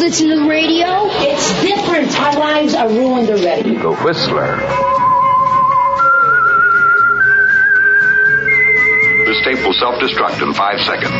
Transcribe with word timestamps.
listen 0.00 0.28
to 0.28 0.36
the 0.36 0.48
radio. 0.48 0.86
It's 1.10 1.62
different. 1.62 2.18
Our 2.20 2.38
lives 2.38 2.74
are 2.74 2.88
ruined 2.88 3.30
already. 3.30 3.76
The 3.76 3.92
Whistler. 3.94 4.97
Tape 9.48 9.64
will 9.64 9.72
self-destruct 9.72 10.42
in 10.42 10.52
five 10.52 10.78
seconds. 10.80 11.14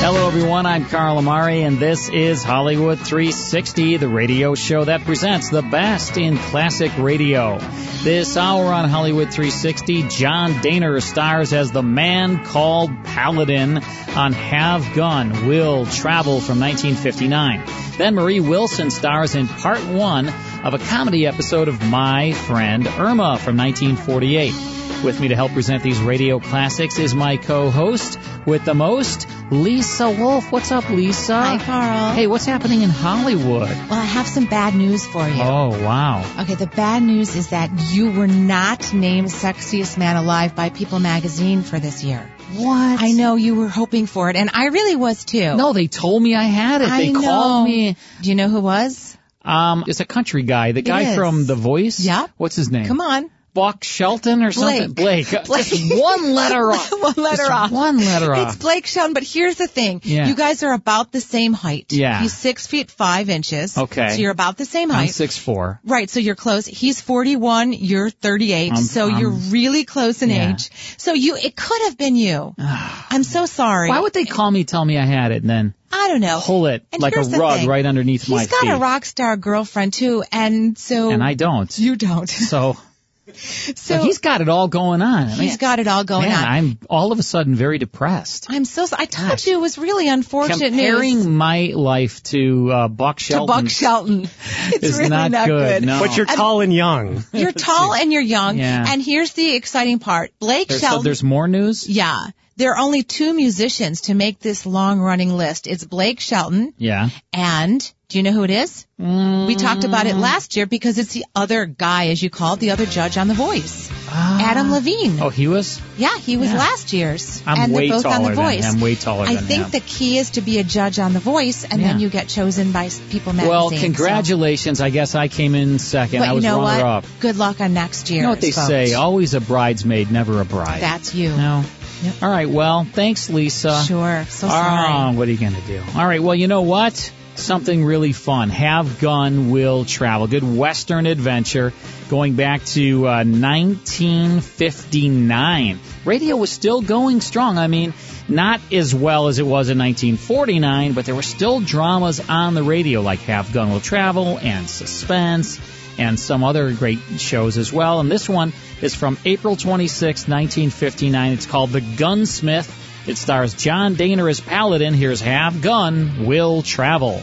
Hello, 0.00 0.26
everyone. 0.26 0.66
I'm 0.66 0.84
Carl 0.86 1.18
Amari, 1.18 1.62
and 1.62 1.78
this 1.78 2.08
is 2.08 2.42
Hollywood 2.42 2.98
360, 2.98 3.98
the 3.98 4.08
radio 4.08 4.54
show 4.54 4.84
that 4.84 5.04
presents 5.04 5.50
the 5.50 5.62
best 5.62 6.16
in 6.16 6.38
classic 6.38 6.90
radio. 6.98 7.58
This 8.02 8.36
hour 8.36 8.72
on 8.72 8.88
Hollywood 8.88 9.32
360, 9.32 10.08
John 10.08 10.54
Dehner 10.54 11.00
stars 11.00 11.52
as 11.52 11.70
the 11.70 11.82
man 11.82 12.44
called 12.44 12.90
Paladin 13.04 13.78
on 14.16 14.32
Have 14.32 14.94
Gun, 14.94 15.46
Will 15.46 15.86
Travel 15.86 16.40
from 16.40 16.58
1959. 16.58 17.64
Then 17.96 18.14
Marie 18.14 18.40
Wilson 18.40 18.90
stars 18.90 19.36
in 19.36 19.46
part 19.46 19.84
one 19.86 20.32
of 20.64 20.74
a 20.74 20.78
comedy 20.78 21.26
episode 21.26 21.68
of 21.68 21.80
My 21.88 22.32
Friend 22.32 22.86
Irma 22.86 23.38
from 23.38 23.56
1948. 23.56 25.04
With 25.04 25.20
me 25.20 25.28
to 25.28 25.36
help 25.36 25.52
present 25.52 25.84
these 25.84 26.00
radio 26.00 26.40
classics 26.40 26.98
is 26.98 27.14
my 27.14 27.36
co-host 27.36 28.18
with 28.46 28.64
the 28.64 28.74
most, 28.74 29.28
Lisa 29.52 30.10
Wolf. 30.10 30.50
What's 30.50 30.72
up, 30.72 30.90
Lisa? 30.90 31.40
Hi, 31.40 31.58
Carl. 31.58 32.14
Hey, 32.14 32.26
what's 32.26 32.46
happening 32.46 32.82
in 32.82 32.90
Hollywood? 32.90 33.68
Well, 33.68 33.92
I 33.92 34.04
have 34.04 34.26
some 34.26 34.46
bad 34.46 34.74
news 34.74 35.06
for 35.06 35.28
you. 35.28 35.40
Oh, 35.40 35.68
wow. 35.84 36.24
Okay, 36.40 36.54
the 36.54 36.66
bad 36.66 37.02
news 37.04 37.36
is 37.36 37.50
that 37.50 37.70
you 37.92 38.10
were 38.10 38.26
not 38.26 38.92
named 38.92 39.28
Sexiest 39.28 39.98
Man 39.98 40.16
Alive 40.16 40.56
by 40.56 40.70
People 40.70 40.98
magazine 40.98 41.62
for 41.62 41.78
this 41.78 42.02
year. 42.02 42.28
What? 42.54 43.00
I 43.00 43.12
know 43.12 43.36
you 43.36 43.54
were 43.54 43.68
hoping 43.68 44.06
for 44.06 44.30
it, 44.30 44.36
and 44.36 44.50
I 44.52 44.66
really 44.66 44.96
was 44.96 45.24
too. 45.24 45.54
No, 45.54 45.72
they 45.72 45.86
told 45.86 46.22
me 46.22 46.34
I 46.34 46.44
had 46.44 46.80
it. 46.80 46.88
I 46.88 46.98
they 46.98 47.12
know. 47.12 47.20
called 47.20 47.68
me. 47.68 47.96
Do 48.22 48.28
you 48.30 48.34
know 48.34 48.48
who 48.48 48.60
was? 48.60 49.17
Um, 49.48 49.84
it's 49.86 50.00
a 50.00 50.04
country 50.04 50.42
guy. 50.42 50.72
The 50.72 50.82
guy 50.82 51.14
from 51.14 51.46
The 51.46 51.54
Voice. 51.54 52.00
Yeah. 52.00 52.26
What's 52.36 52.56
his 52.56 52.70
name? 52.70 52.86
Come 52.86 53.00
on. 53.00 53.30
Buck 53.54 53.82
Shelton 53.82 54.44
or 54.44 54.52
something? 54.52 54.92
Blake. 54.92 55.30
Blake. 55.30 55.46
Blake. 55.46 55.66
Just 55.66 55.98
one 55.98 56.32
letter 56.32 56.70
off. 56.70 56.92
one 56.92 57.14
letter 57.16 57.36
Just 57.38 57.50
off. 57.50 57.70
One 57.72 57.98
letter 57.98 58.32
off. 58.32 58.48
It's 58.48 58.56
Blake 58.56 58.86
Shelton, 58.86 59.14
but 59.14 59.24
here's 59.24 59.56
the 59.56 59.66
thing. 59.66 60.00
Yeah. 60.04 60.28
You 60.28 60.36
guys 60.36 60.62
are 60.62 60.72
about 60.74 61.10
the 61.10 61.20
same 61.20 61.54
height. 61.54 61.92
Yeah. 61.92 62.20
He's 62.20 62.36
six 62.36 62.68
feet 62.68 62.90
five 62.90 63.30
inches. 63.30 63.76
Okay. 63.76 64.10
So 64.10 64.20
you're 64.20 64.30
about 64.30 64.58
the 64.58 64.64
same 64.64 64.90
height. 64.90 65.00
I'm 65.00 65.08
six 65.08 65.36
four. 65.36 65.80
Right, 65.84 66.08
so 66.08 66.20
you're 66.20 66.36
close. 66.36 66.66
He's 66.66 67.00
41, 67.00 67.72
you're 67.72 68.10
38, 68.10 68.70
Um, 68.72 68.76
so 68.76 69.06
um, 69.10 69.18
you're 69.18 69.30
really 69.30 69.84
close 69.84 70.22
in 70.22 70.30
yeah. 70.30 70.52
age. 70.52 70.70
So 70.98 71.14
you, 71.14 71.34
it 71.36 71.56
could 71.56 71.82
have 71.82 71.96
been 71.98 72.14
you. 72.16 72.54
I'm 72.58 73.24
so 73.24 73.46
sorry. 73.46 73.88
Why 73.88 73.98
would 73.98 74.12
they 74.12 74.26
call 74.26 74.50
me, 74.50 74.64
tell 74.64 74.84
me 74.84 74.98
I 74.98 75.06
had 75.06 75.32
it, 75.32 75.40
and 75.42 75.50
then 75.50 75.74
I 75.90 76.08
don't 76.08 76.20
know. 76.20 76.40
pull 76.42 76.66
it 76.66 76.84
And 76.92 77.00
like 77.02 77.16
a 77.16 77.20
rug 77.22 77.60
thing. 77.60 77.68
right 77.68 77.84
underneath 77.86 78.22
He's 78.22 78.30
my 78.30 78.44
feet. 78.46 78.50
He's 78.60 78.68
got 78.70 78.76
a 78.76 78.80
rock 78.80 79.04
star 79.04 79.36
girlfriend 79.36 79.92
too, 79.94 80.22
and 80.32 80.76
so 80.78 81.10
and 81.10 81.22
I 81.22 81.34
don't. 81.34 81.76
you 81.78 81.96
don't. 81.96 82.28
So, 82.28 82.76
So 83.34 83.72
so 83.74 84.02
he's 84.02 84.18
got 84.18 84.40
it 84.40 84.48
all 84.48 84.68
going 84.68 85.02
on. 85.02 85.24
I 85.24 85.30
mean, 85.32 85.36
he's 85.40 85.58
got 85.58 85.78
it 85.80 85.86
all 85.86 86.02
going 86.02 86.30
man, 86.30 86.38
on. 86.38 86.44
I'm 86.50 86.78
all 86.88 87.12
of 87.12 87.18
a 87.18 87.22
sudden 87.22 87.54
very 87.54 87.76
depressed. 87.76 88.46
I'm 88.48 88.64
so. 88.64 88.86
I 88.90 89.04
told 89.04 89.28
Gosh. 89.32 89.46
you 89.46 89.58
it 89.58 89.60
was 89.60 89.76
really 89.76 90.08
unfortunate 90.08 90.68
Comparing 90.70 91.16
news. 91.16 91.26
my 91.26 91.72
life 91.74 92.22
to 92.24 92.72
uh, 92.72 92.88
Buck 92.88 93.18
To 93.18 93.44
Buck 93.44 93.68
Shelton, 93.68 94.22
it's 94.68 94.82
is 94.82 94.96
really 94.96 95.10
not, 95.10 95.30
not 95.30 95.46
good. 95.46 95.84
No. 95.84 96.00
But 96.00 96.16
you're 96.16 96.24
tall 96.24 96.62
and 96.62 96.72
young. 96.72 97.22
You're 97.34 97.52
tall 97.68 97.92
and 97.92 98.10
you're 98.14 98.22
young. 98.22 98.56
Yeah. 98.56 98.86
And 98.88 99.02
here's 99.02 99.34
the 99.34 99.54
exciting 99.56 99.98
part: 99.98 100.30
Blake 100.38 100.68
There's, 100.68 100.80
so 100.80 100.86
Shelton. 100.86 101.04
there's 101.04 101.22
more 101.22 101.46
news. 101.48 101.86
yeah, 101.86 102.28
there 102.58 102.72
are 102.74 102.78
only 102.78 103.04
two 103.04 103.32
musicians 103.34 104.02
to 104.02 104.14
make 104.14 104.40
this 104.40 104.66
long-running 104.66 105.32
list. 105.32 105.66
It's 105.68 105.84
Blake 105.84 106.18
Shelton 106.18 106.74
Yeah. 106.76 107.08
and 107.32 107.80
do 108.08 108.16
you 108.16 108.24
know 108.24 108.32
who 108.32 108.42
it 108.42 108.50
is? 108.50 108.86
We 108.98 109.54
talked 109.54 109.84
about 109.84 110.06
it 110.06 110.14
mm. 110.14 110.20
last 110.20 110.56
year 110.56 110.64
because 110.64 110.96
it's 110.96 111.12
the 111.12 111.26
other 111.36 111.66
guy, 111.66 112.08
as 112.08 112.22
you 112.22 112.30
call 112.30 112.54
it, 112.54 112.60
the 112.60 112.70
other 112.70 112.86
judge 112.86 113.18
on 113.18 113.28
The 113.28 113.34
Voice, 113.34 113.90
ah. 114.08 114.50
Adam 114.50 114.72
Levine. 114.72 115.20
Oh, 115.20 115.28
he 115.28 115.46
was. 115.46 115.78
Yeah, 115.98 116.16
he 116.16 116.38
was 116.38 116.50
Yeah. 116.50 116.58
last 116.58 116.94
year's. 116.94 117.42
I'm 117.46 117.58
and 117.58 117.72
way 117.74 117.88
they're 117.88 117.98
both 117.98 118.06
on 118.06 118.12
taller 118.12 118.30
The 118.30 118.36
than 118.36 118.44
Voice. 118.44 118.64
I'm 118.64 118.80
way 118.80 118.94
taller 118.94 119.26
I 119.26 119.36
think 119.36 119.64
him. 119.64 119.70
the 119.72 119.80
key 119.80 120.16
is 120.16 120.30
to 120.30 120.40
be 120.40 120.58
a 120.58 120.64
judge 120.64 120.98
on 120.98 121.12
The 121.12 121.20
Voice, 121.20 121.64
and 121.64 121.84
then 121.84 122.00
you 122.00 122.08
get 122.08 122.28
chosen 122.28 122.72
by 122.72 122.88
People 123.10 123.34
Magazine. 123.34 123.50
Well, 123.50 123.70
so- 123.70 123.78
congratulations. 123.78 124.80
I 124.80 124.88
guess 124.88 125.14
I 125.14 125.28
came 125.28 125.54
in 125.54 125.78
second. 125.78 126.20
But 126.20 126.28
I 126.30 126.32
was 126.32 126.42
you 126.42 126.50
know 126.50 126.62
runner 126.62 126.84
what? 126.84 127.04
up. 127.04 127.04
Good 127.20 127.36
luck 127.36 127.60
on 127.60 127.74
next 127.74 128.08
year. 128.08 128.20
You 128.20 128.22
know 128.22 128.30
what 128.30 128.40
they 128.40 128.52
say? 128.52 128.94
Always 128.94 129.34
a 129.34 129.40
bridesmaid, 129.40 130.10
never 130.10 130.40
a 130.40 130.46
bride. 130.46 130.80
That's 130.80 131.14
you. 131.14 131.28
No. 131.36 131.62
Yep. 132.02 132.22
All 132.22 132.30
right. 132.30 132.48
Well, 132.48 132.84
thanks, 132.84 133.28
Lisa. 133.30 133.82
Sure. 133.84 134.24
So 134.28 134.46
Oh, 134.46 134.50
sorry. 134.50 135.16
what 135.16 135.28
are 135.28 135.30
you 135.30 135.38
going 135.38 135.54
to 135.54 135.60
do? 135.66 135.82
All 135.96 136.06
right. 136.06 136.22
Well, 136.22 136.34
you 136.34 136.46
know 136.48 136.62
what? 136.62 137.12
Something 137.34 137.84
really 137.84 138.12
fun. 138.12 138.48
Have 138.50 138.98
Gun 139.00 139.50
Will 139.50 139.84
Travel. 139.84 140.26
Good 140.26 140.42
Western 140.42 141.06
adventure 141.06 141.72
going 142.10 142.34
back 142.34 142.64
to 142.66 143.06
uh, 143.06 143.24
1959. 143.24 145.78
Radio 146.04 146.36
was 146.36 146.50
still 146.50 146.80
going 146.82 147.20
strong. 147.20 147.58
I 147.58 147.66
mean, 147.68 147.94
not 148.28 148.60
as 148.72 148.92
well 148.94 149.28
as 149.28 149.38
it 149.38 149.46
was 149.46 149.68
in 149.70 149.78
1949, 149.78 150.92
but 150.94 151.04
there 151.04 151.14
were 151.14 151.22
still 151.22 151.60
dramas 151.60 152.20
on 152.28 152.54
the 152.54 152.62
radio 152.62 153.02
like 153.02 153.20
Have 153.20 153.52
Gun 153.52 153.70
Will 153.70 153.80
Travel 153.80 154.38
and 154.38 154.68
Suspense 154.68 155.60
and 155.98 156.18
some 156.18 156.44
other 156.44 156.72
great 156.72 157.00
shows 157.18 157.58
as 157.58 157.72
well. 157.72 158.00
And 158.00 158.10
this 158.10 158.28
one 158.28 158.52
is 158.80 158.94
from 158.94 159.18
April 159.24 159.56
26, 159.56 160.28
1959. 160.28 161.32
It's 161.32 161.46
called 161.46 161.70
The 161.70 161.80
Gunsmith. 161.80 162.72
It 163.06 163.16
stars 163.16 163.54
John 163.54 163.96
Dehner 163.96 164.30
as 164.30 164.40
Paladin. 164.40 164.94
Here's 164.94 165.20
Have 165.20 165.60
Gun 165.60 166.26
Will 166.26 166.62
Travel. 166.62 167.22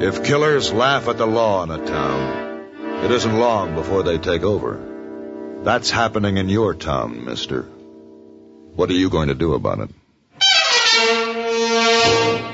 If 0.00 0.24
killers 0.24 0.72
laugh 0.72 1.08
at 1.08 1.18
the 1.18 1.26
law 1.26 1.64
in 1.64 1.70
a 1.70 1.84
town, 1.84 3.04
it 3.04 3.10
isn't 3.10 3.38
long 3.38 3.74
before 3.74 4.02
they 4.02 4.18
take 4.18 4.42
over. 4.42 4.80
That's 5.62 5.90
happening 5.90 6.36
in 6.36 6.48
your 6.48 6.74
town, 6.74 7.24
mister. 7.24 7.62
What 7.62 8.90
are 8.90 8.94
you 8.94 9.10
going 9.10 9.28
to 9.28 9.34
do 9.34 9.54
about 9.54 9.80
it? 9.80 9.90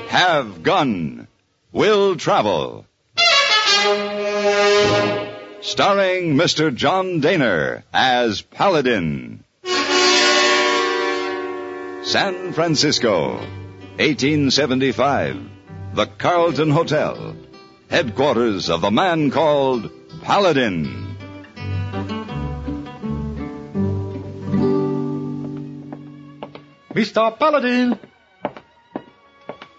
Have 0.09 0.63
Gun. 0.63 1.27
Will 1.71 2.15
Travel. 2.15 2.85
Starring 5.61 6.35
Mr. 6.35 6.73
John 6.73 7.21
Dehner 7.21 7.83
as 7.93 8.41
Paladin. 8.41 9.43
San 12.03 12.53
Francisco, 12.53 13.33
1875. 13.97 15.37
The 15.95 16.05
Carlton 16.05 16.69
Hotel. 16.69 17.35
Headquarters 17.89 18.69
of 18.69 18.81
the 18.81 18.91
man 18.91 19.31
called 19.31 19.89
Paladin. 20.21 21.15
Mr. 26.93 27.37
Paladin. 27.37 27.99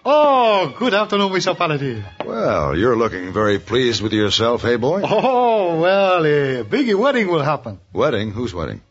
Oh, 0.09 0.73
good 0.79 0.93
afternoon, 0.93 1.33
Mr. 1.33 1.53
Paladin. 1.57 2.01
Well, 2.25 2.77
you're 2.77 2.95
looking 2.95 3.33
very 3.33 3.59
pleased 3.59 4.01
with 4.01 4.13
yourself, 4.13 4.61
hey 4.61 4.77
boy? 4.77 5.01
Oh, 5.03 5.81
well, 5.81 6.25
a 6.25 6.63
big 6.63 6.95
wedding 6.95 7.27
will 7.27 7.41
happen. 7.41 7.81
Wedding? 7.91 8.31
Whose 8.31 8.53
wedding? 8.53 8.81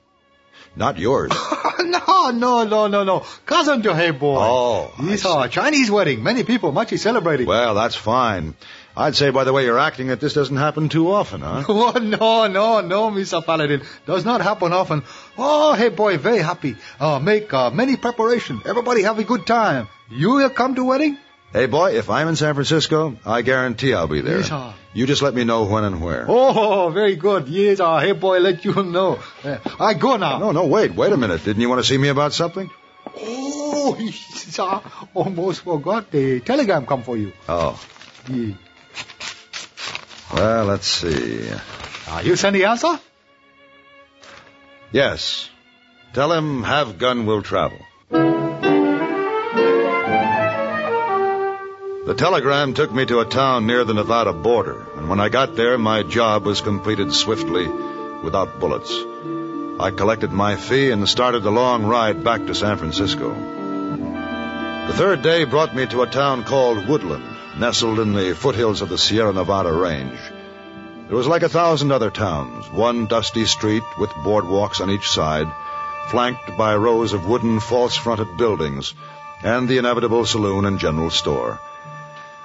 Not 0.77 0.99
yours. 0.99 1.33
no, 1.81 2.31
no, 2.33 2.65
no, 2.65 2.89
no, 2.89 3.03
no. 3.05 3.25
Cousin 3.47 3.81
to 3.85 3.95
Hey 3.97 4.11
Boy. 4.11 4.37
Oh, 4.39 4.93
I 4.99 5.15
It's 5.15 5.25
a 5.25 5.49
Chinese 5.49 5.91
wedding. 5.91 6.23
Many 6.23 6.45
people 6.45 6.71
much 6.71 6.93
is 6.93 7.01
celebrating. 7.01 7.47
Well, 7.47 7.75
that's 7.75 7.97
fine. 7.97 8.55
I'd 8.97 9.15
say 9.15 9.29
by 9.31 9.45
the 9.45 9.53
way 9.53 9.65
you're 9.65 9.79
acting 9.79 10.07
that 10.07 10.21
this 10.21 10.33
doesn't 10.33 10.57
happen 10.57 10.89
too 10.89 11.13
often, 11.13 11.43
huh? 11.43 11.65
Oh, 11.69 11.93
no, 11.93 12.47
no, 12.47 12.81
no, 12.81 13.11
Mr. 13.11 13.45
Paladin. 13.45 13.83
Does 14.07 14.25
not 14.25 14.41
happen 14.41 14.73
often. 14.73 15.03
Oh, 15.37 15.75
hey 15.75 15.91
boy, 15.91 16.17
very 16.17 16.39
happy. 16.39 16.77
Uh, 16.99 17.19
make 17.19 17.53
uh, 17.53 17.71
many 17.71 17.97
preparation. 17.97 18.63
Everybody 18.65 19.03
have 19.03 19.19
a 19.19 19.25
good 19.25 19.47
time. 19.47 19.89
You 20.11 20.31
will 20.37 20.51
come 20.51 20.75
to 20.77 20.85
wedding? 20.85 21.19
Hey 21.53 21.67
boy, 21.67 21.93
if 21.97 22.09
I'm 22.11 22.29
in 22.29 22.37
San 22.37 22.55
Francisco, 22.55 23.17
I 23.25 23.43
guarantee 23.43 23.93
I'll 23.93 24.09
be 24.09 24.21
there. 24.23 24.39
Yes, 24.39 24.49
sir. 24.49 24.75
You 24.95 25.07
just 25.07 25.21
let 25.23 25.35
me 25.35 25.45
know 25.45 25.65
when 25.65 25.85
and 25.85 26.03
where. 26.03 26.25
Oh, 26.29 26.89
very 26.91 27.17
good. 27.17 27.49
Yes, 27.49 27.81
uh, 27.81 27.99
hey 27.99 28.13
boy, 28.13 28.39
let 28.41 28.65
you 28.65 28.83
know. 28.83 29.19
Uh, 29.45 29.59
I 29.79 29.93
go 29.95 30.17
now. 30.17 30.39
No, 30.39 30.53
no, 30.53 30.67
wait, 30.67 30.95
wait 30.95 31.13
a 31.13 31.17
minute. 31.17 31.45
Didn't 31.45 31.61
you 31.61 31.69
want 31.69 31.83
to 31.83 31.87
see 31.87 31.99
me 31.99 32.09
about 32.09 32.33
something? 32.33 32.71
Oh, 33.15 33.97
yes, 34.01 34.59
I 34.59 34.81
almost 35.15 35.63
forgot 35.63 36.11
the 36.11 36.41
telegram 36.41 36.87
come 36.87 37.03
for 37.03 37.17
you. 37.17 37.33
Oh. 37.49 37.79
Yeah. 38.29 38.55
Well, 40.33 40.65
let's 40.65 40.87
see. 40.87 41.49
Are 42.09 42.23
you 42.23 42.37
send 42.37 42.57
the 42.57 42.65
answer? 42.65 42.99
Yes. 44.93 45.49
Tell 46.13 46.33
him 46.33 46.63
have 46.63 46.99
gun 46.99 47.27
will 47.27 47.43
travel. 47.43 47.79
The 52.07 52.15
telegram 52.17 52.73
took 52.75 52.93
me 52.93 53.05
to 53.07 53.19
a 53.19 53.25
town 53.25 53.67
near 53.67 53.85
the 53.85 53.93
Nevada 53.93 54.33
border, 54.33 54.87
and 54.97 55.09
when 55.09 55.19
I 55.21 55.29
got 55.29 55.57
there, 55.57 55.77
my 55.77 56.05
job 56.05 56.45
was 56.45 56.61
completed 56.61 57.13
swiftly 57.13 57.67
without 58.23 58.61
bullets. 58.61 58.93
I 59.79 59.91
collected 59.91 60.33
my 60.33 60.57
fee 60.57 60.91
and 60.91 61.09
started 61.09 61.43
the 61.43 61.51
long 61.51 61.85
ride 61.85 62.23
back 62.25 62.47
to 62.47 62.55
San 62.55 62.79
Francisco. 62.79 63.35
The 64.87 64.95
third 64.95 65.23
day 65.23 65.45
brought 65.45 65.75
me 65.75 65.87
to 65.87 66.03
a 66.03 66.07
town 66.07 66.45
called 66.45 66.87
Woodland, 66.87 67.36
nestled 67.59 67.99
in 67.99 68.13
the 68.13 68.35
foothills 68.35 68.83
of 68.83 68.89
the 68.89 68.99
Sierra 68.99 69.33
Nevada 69.33 69.73
range. 69.73 70.19
It 71.09 71.15
was 71.15 71.27
like 71.27 71.43
a 71.43 71.49
thousand 71.49 71.93
other 71.93 72.11
towns, 72.11 72.71
one 72.71 73.07
dusty 73.07 73.47
street 73.47 73.83
with 73.99 74.11
boardwalks 74.11 74.81
on 74.81 74.91
each 74.91 75.09
side, 75.09 75.47
flanked 76.09 76.57
by 76.57 76.77
rows 76.77 77.13
of 77.13 77.27
wooden 77.27 77.61
false-fronted 77.61 78.37
buildings, 78.37 78.93
and 79.43 79.69
the 79.69 79.79
inevitable 79.79 80.27
saloon 80.27 80.65
and 80.65 80.79
general 80.79 81.11
store. 81.11 81.59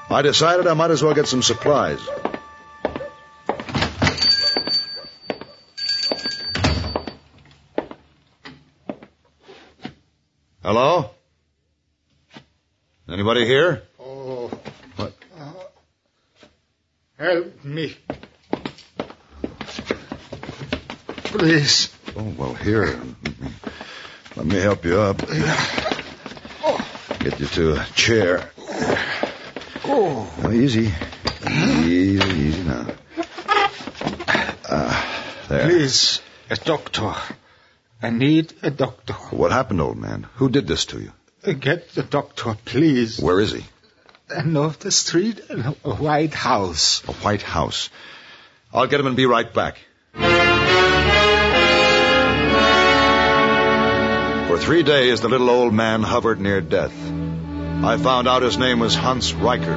I 0.10 0.22
decided 0.22 0.68
I 0.68 0.74
might 0.74 0.92
as 0.92 1.04
well 1.04 1.14
get 1.14 1.28
some 1.28 1.42
supplies. 1.42 2.00
Hello? 10.64 11.10
Anybody 13.10 13.46
here? 13.46 13.84
Oh. 14.00 14.50
What? 14.96 15.14
Uh, 15.40 15.54
help 17.22 17.64
me. 17.64 17.96
Please. 21.24 21.94
Oh, 22.18 22.34
well, 22.38 22.54
here. 22.56 23.00
Let 24.36 24.46
me 24.46 24.58
help 24.58 24.84
you 24.86 25.00
up. 25.00 25.20
Get 27.20 27.40
you 27.40 27.46
to 27.46 27.74
a 27.80 27.86
chair. 27.94 28.50
Oh. 29.86 30.32
Now, 30.42 30.52
easy. 30.52 30.92
Easy, 31.48 32.30
easy 32.30 32.64
now. 32.64 32.88
Ah, 34.70 35.46
there. 35.48 35.70
Please, 35.70 36.22
a 36.50 36.56
doctor. 36.56 37.14
I 38.02 38.10
need 38.10 38.54
a 38.64 38.72
doctor. 38.72 39.14
What 39.14 39.52
happened, 39.52 39.82
old 39.82 39.98
man? 39.98 40.28
Who 40.36 40.50
did 40.50 40.68
this 40.68 40.86
to 40.86 41.00
you? 41.00 41.12
Get 41.54 41.90
the 41.92 42.04
doctor, 42.04 42.58
please. 42.66 43.20
Where 43.20 43.40
is 43.40 43.52
he? 43.52 43.64
Of 44.32 44.80
the 44.80 44.92
street, 44.92 45.42
a 45.50 45.72
white 45.94 46.34
house. 46.34 47.04
A 47.08 47.12
white 47.12 47.42
house. 47.42 47.90
I'll 48.74 48.88
get 48.88 49.02
him 49.02 49.08
and 49.08 49.18
be 49.18 49.26
right 49.26 49.54
back. 49.54 49.78
For 54.48 54.58
three 54.58 54.84
days, 54.84 55.20
the 55.20 55.28
little 55.28 55.50
old 55.50 55.74
man 55.74 56.02
hovered 56.02 56.40
near 56.40 56.62
death. 56.62 56.94
I 57.84 57.98
found 57.98 58.30
out 58.30 58.42
his 58.42 58.58
name 58.58 58.80
was 58.80 58.96
Hans 58.96 59.34
Riker 59.34 59.74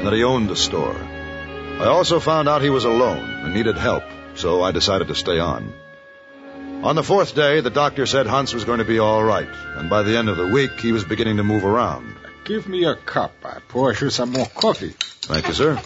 and 0.00 0.06
that 0.06 0.12
he 0.12 0.22
owned 0.22 0.50
a 0.50 0.56
store. 0.56 0.94
I 0.96 1.86
also 1.86 2.20
found 2.20 2.48
out 2.48 2.62
he 2.62 2.70
was 2.70 2.84
alone 2.84 3.28
and 3.28 3.52
needed 3.52 3.76
help, 3.76 4.04
so 4.34 4.62
I 4.62 4.70
decided 4.70 5.08
to 5.08 5.16
stay 5.16 5.40
on. 5.40 5.72
On 6.84 6.94
the 6.94 7.02
fourth 7.02 7.34
day, 7.34 7.60
the 7.60 7.70
doctor 7.70 8.06
said 8.06 8.26
Hans 8.26 8.54
was 8.54 8.64
going 8.64 8.78
to 8.78 8.84
be 8.84 9.00
all 9.00 9.22
right, 9.22 9.50
and 9.76 9.90
by 9.90 10.02
the 10.04 10.16
end 10.16 10.28
of 10.28 10.36
the 10.36 10.46
week, 10.46 10.78
he 10.80 10.92
was 10.92 11.04
beginning 11.04 11.38
to 11.38 11.42
move 11.42 11.64
around. 11.64 12.19
Give 12.44 12.66
me 12.68 12.84
a 12.84 12.94
cup. 12.94 13.32
I 13.44 13.58
pour 13.68 13.92
you 13.92 14.10
some 14.10 14.32
more 14.32 14.46
coffee. 14.46 14.94
Thank 15.22 15.48
you, 15.48 15.54
sir. 15.54 15.80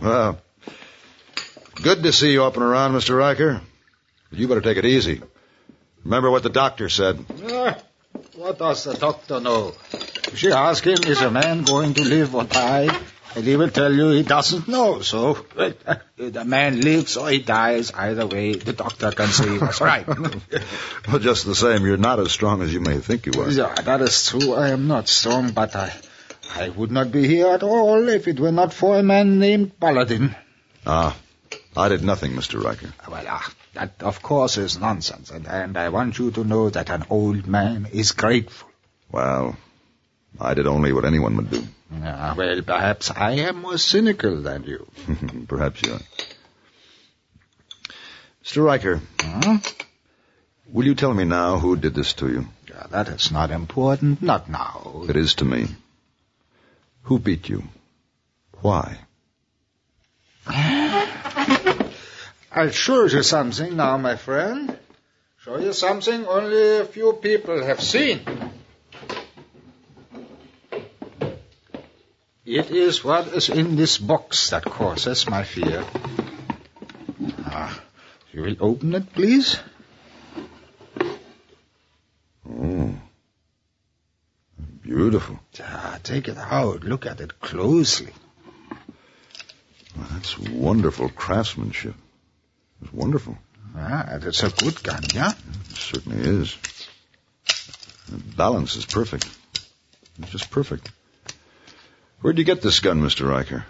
Well, 0.00 0.38
good 1.82 2.02
to 2.02 2.12
see 2.12 2.32
you 2.32 2.44
up 2.44 2.54
and 2.54 2.64
around, 2.64 2.92
Mr. 2.92 3.16
Riker. 3.16 3.60
You 4.30 4.48
better 4.48 4.60
take 4.60 4.78
it 4.78 4.84
easy. 4.84 5.22
Remember 6.04 6.30
what 6.30 6.42
the 6.42 6.50
doctor 6.50 6.88
said. 6.88 7.24
Uh, 7.30 7.74
what 8.34 8.58
does 8.58 8.84
the 8.84 8.94
doctor 8.94 9.40
know? 9.40 9.74
She 10.34 10.50
asked 10.50 10.84
him, 10.84 10.98
is 11.06 11.20
a 11.20 11.30
man 11.30 11.62
going 11.62 11.94
to 11.94 12.02
live 12.02 12.34
or 12.34 12.44
die? 12.44 12.98
And 13.34 13.44
he 13.44 13.56
will 13.56 13.70
tell 13.70 13.92
you 13.92 14.10
he 14.10 14.22
doesn't 14.22 14.68
know. 14.68 15.00
So, 15.00 15.34
the 16.16 16.44
man 16.44 16.80
lives 16.80 17.16
or 17.16 17.30
he 17.30 17.38
dies. 17.38 17.90
Either 17.92 18.26
way, 18.26 18.54
the 18.54 18.72
doctor 18.72 19.10
can 19.10 19.28
say 19.28 19.50
he 19.50 19.58
was 19.58 19.80
right. 19.80 20.06
well, 21.08 21.18
just 21.18 21.46
the 21.46 21.54
same, 21.54 21.86
you're 21.86 21.96
not 21.96 22.20
as 22.20 22.32
strong 22.32 22.62
as 22.62 22.72
you 22.72 22.80
may 22.80 22.98
think 22.98 23.26
you 23.26 23.40
are. 23.40 23.50
Yeah, 23.50 23.74
that 23.74 24.02
is 24.02 24.26
true. 24.26 24.54
I 24.54 24.68
am 24.68 24.86
not 24.86 25.08
strong, 25.08 25.52
but 25.52 25.74
I, 25.74 25.92
I 26.54 26.68
would 26.68 26.90
not 26.90 27.10
be 27.10 27.26
here 27.26 27.48
at 27.48 27.62
all 27.62 28.08
if 28.08 28.28
it 28.28 28.38
were 28.38 28.52
not 28.52 28.74
for 28.74 28.98
a 28.98 29.02
man 29.02 29.38
named 29.38 29.78
Paladin. 29.80 30.36
Ah, 30.86 31.16
I 31.76 31.88
did 31.88 32.02
nothing, 32.02 32.32
Mr. 32.32 32.62
Riker. 32.62 32.92
Well, 33.08 33.24
ah, 33.26 33.52
that 33.74 34.02
of 34.02 34.22
course 34.22 34.58
is 34.58 34.78
nonsense, 34.78 35.30
and, 35.30 35.46
and 35.46 35.78
I 35.78 35.88
want 35.88 36.18
you 36.18 36.30
to 36.32 36.44
know 36.44 36.68
that 36.68 36.90
an 36.90 37.06
old 37.08 37.46
man 37.46 37.88
is 37.92 38.12
grateful. 38.12 38.68
Well, 39.10 39.56
I 40.40 40.54
did 40.54 40.66
only 40.66 40.92
what 40.92 41.04
anyone 41.04 41.36
would 41.36 41.50
do. 41.50 41.62
Ah, 42.02 42.34
well, 42.36 42.62
perhaps 42.62 43.10
I 43.10 43.32
am 43.32 43.62
more 43.62 43.78
cynical 43.78 44.40
than 44.40 44.64
you. 44.64 44.86
perhaps 45.48 45.82
you 45.82 45.94
are. 45.94 46.00
Mr. 48.44 48.64
Riker, 48.64 49.00
huh? 49.20 49.58
will 50.72 50.86
you 50.86 50.94
tell 50.94 51.14
me 51.14 51.24
now 51.24 51.58
who 51.58 51.76
did 51.76 51.94
this 51.94 52.12
to 52.14 52.28
you? 52.28 52.46
Yeah, 52.68 52.86
that 52.90 53.08
is 53.08 53.30
not 53.30 53.50
important. 53.50 54.22
Not 54.22 54.48
now. 54.48 55.04
It 55.08 55.16
is 55.16 55.34
to 55.36 55.44
me. 55.44 55.68
Who 57.02 57.18
beat 57.18 57.48
you? 57.48 57.62
Why? 58.60 58.98
I'll 62.54 62.70
show 62.70 63.04
you 63.06 63.22
something 63.22 63.76
now, 63.76 63.96
my 63.96 64.16
friend. 64.16 64.76
Show 65.44 65.58
you 65.58 65.72
something 65.72 66.26
only 66.26 66.78
a 66.78 66.84
few 66.84 67.12
people 67.14 67.62
have 67.64 67.80
seen. 67.80 68.20
It 72.52 72.70
is 72.70 73.02
what 73.02 73.28
is 73.28 73.48
in 73.48 73.76
this 73.76 73.96
box 73.96 74.50
that 74.50 74.62
causes 74.64 75.26
my 75.26 75.42
fear. 75.42 75.86
Ah, 77.46 77.80
you 78.30 78.42
will 78.42 78.56
open 78.60 78.94
it, 78.94 79.10
please? 79.14 79.58
Oh. 82.46 82.92
Beautiful. 84.82 85.40
Ah, 85.60 85.98
take 86.02 86.28
it 86.28 86.36
out. 86.36 86.84
Look 86.84 87.06
at 87.06 87.22
it 87.22 87.40
closely. 87.40 88.12
Well, 89.96 90.08
that's 90.12 90.38
wonderful 90.38 91.08
craftsmanship. 91.08 91.94
It's 92.82 92.92
wonderful. 92.92 93.38
Ah, 93.74 94.16
it's 94.16 94.42
a 94.42 94.50
good 94.50 94.82
gun, 94.82 95.04
yeah? 95.14 95.30
It 95.30 95.76
certainly 95.76 96.18
is. 96.20 96.58
The 98.10 98.18
balance 98.36 98.76
is 98.76 98.84
perfect. 98.84 99.26
It's 100.18 100.32
just 100.32 100.50
perfect. 100.50 100.90
Where'd 102.22 102.38
you 102.38 102.44
get 102.44 102.62
this 102.62 102.78
gun, 102.78 103.02
Mr. 103.02 103.28
Riker? 103.28 103.64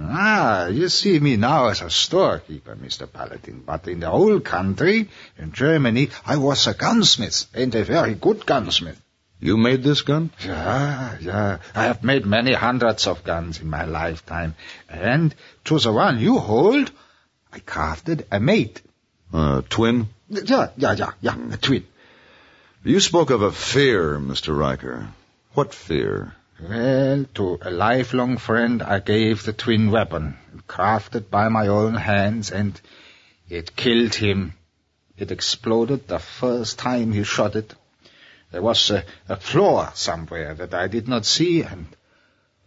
Ah, 0.00 0.68
you 0.68 0.88
see 0.88 1.18
me 1.18 1.36
now 1.36 1.68
as 1.68 1.82
a 1.82 1.90
storekeeper, 1.90 2.74
Mr. 2.74 3.10
Paladin, 3.10 3.62
but 3.66 3.86
in 3.86 4.00
the 4.00 4.10
old 4.10 4.44
country, 4.44 5.10
in 5.36 5.52
Germany, 5.52 6.08
I 6.24 6.38
was 6.38 6.66
a 6.66 6.74
gunsmith, 6.74 7.46
and 7.52 7.74
a 7.74 7.84
very 7.84 8.14
good 8.14 8.46
gunsmith. 8.46 8.98
You 9.40 9.56
made 9.56 9.82
this 9.82 10.02
gun? 10.02 10.30
Yeah, 10.44 11.18
yeah. 11.20 11.58
I 11.74 11.84
have 11.84 12.02
made 12.02 12.24
many 12.24 12.54
hundreds 12.54 13.06
of 13.06 13.24
guns 13.24 13.60
in 13.60 13.68
my 13.68 13.84
lifetime, 13.84 14.54
and 14.88 15.34
to 15.64 15.78
the 15.78 15.92
one 15.92 16.18
you 16.18 16.38
hold, 16.38 16.90
I 17.52 17.60
crafted 17.60 18.24
a 18.32 18.40
mate. 18.40 18.80
A 19.32 19.62
twin? 19.68 20.08
Yeah, 20.30 20.70
yeah, 20.76 20.92
yeah, 20.92 21.12
yeah, 21.20 21.36
a 21.52 21.56
twin. 21.58 21.86
You 22.84 23.00
spoke 23.00 23.30
of 23.30 23.42
a 23.42 23.52
fear, 23.52 24.18
Mr. 24.18 24.58
Riker. 24.58 25.08
What 25.52 25.74
fear? 25.74 26.34
Well, 26.60 27.24
to 27.34 27.58
a 27.62 27.70
lifelong 27.70 28.36
friend 28.36 28.82
I 28.82 28.98
gave 28.98 29.44
the 29.44 29.52
twin 29.52 29.92
weapon, 29.92 30.36
crafted 30.66 31.30
by 31.30 31.48
my 31.48 31.68
own 31.68 31.94
hands, 31.94 32.50
and 32.50 32.80
it 33.48 33.76
killed 33.76 34.16
him. 34.16 34.54
It 35.16 35.30
exploded 35.30 36.08
the 36.08 36.18
first 36.18 36.78
time 36.78 37.12
he 37.12 37.22
shot 37.22 37.54
it. 37.54 37.74
There 38.50 38.62
was 38.62 38.90
a, 38.90 39.04
a 39.28 39.36
flaw 39.36 39.92
somewhere 39.92 40.54
that 40.54 40.74
I 40.74 40.88
did 40.88 41.06
not 41.06 41.26
see, 41.26 41.62
and 41.62 41.94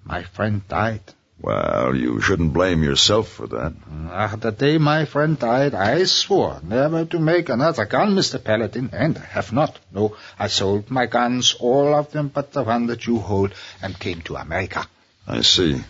my 0.06 0.24
friend 0.24 0.66
died. 0.70 1.04
Well, 1.44 1.96
you 1.96 2.22
shouldn't 2.22 2.54
blame 2.54 2.84
yourself 2.84 3.30
for 3.30 3.48
that. 3.48 3.74
Uh, 4.12 4.36
the 4.36 4.52
day 4.52 4.78
my 4.78 5.06
friend 5.06 5.40
died, 5.40 5.74
I 5.74 6.04
swore 6.04 6.60
never 6.64 7.04
to 7.06 7.18
make 7.18 7.50
another 7.50 7.86
gun, 7.86 8.14
Mr. 8.16 8.44
Paladin, 8.44 8.92
and 8.94 9.18
I 9.18 9.26
have 9.26 9.52
not. 9.52 9.80
No, 9.92 10.16
I 10.38 10.48
sold 10.48 10.92
my 10.92 11.08
guns, 11.08 11.56
all 11.60 11.96
of 11.96 12.12
them 12.12 12.28
but 12.28 12.52
the 12.52 12.62
one 12.62 12.86
that 12.88 13.08
you 13.08 13.18
hold, 13.18 13.56
and 13.82 14.00
came 14.00 14.22
to 14.24 14.36
America. 14.36 14.86
I 15.26 15.42
see. 15.42 15.82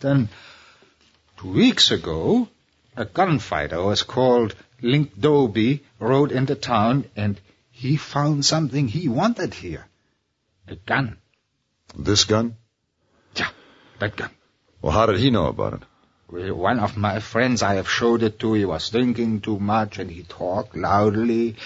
Then, 0.00 0.30
two 1.38 1.52
weeks 1.52 1.90
ago, 1.90 2.48
a 2.96 3.04
gunfighter 3.04 3.82
was 3.82 4.04
called 4.04 4.54
Link 4.80 5.20
Dobie 5.20 5.84
rode 5.98 6.32
into 6.32 6.54
town, 6.54 7.04
and 7.14 7.38
he 7.70 7.98
found 7.98 8.46
something 8.46 8.88
he 8.88 9.08
wanted 9.08 9.52
here. 9.52 9.86
A 10.66 10.76
gun. 10.76 11.18
This 11.94 12.24
gun? 12.24 12.56
Yeah, 13.34 13.50
that 14.00 14.16
gun. 14.16 14.30
Well, 14.82 14.92
how 14.92 15.06
did 15.06 15.18
he 15.18 15.30
know 15.30 15.46
about 15.46 15.74
it? 15.74 15.82
Well, 16.28 16.54
one 16.54 16.80
of 16.80 16.96
my 16.96 17.20
friends 17.20 17.62
I 17.62 17.74
have 17.74 17.88
showed 17.88 18.22
it 18.22 18.38
to, 18.40 18.54
he 18.54 18.64
was 18.64 18.90
drinking 18.90 19.42
too 19.42 19.58
much 19.58 19.98
and 19.98 20.10
he 20.10 20.24
talked 20.24 20.76
loudly. 20.76 21.56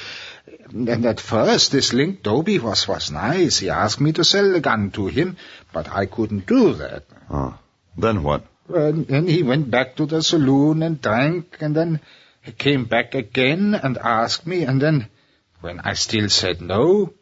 And 0.71 1.07
at 1.07 1.19
first, 1.21 1.73
this 1.73 1.93
Link 1.93 2.23
Dobie 2.23 2.59
was, 2.59 2.87
was 2.87 3.11
nice. 3.11 3.59
He 3.59 3.71
asked 3.71 4.01
me 4.01 4.13
to 4.13 4.25
sell 4.25 4.53
the 4.53 4.61
gun 4.61 4.91
to 4.93 5.07
him, 5.07 5.37
but 5.73 5.89
I 5.89 6.07
couldn't 6.07 6.47
do 6.47 6.75
that. 6.75 7.05
Oh. 7.31 7.59
Then 7.97 8.23
what? 8.23 8.45
And 8.69 9.07
then 9.07 9.27
he 9.27 9.43
went 9.43 9.71
back 9.71 9.97
to 9.97 10.07
the 10.07 10.23
saloon 10.23 10.83
and 10.83 11.01
drank, 11.01 11.57
and 11.61 11.75
then 11.75 12.01
he 12.43 12.53
came 12.53 12.85
back 12.85 13.15
again 13.15 13.75
and 13.75 13.99
asked 13.99 14.47
me, 14.47 14.63
and 14.63 14.81
then, 14.81 15.09
when 15.61 15.81
I 15.81 15.95
still 15.95 16.29
said 16.29 16.61
no, 16.61 17.13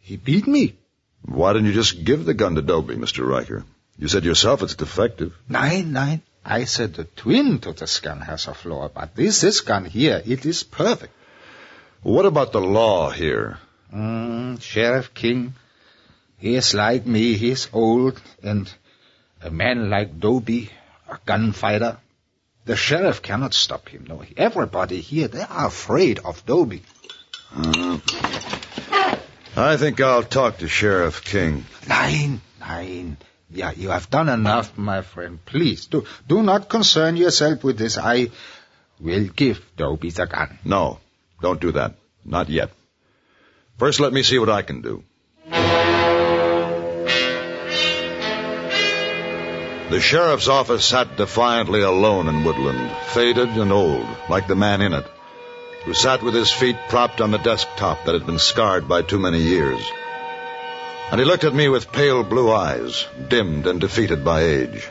he 0.00 0.16
beat 0.16 0.46
me. 0.46 0.76
Why 1.24 1.52
didn't 1.52 1.68
you 1.68 1.72
just 1.72 2.04
give 2.04 2.24
the 2.24 2.34
gun 2.34 2.56
to 2.56 2.62
Dobie, 2.62 2.96
Mr. 2.96 3.26
Riker? 3.26 3.64
You 3.98 4.08
said 4.08 4.24
yourself 4.24 4.62
it's 4.62 4.74
defective. 4.74 5.34
Nein, 5.48 5.92
nein. 5.92 6.22
I 6.44 6.64
said 6.64 6.94
the 6.94 7.04
twin 7.04 7.58
to 7.60 7.72
the 7.72 8.00
gun 8.02 8.20
has 8.20 8.46
a 8.46 8.54
flaw, 8.54 8.88
but 8.88 9.16
this, 9.16 9.40
this 9.40 9.60
gun 9.62 9.84
here, 9.84 10.22
it 10.24 10.46
is 10.46 10.62
perfect. 10.62 11.12
What 12.02 12.24
about 12.24 12.52
the 12.52 12.60
law 12.60 13.10
here? 13.10 13.58
Mm, 13.92 14.60
Sheriff 14.60 15.12
King, 15.12 15.54
he 16.38 16.54
is 16.54 16.72
like 16.74 17.06
me, 17.06 17.34
he 17.34 17.50
is 17.50 17.68
old, 17.72 18.20
and 18.42 18.72
a 19.42 19.50
man 19.50 19.90
like 19.90 20.20
Dobie, 20.20 20.70
a 21.08 21.18
gunfighter, 21.24 21.98
the 22.64 22.76
sheriff 22.76 23.22
cannot 23.22 23.54
stop 23.54 23.88
him. 23.88 24.06
No, 24.08 24.22
everybody 24.36 25.00
here, 25.00 25.28
they 25.28 25.42
are 25.42 25.66
afraid 25.66 26.18
of 26.18 26.44
Dobie. 26.46 26.82
Uh, 27.52 27.98
I 29.56 29.76
think 29.76 30.00
I'll 30.00 30.22
talk 30.22 30.58
to 30.58 30.68
Sheriff 30.68 31.24
King. 31.24 31.64
Nein, 31.88 32.40
nein. 32.60 33.16
Yeah, 33.50 33.70
you 33.70 33.90
have 33.90 34.10
done 34.10 34.28
enough, 34.28 34.76
my 34.76 35.02
friend. 35.02 35.38
Please, 35.44 35.86
do, 35.86 36.04
do 36.26 36.42
not 36.42 36.68
concern 36.68 37.16
yourself 37.16 37.62
with 37.62 37.78
this. 37.78 37.96
I 37.96 38.30
will 39.00 39.28
give 39.28 39.60
Dobie 39.76 40.10
the 40.10 40.26
gun. 40.26 40.58
No, 40.64 40.98
don't 41.40 41.60
do 41.60 41.72
that. 41.72 41.94
Not 42.24 42.48
yet. 42.48 42.70
First, 43.78 44.00
let 44.00 44.12
me 44.12 44.22
see 44.22 44.38
what 44.38 44.48
I 44.48 44.62
can 44.62 44.80
do. 44.80 45.04
The 49.88 50.00
sheriff's 50.00 50.48
office 50.48 50.84
sat 50.84 51.16
defiantly 51.16 51.82
alone 51.82 52.26
in 52.26 52.42
Woodland, 52.42 52.90
faded 53.14 53.50
and 53.50 53.70
old, 53.70 54.04
like 54.28 54.48
the 54.48 54.56
man 54.56 54.80
in 54.80 54.92
it, 54.92 55.06
who 55.84 55.94
sat 55.94 56.24
with 56.24 56.34
his 56.34 56.50
feet 56.50 56.76
propped 56.88 57.20
on 57.20 57.30
the 57.30 57.38
desktop 57.38 58.04
that 58.04 58.14
had 58.14 58.26
been 58.26 58.40
scarred 58.40 58.88
by 58.88 59.02
too 59.02 59.20
many 59.20 59.38
years. 59.38 59.80
And 61.10 61.20
he 61.20 61.24
looked 61.24 61.44
at 61.44 61.54
me 61.54 61.68
with 61.68 61.92
pale 61.92 62.24
blue 62.24 62.50
eyes, 62.50 63.06
dimmed 63.28 63.66
and 63.66 63.80
defeated 63.80 64.24
by 64.24 64.42
age. 64.42 64.88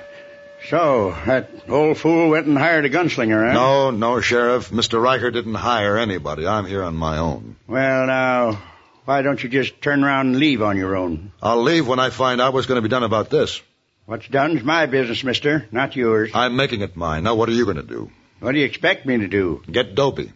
So, 0.69 1.15
that 1.25 1.49
old 1.69 1.97
fool 1.97 2.29
went 2.29 2.47
and 2.47 2.57
hired 2.57 2.85
a 2.85 2.89
gunslinger, 2.89 3.49
eh? 3.49 3.53
No, 3.53 3.91
no, 3.91 4.21
Sheriff. 4.21 4.71
Mr. 4.71 5.01
Riker 5.01 5.29
didn't 5.29 5.55
hire 5.55 5.97
anybody. 5.97 6.47
I'm 6.47 6.65
here 6.65 6.83
on 6.83 6.95
my 6.95 7.17
own. 7.17 7.57
Well, 7.67 8.07
now, 8.07 8.63
why 9.03 9.21
don't 9.21 9.43
you 9.43 9.49
just 9.49 9.79
turn 9.81 10.03
around 10.03 10.27
and 10.27 10.37
leave 10.37 10.61
on 10.63 10.77
your 10.77 10.95
own? 10.95 11.31
I'll 11.43 11.61
leave 11.61 11.87
when 11.87 11.99
I 11.99 12.09
find 12.09 12.41
out 12.41 12.53
what's 12.53 12.65
going 12.65 12.77
to 12.77 12.81
be 12.81 12.89
done 12.89 13.03
about 13.03 13.29
this. 13.29 13.61
What's 14.05 14.27
done's 14.27 14.63
my 14.63 14.85
business, 14.85 15.23
mister, 15.23 15.67
not 15.71 15.95
yours. 15.95 16.31
I'm 16.33 16.55
making 16.55 16.81
it 16.81 16.95
mine. 16.95 17.23
Now, 17.23 17.35
what 17.35 17.49
are 17.49 17.53
you 17.53 17.65
going 17.65 17.77
to 17.77 17.83
do? 17.83 18.09
What 18.39 18.53
do 18.53 18.59
you 18.59 18.65
expect 18.65 19.05
me 19.05 19.17
to 19.17 19.27
do? 19.27 19.61
Get 19.69 19.95
Dobie. 19.95 20.31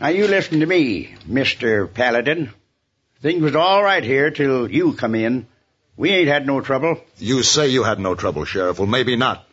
Now, 0.00 0.08
you 0.08 0.28
listen 0.28 0.60
to 0.60 0.66
me, 0.66 1.14
Mr. 1.28 1.92
Paladin. 1.92 2.50
Things 3.20 3.42
was 3.42 3.56
all 3.56 3.82
right 3.82 4.04
here 4.04 4.30
till 4.30 4.70
you 4.70 4.92
come 4.92 5.16
in. 5.16 5.46
We 5.96 6.10
ain't 6.10 6.28
had 6.28 6.46
no 6.46 6.60
trouble. 6.60 7.00
You 7.18 7.42
say 7.42 7.68
you 7.68 7.82
had 7.82 7.98
no 7.98 8.14
trouble, 8.14 8.44
Sheriff. 8.44 8.78
Well, 8.78 8.86
maybe 8.86 9.16
not. 9.16 9.44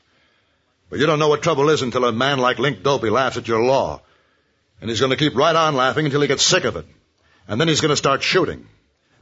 But 0.90 1.00
you 1.00 1.08
don't 1.08 1.18
know 1.18 1.30
what 1.30 1.42
trouble 1.42 1.70
is 1.70 1.82
until 1.82 2.06
a 2.06 2.12
man 2.12 2.38
like 2.38 2.60
Link 2.60 2.84
Dobie 2.84 3.10
laughs 3.10 3.38
at 3.38 3.48
your 3.48 3.64
law. 3.64 4.02
And 4.80 4.90
he's 4.90 5.00
going 5.00 5.10
to 5.10 5.18
keep 5.18 5.36
right 5.36 5.56
on 5.56 5.76
laughing 5.76 6.06
until 6.06 6.22
he 6.22 6.28
gets 6.28 6.44
sick 6.44 6.64
of 6.66 6.76
it. 6.76 6.86
And 7.48 7.60
then 7.60 7.68
he's 7.68 7.82
going 7.82 7.90
to 7.90 7.96
start 7.98 8.22
shooting. 8.22 8.68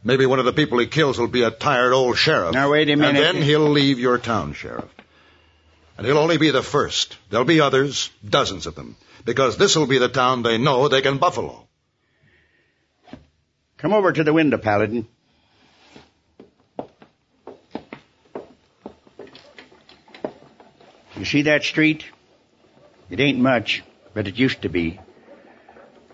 Maybe 0.04 0.26
one 0.26 0.40
of 0.40 0.46
the 0.46 0.52
people 0.52 0.80
he 0.80 0.88
kills 0.88 1.18
will 1.18 1.30
be 1.30 1.44
a 1.44 1.52
tired 1.52 1.94
old 1.94 2.18
sheriff. 2.18 2.54
Now, 2.54 2.70
wait 2.70 2.90
a 2.90 2.98
minute. 2.98 3.24
And 3.24 3.38
then 3.38 3.42
he'll 3.42 3.70
leave 3.70 4.00
your 4.00 4.18
town, 4.18 4.54
Sheriff. 4.54 4.90
And 5.98 6.06
he'll 6.06 6.18
only 6.18 6.38
be 6.38 6.52
the 6.52 6.64
first. 6.64 7.16
There'll 7.30 7.46
be 7.46 7.62
others, 7.62 8.10
dozens 8.28 8.68
of 8.68 8.76
them. 8.76 8.98
Because 9.26 9.58
this'll 9.58 9.88
be 9.88 9.98
the 9.98 10.10
town 10.10 10.44
they 10.44 10.58
know 10.58 10.88
they 10.88 11.02
can 11.02 11.18
buffalo. 11.18 11.68
Come 13.78 13.94
over 13.94 14.12
to 14.12 14.24
the 14.24 14.34
window, 14.34 14.58
Paladin. 14.58 15.08
You 21.18 21.26
see 21.26 21.44
that 21.44 21.64
street? 21.64 22.06
It 23.10 23.20
ain't 23.20 23.40
much, 23.40 23.84
but 24.14 24.28
it 24.28 24.38
used 24.38 24.64
to 24.64 24.70
be. 24.70 25.00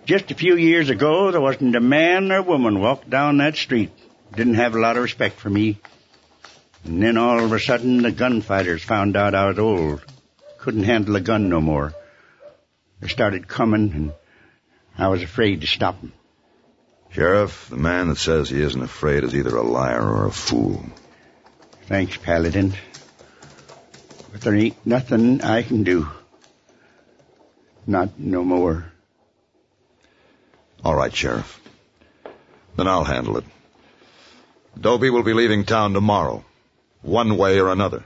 Just 0.05 0.31
a 0.31 0.35
few 0.35 0.55
years 0.55 0.89
ago, 0.89 1.31
there 1.31 1.41
wasn't 1.41 1.75
a 1.75 1.79
man 1.79 2.31
or 2.31 2.41
woman 2.41 2.79
walked 2.79 3.09
down 3.09 3.37
that 3.37 3.55
street. 3.55 3.91
Didn't 4.35 4.55
have 4.55 4.75
a 4.75 4.79
lot 4.79 4.97
of 4.97 5.03
respect 5.03 5.39
for 5.39 5.49
me. 5.49 5.79
And 6.83 7.01
then 7.01 7.17
all 7.17 7.43
of 7.43 7.51
a 7.51 7.59
sudden, 7.59 8.01
the 8.01 8.11
gunfighters 8.11 8.83
found 8.83 9.15
out 9.15 9.35
I 9.35 9.47
was 9.47 9.59
old. 9.59 10.03
Couldn't 10.57 10.83
handle 10.83 11.15
a 11.15 11.21
gun 11.21 11.49
no 11.49 11.61
more. 11.61 11.93
They 12.99 13.07
started 13.07 13.47
coming, 13.47 13.91
and 13.93 14.13
I 14.97 15.07
was 15.07 15.23
afraid 15.23 15.61
to 15.61 15.67
stop 15.67 16.01
them. 16.01 16.13
Sheriff, 17.11 17.69
the 17.69 17.77
man 17.77 18.09
that 18.09 18.17
says 18.17 18.49
he 18.49 18.61
isn't 18.61 18.81
afraid 18.81 19.23
is 19.23 19.33
either 19.33 19.55
a 19.55 19.63
liar 19.63 20.01
or 20.01 20.27
a 20.27 20.31
fool. 20.31 20.83
Thanks, 21.87 22.17
Paladin. 22.17 22.73
But 24.31 24.41
there 24.41 24.55
ain't 24.55 24.85
nothing 24.85 25.41
I 25.41 25.63
can 25.63 25.83
do. 25.83 26.07
Not 27.87 28.19
no 28.19 28.43
more. 28.43 28.91
All 30.83 30.93
right, 30.93 31.13
Sheriff. 31.13 31.59
Then 32.75 32.87
I'll 32.87 33.03
handle 33.03 33.37
it. 33.37 33.45
Dobie 34.79 35.09
will 35.09 35.23
be 35.23 35.33
leaving 35.33 35.65
town 35.65 35.93
tomorrow, 35.93 36.45
one 37.01 37.37
way 37.37 37.59
or 37.59 37.69
another. 37.69 38.03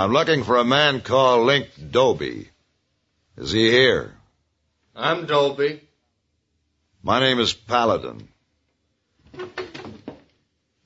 I'm 0.00 0.12
looking 0.12 0.44
for 0.44 0.56
a 0.56 0.64
man 0.64 1.02
called 1.02 1.46
Link 1.46 1.68
Dobie. 1.90 2.48
Is 3.36 3.52
he 3.52 3.70
here? 3.70 4.14
I'm 4.96 5.26
Dobie. 5.26 5.82
My 7.02 7.20
name 7.20 7.38
is 7.38 7.52
Paladin. 7.52 8.26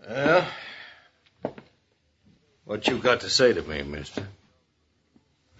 Yeah? 0.02 0.48
What 2.64 2.88
you 2.88 2.98
got 2.98 3.20
to 3.20 3.30
say 3.30 3.52
to 3.52 3.62
me, 3.62 3.82
mister? 3.84 4.26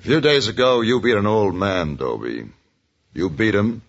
A 0.00 0.02
few 0.02 0.20
days 0.20 0.48
ago, 0.48 0.80
you 0.80 1.00
beat 1.00 1.14
an 1.14 1.28
old 1.28 1.54
man, 1.54 1.94
Dobie. 1.94 2.48
You 3.12 3.30
beat 3.30 3.54
him, 3.54 3.82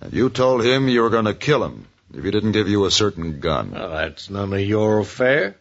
and 0.00 0.14
you 0.14 0.30
told 0.30 0.64
him 0.64 0.88
you 0.88 1.02
were 1.02 1.10
going 1.10 1.26
to 1.26 1.34
kill 1.34 1.62
him 1.62 1.86
if 2.14 2.24
he 2.24 2.30
didn't 2.30 2.52
give 2.52 2.70
you 2.70 2.86
a 2.86 2.90
certain 2.90 3.40
gun. 3.40 3.72
Well, 3.72 3.90
that's 3.90 4.30
none 4.30 4.54
of 4.54 4.60
your 4.60 5.00
affair. 5.00 5.56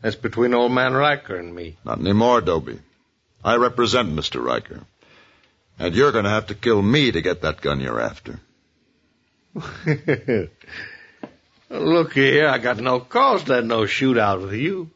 That's 0.00 0.16
between 0.16 0.54
old 0.54 0.72
man 0.72 0.94
Riker 0.94 1.36
and 1.36 1.54
me. 1.54 1.76
Not 1.84 1.98
anymore, 1.98 2.40
Dobie. 2.40 2.80
I 3.44 3.56
represent 3.56 4.10
Mr. 4.10 4.42
Riker. 4.42 4.80
And 5.78 5.94
you're 5.94 6.12
going 6.12 6.24
to 6.24 6.30
have 6.30 6.48
to 6.48 6.54
kill 6.54 6.82
me 6.82 7.12
to 7.12 7.22
get 7.22 7.42
that 7.42 7.60
gun 7.60 7.80
you're 7.80 8.00
after. 8.00 8.40
Look 11.70 12.12
here, 12.14 12.48
I 12.48 12.58
got 12.58 12.78
no 12.78 13.00
cause 13.00 13.44
to 13.44 13.54
have 13.54 13.64
no 13.64 13.82
shootout 13.82 14.42
with 14.42 14.54
you. 14.54 14.90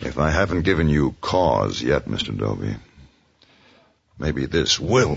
If 0.00 0.18
I 0.18 0.30
haven't 0.30 0.62
given 0.62 0.88
you 0.88 1.14
cause 1.20 1.82
yet, 1.82 2.06
Mr. 2.06 2.36
Dobie, 2.36 2.76
maybe 4.18 4.46
this 4.46 4.80
will. 4.80 5.16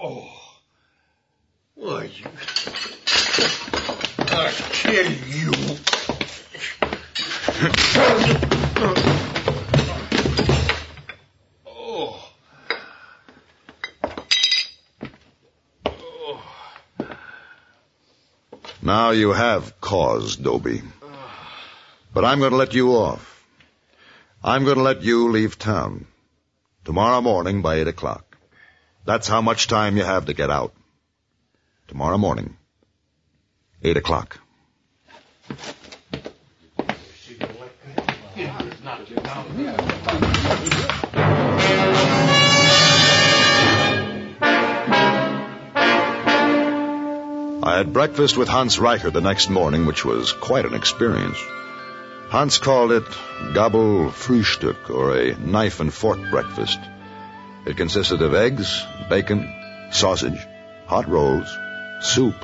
oh. 0.00 0.30
Why, 1.74 2.04
you... 2.04 2.24
You. 4.96 5.52
Now 18.80 19.10
you 19.10 19.32
have 19.32 19.78
cause, 19.82 20.36
Dobie. 20.36 20.80
But 22.14 22.24
I'm 22.24 22.38
going 22.38 22.52
to 22.52 22.56
let 22.56 22.72
you 22.72 22.92
off. 22.92 23.44
I'm 24.42 24.64
going 24.64 24.76
to 24.76 24.82
let 24.82 25.02
you 25.02 25.30
leave 25.30 25.58
town. 25.58 26.06
Tomorrow 26.86 27.20
morning 27.20 27.60
by 27.60 27.80
8 27.80 27.88
o'clock. 27.88 28.38
That's 29.04 29.28
how 29.28 29.42
much 29.42 29.66
time 29.66 29.98
you 29.98 30.04
have 30.04 30.24
to 30.26 30.32
get 30.32 30.50
out. 30.50 30.72
Tomorrow 31.86 32.16
morning. 32.16 32.56
8 33.82 33.98
o'clock. 33.98 34.40
I 47.62 47.78
had 47.78 47.92
breakfast 47.92 48.36
with 48.36 48.48
Hans 48.48 48.78
Riker 48.78 49.10
the 49.10 49.20
next 49.20 49.50
morning, 49.50 49.86
which 49.86 50.04
was 50.04 50.32
quite 50.32 50.64
an 50.64 50.74
experience. 50.74 51.38
Hans 52.28 52.58
called 52.58 52.90
it 52.90 53.04
Gabel 53.54 54.10
Frühstück, 54.10 54.90
or 54.90 55.16
a 55.16 55.36
knife 55.36 55.80
and 55.80 55.92
fork 55.92 56.18
breakfast. 56.30 56.78
It 57.66 57.76
consisted 57.76 58.22
of 58.22 58.34
eggs, 58.34 58.84
bacon, 59.08 59.52
sausage, 59.92 60.44
hot 60.86 61.08
rolls, 61.08 61.48
soup, 62.00 62.36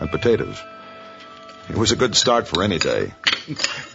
and 0.00 0.10
potatoes. 0.10 0.62
It 1.68 1.76
was 1.76 1.92
a 1.92 1.96
good 1.96 2.14
start 2.14 2.46
for 2.46 2.62
any 2.62 2.78
day. 2.78 3.12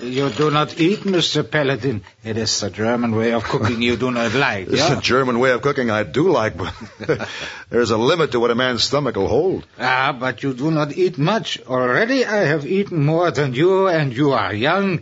You 0.01 0.29
do 0.29 0.49
not 0.49 0.79
eat, 0.79 1.01
Mr. 1.01 1.49
Paladin. 1.49 2.01
It 2.23 2.37
is 2.37 2.59
the 2.59 2.69
German 2.69 3.15
way 3.15 3.31
of 3.33 3.43
cooking 3.43 3.81
you 3.81 3.95
do 3.95 4.09
not 4.11 4.33
like. 4.33 4.67
It's 4.67 4.77
yeah? 4.77 4.97
a 4.97 5.01
German 5.01 5.39
way 5.39 5.51
of 5.51 5.61
cooking 5.61 5.91
I 5.91 6.03
do 6.03 6.31
like, 6.31 6.57
but 6.57 6.73
there's 7.69 7.91
a 7.91 7.97
limit 7.97 8.31
to 8.31 8.39
what 8.39 8.51
a 8.51 8.55
man's 8.55 8.83
stomach 8.83 9.15
will 9.15 9.27
hold. 9.27 9.67
Ah, 9.79 10.15
but 10.19 10.41
you 10.41 10.53
do 10.53 10.71
not 10.71 10.97
eat 10.97 11.17
much. 11.17 11.59
Already 11.61 12.25
I 12.25 12.43
have 12.45 12.65
eaten 12.65 13.05
more 13.05 13.29
than 13.31 13.53
you, 13.53 13.87
and 13.87 14.15
you 14.15 14.31
are 14.31 14.53
young. 14.53 15.01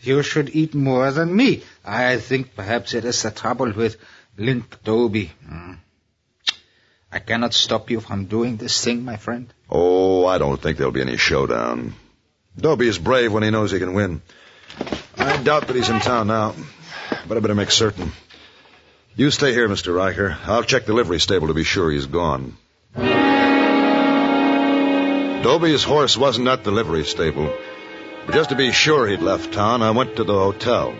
You 0.00 0.22
should 0.22 0.50
eat 0.50 0.74
more 0.74 1.10
than 1.12 1.34
me. 1.34 1.62
I 1.84 2.18
think 2.18 2.54
perhaps 2.54 2.94
it 2.94 3.04
is 3.04 3.22
the 3.22 3.30
trouble 3.30 3.72
with 3.72 3.96
Link 4.36 4.82
Dobie. 4.82 5.32
Hmm. 5.46 5.74
I 7.10 7.20
cannot 7.20 7.54
stop 7.54 7.90
you 7.90 8.00
from 8.00 8.26
doing 8.26 8.56
this 8.58 8.84
thing, 8.84 9.04
my 9.04 9.16
friend. 9.16 9.52
Oh, 9.70 10.26
I 10.26 10.38
don't 10.38 10.60
think 10.60 10.78
there'll 10.78 10.92
be 10.92 11.00
any 11.00 11.16
showdown. 11.16 11.94
Dobie 12.58 12.88
is 12.88 12.98
brave 12.98 13.32
when 13.32 13.44
he 13.44 13.50
knows 13.50 13.70
he 13.70 13.78
can 13.78 13.94
win. 13.94 14.20
I 15.16 15.36
doubt 15.42 15.68
that 15.68 15.76
he's 15.76 15.88
in 15.88 16.00
town 16.00 16.26
now, 16.26 16.54
but 17.26 17.36
I 17.36 17.40
better 17.40 17.54
make 17.54 17.70
certain. 17.70 18.12
You 19.14 19.30
stay 19.30 19.52
here, 19.52 19.68
Mr. 19.68 19.94
Riker. 19.94 20.36
I'll 20.44 20.64
check 20.64 20.84
the 20.84 20.92
livery 20.92 21.20
stable 21.20 21.48
to 21.48 21.54
be 21.54 21.64
sure 21.64 21.90
he's 21.90 22.06
gone. 22.06 22.56
Dobie's 25.42 25.84
horse 25.84 26.16
wasn't 26.16 26.48
at 26.48 26.64
the 26.64 26.72
livery 26.72 27.04
stable. 27.04 27.52
But 28.26 28.34
just 28.34 28.50
to 28.50 28.56
be 28.56 28.72
sure 28.72 29.06
he'd 29.06 29.20
left 29.20 29.52
town, 29.52 29.82
I 29.82 29.92
went 29.92 30.16
to 30.16 30.24
the 30.24 30.34
hotel. 30.34 30.94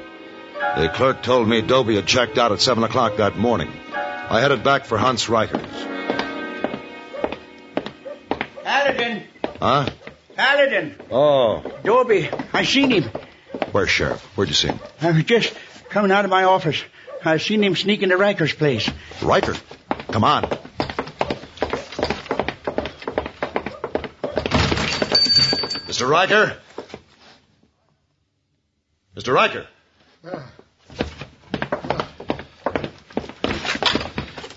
The 0.77 0.89
clerk 0.95 1.23
told 1.23 1.49
me 1.49 1.61
Dobie 1.61 1.97
had 1.97 2.07
checked 2.07 2.39
out 2.39 2.53
at 2.53 2.61
7 2.61 2.85
o'clock 2.85 3.17
that 3.17 3.37
morning. 3.37 3.73
I 3.95 4.41
headed 4.41 4.63
back 4.63 4.85
for 4.85 4.97
Hans 4.97 5.29
Riker's. 5.29 5.61
Paladin! 8.63 9.25
Huh? 9.61 9.89
Paladin! 10.39 10.95
Oh. 11.11 11.65
Dobie, 11.83 12.31
I 12.53 12.63
seen 12.63 12.93
him. 12.93 13.11
Where's 13.73 13.91
Sheriff? 13.91 14.23
Where'd 14.37 14.49
you 14.49 14.55
see 14.55 14.69
him? 14.69 14.79
I 15.03 15.11
was 15.11 15.25
just 15.25 15.53
coming 15.91 16.13
out 16.13 16.25
of 16.25 16.31
my 16.31 16.45
office. 16.45 16.81
I 17.25 17.39
seen 17.39 17.61
him 17.65 17.75
sneak 17.75 18.05
into 18.05 18.17
Riker's 18.17 18.55
place. 18.55 18.89
Riker? 19.21 19.57
Come 20.13 20.23
on. 20.23 20.45
Mr. 25.89 26.09
Riker? 26.09 26.57
Mr. 29.17 29.35
Riker? 29.35 29.67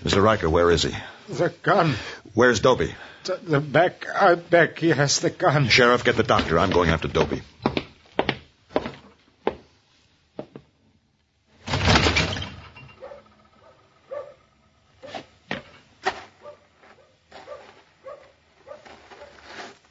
Mr. 0.04 0.22
Riker, 0.22 0.48
where 0.48 0.70
is 0.70 0.84
he? 0.84 0.94
The 1.28 1.52
gun. 1.64 1.96
Where's 2.34 2.60
Dobie? 2.60 2.94
The, 3.24 3.36
the 3.36 3.60
back, 3.60 4.04
out 4.12 4.50
back, 4.50 4.78
he 4.78 4.88
has 4.88 5.20
the 5.20 5.30
gun. 5.30 5.68
Sheriff, 5.68 6.04
get 6.04 6.16
the 6.16 6.24
doctor. 6.24 6.58
I'm 6.58 6.70
going 6.70 6.90
after 6.90 7.06
Dobie. 7.06 7.42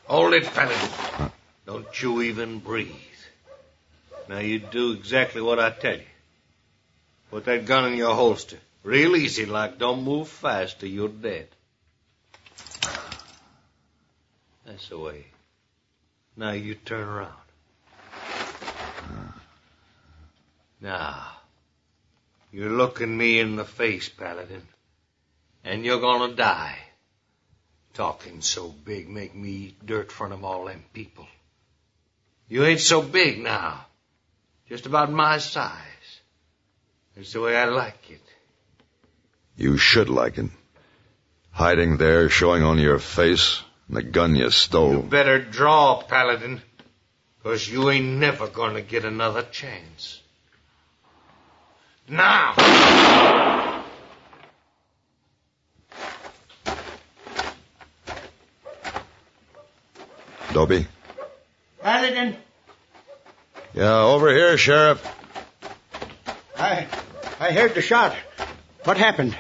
Hold 0.08 0.34
it, 0.34 0.44
Paladin. 0.44 1.32
Don't 1.66 2.02
you 2.02 2.22
even 2.24 2.60
breathe. 2.60 2.92
Now 4.28 4.40
you 4.40 4.60
do 4.60 4.92
exactly 4.92 5.42
what 5.42 5.58
I 5.58 5.70
tell 5.70 5.96
you. 5.96 6.04
Put 7.30 7.46
that 7.46 7.66
gun 7.66 7.86
in 7.86 7.98
your 7.98 8.14
holster. 8.14 8.58
Real 8.84 9.16
easy 9.16 9.46
like. 9.46 9.78
Don't 9.78 10.04
move 10.04 10.28
fast 10.28 10.84
or 10.84 10.88
you're 10.88 11.08
dead. 11.08 11.48
That's 14.72 14.88
the 14.88 14.98
way. 14.98 15.26
Now 16.38 16.52
you 16.52 16.76
turn 16.76 17.06
around. 17.06 17.34
Now, 20.80 21.28
you're 22.54 22.70
looking 22.70 23.18
me 23.18 23.40
in 23.40 23.58
the 23.58 23.66
face, 23.66 24.08
Paladin. 24.08 24.66
And 25.66 25.84
you're 25.84 26.00
gonna 26.00 26.34
die. 26.34 26.78
Talking 27.94 28.40
so 28.40 28.70
big 28.70 29.10
make 29.10 29.36
me 29.36 29.50
eat 29.50 29.86
dirt 29.86 30.10
front 30.10 30.32
of 30.32 30.46
all 30.46 30.64
them 30.64 30.86
people. 30.94 31.28
You 32.48 32.64
ain't 32.64 32.80
so 32.80 33.02
big 33.02 33.44
now. 33.44 33.86
Just 34.70 34.86
about 34.86 35.12
my 35.12 35.40
size. 35.40 36.22
That's 37.14 37.34
the 37.34 37.42
way 37.42 37.58
I 37.58 37.66
like 37.66 38.10
it. 38.10 38.24
You 39.58 39.76
should 39.76 40.08
like 40.08 40.38
it. 40.38 40.50
Hiding 41.52 41.98
there, 41.98 42.30
showing 42.30 42.64
on 42.64 42.80
your 42.80 43.00
face, 43.00 43.62
and 43.92 43.98
the 43.98 44.04
gun 44.04 44.38
you 44.38 44.50
stole. 44.50 44.94
You 44.94 45.02
better 45.02 45.38
draw, 45.38 46.02
Paladin. 46.02 46.62
Cause 47.44 47.68
you 47.68 47.90
ain't 47.90 48.20
never 48.20 48.48
gonna 48.48 48.82
get 48.82 49.04
another 49.04 49.42
chance. 49.42 50.22
Now! 52.08 52.54
Dobie? 60.54 60.88
Paladin, 61.82 62.38
Yeah, 63.74 64.04
over 64.04 64.34
here, 64.34 64.58
Sheriff. 64.58 65.06
I, 66.58 66.88
I 67.40 67.52
heard 67.52 67.74
the 67.74 67.82
shot. 67.82 68.16
What 68.86 68.98
happened? 68.98 69.36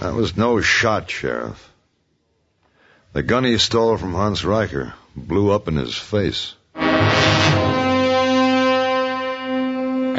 That 0.00 0.14
was 0.14 0.36
no 0.36 0.60
shot, 0.60 1.10
Sheriff. 1.10 1.72
The 3.16 3.22
gun 3.22 3.44
he 3.44 3.56
stole 3.56 3.96
from 3.96 4.12
Hans 4.12 4.44
Riker 4.44 4.92
blew 5.16 5.50
up 5.50 5.68
in 5.68 5.76
his 5.76 5.96
face. 5.96 6.54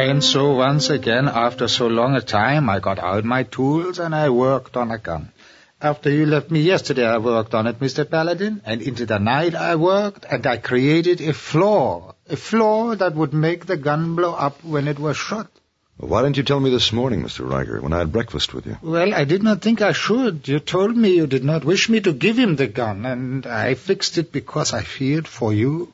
And 0.05 0.23
so 0.23 0.53
once 0.53 0.89
again, 0.89 1.27
after 1.27 1.67
so 1.67 1.85
long 1.85 2.15
a 2.15 2.21
time, 2.21 2.71
I 2.71 2.79
got 2.79 2.97
out 2.97 3.23
my 3.23 3.43
tools 3.43 3.99
and 3.99 4.15
I 4.15 4.31
worked 4.31 4.75
on 4.75 4.89
a 4.89 4.97
gun. 4.97 5.31
After 5.79 6.09
you 6.09 6.25
left 6.25 6.49
me 6.49 6.61
yesterday, 6.61 7.05
I 7.05 7.19
worked 7.19 7.53
on 7.53 7.67
it, 7.67 7.79
Mr. 7.79 8.09
Paladin, 8.09 8.63
and 8.65 8.81
into 8.81 9.05
the 9.05 9.19
night 9.19 9.53
I 9.53 9.75
worked, 9.75 10.25
and 10.27 10.47
I 10.47 10.57
created 10.57 11.21
a 11.21 11.33
flaw, 11.33 12.15
A 12.27 12.35
flaw 12.35 12.95
that 12.95 13.13
would 13.13 13.31
make 13.31 13.67
the 13.67 13.77
gun 13.77 14.15
blow 14.15 14.33
up 14.33 14.63
when 14.63 14.87
it 14.87 14.97
was 14.97 15.17
shot. 15.17 15.51
Why 15.99 16.21
didn't 16.21 16.37
you 16.37 16.43
tell 16.43 16.59
me 16.59 16.69
this 16.69 16.93
morning, 16.93 17.23
Mr. 17.23 17.49
Riker, 17.49 17.81
when 17.81 17.91
I 17.91 17.97
had 17.97 18.11
breakfast 18.11 18.53
with 18.53 18.67
you? 18.67 18.77
Well, 18.83 19.15
I 19.15 19.23
did 19.23 19.41
not 19.41 19.61
think 19.61 19.81
I 19.81 19.93
should. 19.93 20.47
You 20.47 20.59
told 20.59 20.95
me 20.95 21.15
you 21.15 21.25
did 21.25 21.43
not 21.43 21.65
wish 21.65 21.89
me 21.89 21.99
to 22.01 22.13
give 22.13 22.37
him 22.37 22.55
the 22.55 22.67
gun, 22.67 23.03
and 23.05 23.47
I 23.47 23.73
fixed 23.73 24.19
it 24.19 24.31
because 24.31 24.73
I 24.73 24.83
feared 24.83 25.27
for 25.27 25.51
you. 25.51 25.91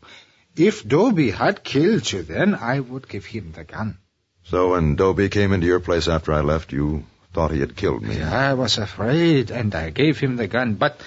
If 0.58 0.86
Dobie 0.86 1.32
had 1.32 1.64
killed 1.64 2.12
you, 2.12 2.22
then 2.22 2.54
I 2.54 2.82
would 2.82 3.08
give 3.08 3.26
him 3.26 3.54
the 3.56 3.64
gun. 3.64 3.98
So 4.44 4.72
when 4.72 4.98
Dobie 4.98 5.30
came 5.30 5.54
into 5.54 5.68
your 5.68 5.80
place 5.80 6.10
after 6.10 6.34
I 6.34 6.42
left, 6.42 6.74
you 6.74 7.06
thought 7.34 7.52
he 7.52 7.62
had 7.62 7.78
killed 7.78 8.04
me. 8.04 8.22
I 8.22 8.56
was 8.56 8.78
afraid, 8.78 9.52
and 9.52 9.74
I 9.74 9.90
gave 9.90 10.20
him 10.20 10.36
the 10.36 10.48
gun, 10.48 10.74
but 10.74 11.00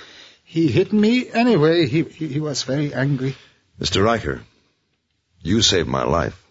he 0.42 0.68
hit 0.68 0.92
me 0.94 1.28
anyway. 1.30 1.86
He, 1.86 2.02
he, 2.04 2.28
he 2.28 2.40
was 2.40 2.62
very 2.62 2.94
angry. 2.94 3.36
Mr. 3.78 4.02
Riker, 4.02 4.40
you 5.42 5.60
saved 5.60 5.86
my 5.86 6.04
life. 6.04 6.45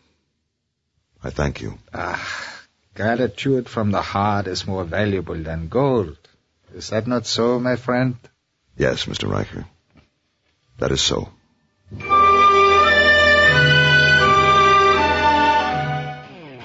I 1.25 1.31
thank 1.31 1.59
you. 1.59 1.79
Ah, 1.91 2.23
gratitude 2.93 3.67
from 3.67 3.89
the 3.89 4.01
heart 4.03 4.45
is 4.45 4.67
more 4.67 4.83
valuable 4.83 5.33
than 5.33 5.69
gold. 5.69 6.17
Is 6.75 6.91
that 6.91 7.07
not 7.07 7.25
so, 7.25 7.59
my 7.59 7.77
friend? 7.77 8.15
Yes, 8.77 9.05
Mr. 9.05 9.27
Riker. 9.27 9.65
That 10.77 10.91
is 10.91 11.01
so. 11.01 11.29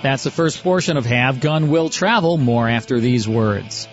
That's 0.03 0.25
the 0.25 0.31
first 0.31 0.63
portion 0.63 0.99
of 0.99 1.07
Have 1.07 1.41
Gun 1.41 1.71
Will 1.71 1.89
Travel. 1.89 2.37
More 2.37 2.69
after 2.69 3.01
these 3.01 3.27
words. 3.27 3.89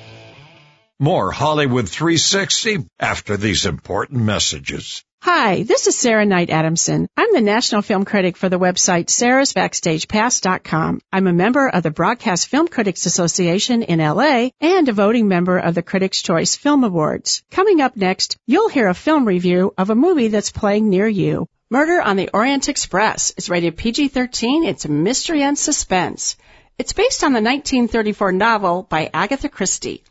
More 1.00 1.32
Hollywood 1.32 1.88
360 1.88 2.88
after 3.00 3.38
these 3.38 3.66
important 3.66 4.22
messages. 4.22 5.06
Hi, 5.22 5.64
this 5.64 5.88
is 5.88 5.98
Sarah 5.98 6.28
Knight 6.28 6.52
Adamson. 6.52 7.08
I'm 7.18 7.34
the 7.34 7.42
national 7.42 7.82
film 7.82 8.06
critic 8.06 8.38
for 8.38 8.50
the 8.50 8.60
website 8.60 9.08
sarahsbackstagepass.com. 9.08 11.02
I'm 11.12 11.28
a 11.28 11.34
member 11.34 11.68
of 11.68 11.82
the 11.82 11.92
Broadcast 11.92 12.48
Film 12.48 12.68
Critics 12.68 13.08
Association 13.08 13.82
in 13.82 14.00
LA 14.00 14.50
and 14.62 14.88
a 14.88 14.94
voting 14.94 15.28
member 15.28 15.58
of 15.58 15.74
the 15.74 15.82
Critics' 15.82 16.22
Choice 16.22 16.56
Film 16.56 16.84
Awards. 16.84 17.42
Coming 17.50 17.82
up 17.82 17.98
next, 17.98 18.38
you'll 18.46 18.70
hear 18.70 18.88
a 18.88 18.94
film 18.94 19.26
review 19.26 19.74
of 19.76 19.90
a 19.90 19.96
movie 19.96 20.28
that's 20.28 20.52
playing 20.52 20.88
near 20.88 21.08
you. 21.08 21.48
Murder 21.72 22.00
on 22.00 22.16
the 22.16 22.30
Orient 22.32 22.70
Express 22.70 23.34
is 23.38 23.50
rated 23.50 23.76
PG-13. 23.76 24.68
It's 24.68 24.86
a 24.86 24.92
mystery 24.92 25.42
and 25.42 25.58
suspense. 25.58 26.38
It's 26.78 26.94
based 26.94 27.24
on 27.24 27.34
the 27.34 27.42
1934 27.42 28.34
novel 28.34 28.84
by 28.84 29.10
Agatha 29.12 29.50
Christie. 29.50 30.04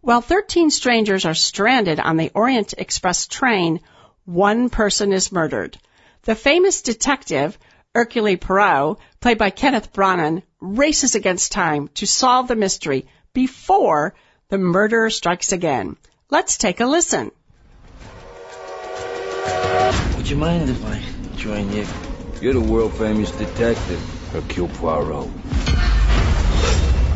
While 0.00 0.22
13 0.22 0.70
strangers 0.70 1.26
are 1.26 1.34
stranded 1.34 2.00
on 2.00 2.16
the 2.16 2.30
Orient 2.34 2.74
Express 2.78 3.26
train, 3.26 3.80
one 4.24 4.70
person 4.70 5.12
is 5.12 5.32
murdered. 5.32 5.78
The 6.22 6.34
famous 6.34 6.82
detective, 6.82 7.58
Hercule 7.94 8.36
Poirot, 8.36 8.98
played 9.20 9.38
by 9.38 9.50
Kenneth 9.50 9.92
Branagh, 9.92 10.42
races 10.60 11.14
against 11.14 11.52
time 11.52 11.88
to 11.94 12.06
solve 12.06 12.48
the 12.48 12.56
mystery 12.56 13.06
before 13.34 14.14
the 14.48 14.58
murderer 14.58 15.10
strikes 15.10 15.52
again. 15.52 15.96
Let's 16.30 16.56
take 16.56 16.80
a 16.80 16.86
listen. 16.86 17.32
Would 20.16 20.30
you 20.30 20.36
mind 20.36 20.70
if 20.70 20.84
I 20.86 21.02
join 21.36 21.70
you? 21.72 21.86
You're 22.40 22.54
the 22.54 22.60
world 22.60 22.94
famous 22.94 23.30
detective, 23.30 24.00
Hercule 24.32 24.68
Poirot. 24.68 25.28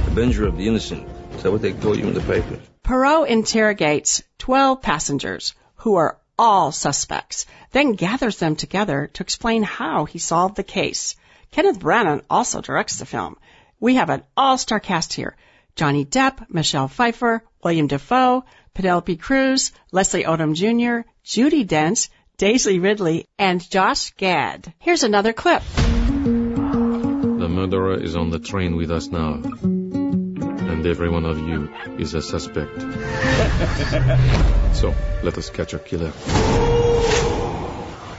Avenger 0.08 0.46
of 0.46 0.58
the 0.58 0.68
innocent. 0.68 1.08
Is 1.36 1.42
that 1.42 1.50
what 1.50 1.62
they 1.62 1.72
call 1.72 1.96
you 1.96 2.06
in 2.06 2.14
the 2.14 2.20
papers? 2.20 2.60
Poirot 2.82 3.28
interrogates 3.28 4.22
12 4.38 4.82
passengers 4.82 5.54
who 5.76 5.94
are 5.94 6.18
all 6.38 6.72
suspects, 6.72 7.46
then 7.72 7.92
gathers 7.92 8.38
them 8.38 8.56
together 8.56 9.10
to 9.14 9.22
explain 9.22 9.62
how 9.62 10.04
he 10.04 10.18
solved 10.18 10.56
the 10.56 10.62
case. 10.62 11.16
Kenneth 11.50 11.80
Branagh 11.80 12.22
also 12.30 12.60
directs 12.60 12.98
the 12.98 13.06
film. 13.06 13.36
We 13.80 13.96
have 13.96 14.10
an 14.10 14.22
all-star 14.36 14.80
cast 14.80 15.12
here. 15.12 15.36
Johnny 15.76 16.04
Depp, 16.04 16.46
Michelle 16.48 16.88
Pfeiffer, 16.88 17.42
William 17.62 17.86
Dafoe, 17.86 18.44
Penelope 18.74 19.16
Cruz, 19.16 19.72
Leslie 19.92 20.24
Odom 20.24 20.54
Jr., 20.54 21.08
Judi 21.24 21.66
Dench, 21.66 22.08
Daisy 22.36 22.78
Ridley, 22.78 23.26
and 23.38 23.68
Josh 23.68 24.12
Gad. 24.12 24.72
Here's 24.78 25.02
another 25.02 25.32
clip. 25.32 25.62
The 25.74 27.48
murderer 27.48 28.00
is 28.00 28.14
on 28.16 28.30
the 28.30 28.38
train 28.38 28.76
with 28.76 28.90
us 28.90 29.08
now 29.08 29.77
and 30.68 30.86
every 30.86 31.08
one 31.08 31.24
of 31.24 31.38
you 31.38 31.72
is 31.98 32.14
a 32.14 32.22
suspect. 32.22 32.80
so, 34.76 34.94
let 35.22 35.36
us 35.38 35.50
catch 35.50 35.74
our 35.74 35.80
killer. 35.80 36.12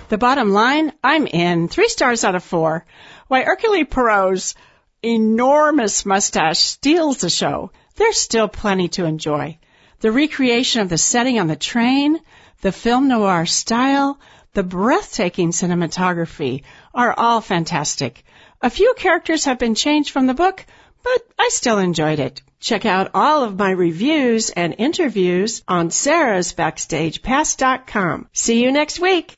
The 0.10 0.18
bottom 0.18 0.52
line, 0.52 0.92
I'm 1.04 1.28
in. 1.28 1.68
Three 1.68 1.88
stars 1.88 2.24
out 2.24 2.36
of 2.36 2.44
four. 2.44 2.86
Why 3.28 3.44
Hercule 3.44 3.86
Poirot's 3.86 4.56
enormous 5.04 6.06
mustache 6.06 6.60
steals 6.60 7.20
the 7.20 7.30
show. 7.30 7.72
There's 7.96 8.18
still 8.18 8.48
plenty 8.48 8.88
to 8.90 9.06
enjoy. 9.06 9.60
The 10.00 10.12
recreation 10.12 10.82
of 10.82 10.90
the 10.90 10.98
setting 10.98 11.40
on 11.40 11.48
the 11.48 11.56
train, 11.56 12.20
the 12.62 12.72
film 12.72 13.08
noir 13.08 13.46
style, 13.46 14.20
the 14.54 14.64
breathtaking 14.64 15.52
cinematography 15.52 16.64
are 16.94 17.14
all 17.16 17.42
fantastic. 17.42 18.24
A 18.62 18.70
few 18.70 18.94
characters 18.98 19.46
have 19.46 19.60
been 19.60 19.76
changed 19.76 20.10
from 20.10 20.26
the 20.26 20.34
book, 20.34 20.66
but 21.04 21.22
I 21.38 21.50
still 21.52 21.80
enjoyed 21.80 22.20
it. 22.20 22.42
Check 22.60 22.86
out 22.86 23.12
all 23.14 23.44
of 23.44 23.58
my 23.58 23.72
reviews 23.72 24.50
and 24.50 24.76
interviews 24.78 25.64
on 25.68 25.90
sarahsbackstagepass.com. 25.90 28.30
See 28.34 28.64
you 28.64 28.72
next 28.72 29.00
week. 29.00 29.34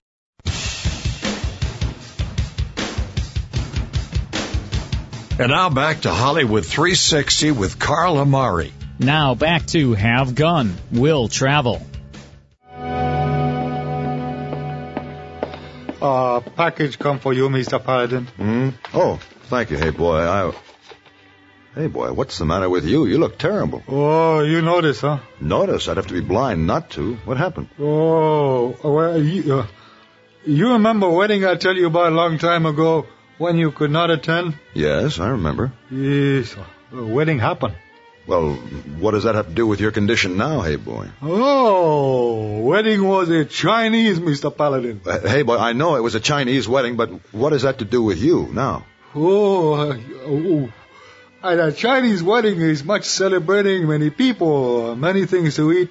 And 5.39 5.49
now 5.49 5.69
back 5.69 6.01
to 6.01 6.11
Hollywood 6.11 6.65
360 6.65 7.51
with 7.51 7.79
Carl 7.79 8.17
Amari. 8.17 8.73
Now 8.99 9.33
back 9.33 9.65
to 9.67 9.93
Have 9.93 10.35
Gun, 10.35 10.75
Will 10.91 11.27
Travel. 11.27 11.81
Uh, 16.01 16.39
package 16.55 16.99
come 16.99 17.19
for 17.19 17.33
you, 17.33 17.47
Mr. 17.49 17.83
Paladin. 17.83 18.25
Hmm? 18.25 18.69
Oh, 18.93 19.19
thank 19.43 19.71
you. 19.71 19.77
Hey, 19.77 19.91
boy, 19.91 20.17
I... 20.17 20.53
Hey, 21.73 21.87
boy, 21.87 22.11
what's 22.11 22.37
the 22.37 22.43
matter 22.43 22.69
with 22.69 22.85
you? 22.85 23.05
You 23.05 23.17
look 23.17 23.37
terrible. 23.37 23.81
Oh, 23.87 24.41
you 24.41 24.61
notice, 24.61 24.99
huh? 24.99 25.19
Notice? 25.39 25.87
I'd 25.87 25.95
have 25.95 26.07
to 26.07 26.13
be 26.13 26.19
blind 26.19 26.67
not 26.67 26.89
to. 26.91 27.15
What 27.23 27.37
happened? 27.37 27.69
Oh, 27.79 28.75
well, 28.83 29.21
you, 29.21 29.59
uh, 29.59 29.67
you 30.45 30.73
remember 30.73 31.07
a 31.07 31.11
wedding 31.11 31.45
I 31.45 31.55
tell 31.55 31.73
you 31.73 31.87
about 31.87 32.11
a 32.11 32.15
long 32.15 32.39
time 32.39 32.65
ago 32.65 33.05
when 33.37 33.57
you 33.57 33.71
could 33.71 33.89
not 33.89 34.11
attend? 34.11 34.55
Yes, 34.73 35.17
I 35.19 35.29
remember. 35.29 35.71
Yes, 35.89 36.57
the 36.91 37.05
wedding 37.05 37.39
happened. 37.39 37.75
Well, 38.27 38.55
what 38.99 39.11
does 39.11 39.23
that 39.23 39.35
have 39.35 39.47
to 39.47 39.53
do 39.53 39.65
with 39.65 39.79
your 39.79 39.91
condition 39.91 40.35
now, 40.35 40.59
hey 40.61 40.75
boy? 40.75 41.07
Oh, 41.21 42.59
wedding 42.59 43.07
was 43.07 43.29
a 43.29 43.45
Chinese, 43.45 44.19
Mr. 44.19 44.55
Paladin. 44.55 44.99
Uh, 45.05 45.19
hey 45.21 45.43
boy, 45.43 45.57
I 45.57 45.71
know 45.71 45.95
it 45.95 46.03
was 46.03 46.15
a 46.15 46.19
Chinese 46.19 46.67
wedding, 46.67 46.97
but 46.97 47.09
what 47.33 47.53
has 47.53 47.61
that 47.61 47.79
to 47.79 47.85
do 47.85 48.03
with 48.03 48.19
you 48.19 48.49
now? 48.51 48.85
Oh, 49.15 49.73
uh, 49.73 49.97
oh 50.25 50.73
at 51.43 51.59
a 51.59 51.71
Chinese 51.71 52.21
wedding 52.23 52.61
is 52.61 52.83
much 52.83 53.05
celebrating, 53.05 53.87
many 53.87 54.09
people, 54.09 54.95
many 54.95 55.25
things 55.25 55.55
to 55.55 55.71
eat, 55.71 55.89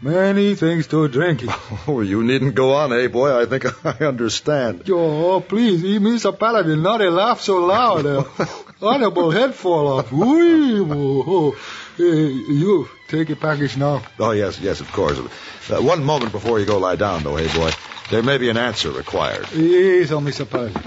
many 0.00 0.54
things 0.54 0.86
to 0.88 1.08
drink. 1.08 1.42
Oh, 1.88 2.00
you 2.00 2.22
needn't 2.22 2.54
go 2.54 2.74
on, 2.74 2.92
eh, 2.92 3.08
boy? 3.08 3.40
I 3.40 3.46
think 3.46 3.64
I 3.84 4.04
understand. 4.04 4.84
Oh, 4.88 5.40
please, 5.40 5.82
he 5.82 5.98
Mr. 5.98 6.38
Paladin, 6.38 6.82
not 6.82 7.00
a 7.00 7.10
laugh 7.10 7.40
so 7.40 7.64
loud. 7.66 8.06
Uh, 8.06 8.24
honorable 8.82 9.30
head 9.30 9.54
fall 9.54 9.98
off. 9.98 10.12
Ooh, 10.12 11.56
you 11.98 12.88
take 13.08 13.30
a 13.30 13.36
package 13.36 13.76
now. 13.76 14.02
Oh, 14.18 14.30
yes, 14.30 14.60
yes, 14.60 14.80
of 14.80 14.90
course. 14.92 15.18
Uh, 15.18 15.82
one 15.82 16.04
moment 16.04 16.32
before 16.32 16.60
you 16.60 16.66
go 16.66 16.78
lie 16.78 16.96
down, 16.96 17.22
though, 17.24 17.36
hey, 17.36 17.48
boy. 17.56 17.70
There 18.10 18.22
may 18.22 18.36
be 18.36 18.50
an 18.50 18.58
answer 18.58 18.90
required. 18.90 19.46
Yes, 19.52 20.10
oh, 20.10 20.20
Mr. 20.20 20.48
Paladin. 20.48 20.82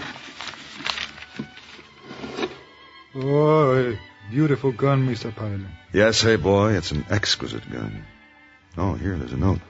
Oh, 3.17 3.97
beautiful 4.29 4.73
gun, 4.73 5.07
Mr. 5.07 5.33
Paladin. 5.33 5.69
Yes, 5.93 6.21
hey 6.21 6.35
boy, 6.35 6.73
it's 6.73 6.91
an 6.91 7.05
exquisite 7.09 7.71
gun. 7.71 8.05
Oh, 8.77 8.95
here, 8.95 9.17
there's 9.17 9.31
a 9.31 9.37
note. 9.37 9.61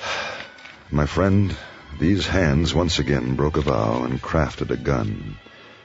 My 0.90 1.04
friend, 1.04 1.54
these 1.98 2.26
hands 2.26 2.72
once 2.72 2.98
again 2.98 3.36
broke 3.36 3.58
a 3.58 3.60
vow 3.60 4.04
and 4.04 4.22
crafted 4.22 4.70
a 4.70 4.78
gun. 4.78 5.36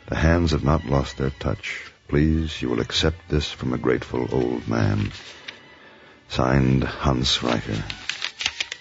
The 0.07 0.15
hands 0.15 0.51
have 0.51 0.63
not 0.63 0.85
lost 0.85 1.17
their 1.17 1.31
touch. 1.31 1.91
Please, 2.07 2.61
you 2.61 2.69
will 2.69 2.79
accept 2.79 3.27
this 3.27 3.51
from 3.51 3.73
a 3.73 3.77
grateful 3.77 4.29
old 4.31 4.69
man. 4.69 5.11
Signed, 6.29 6.85
Hans 6.85 7.43
Riker. 7.43 7.83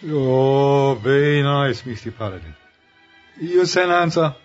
Oh, 0.06 0.94
very 0.94 1.42
nice, 1.42 1.82
Mr. 1.82 2.16
Paladin. 2.16 2.54
You 3.40 3.66
send 3.66 3.90
answer? 3.90 4.36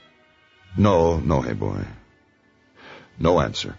No, 0.76 1.20
no, 1.20 1.42
hey 1.42 1.54
boy. 1.54 1.86
No 3.20 3.40
answer. 3.40 3.78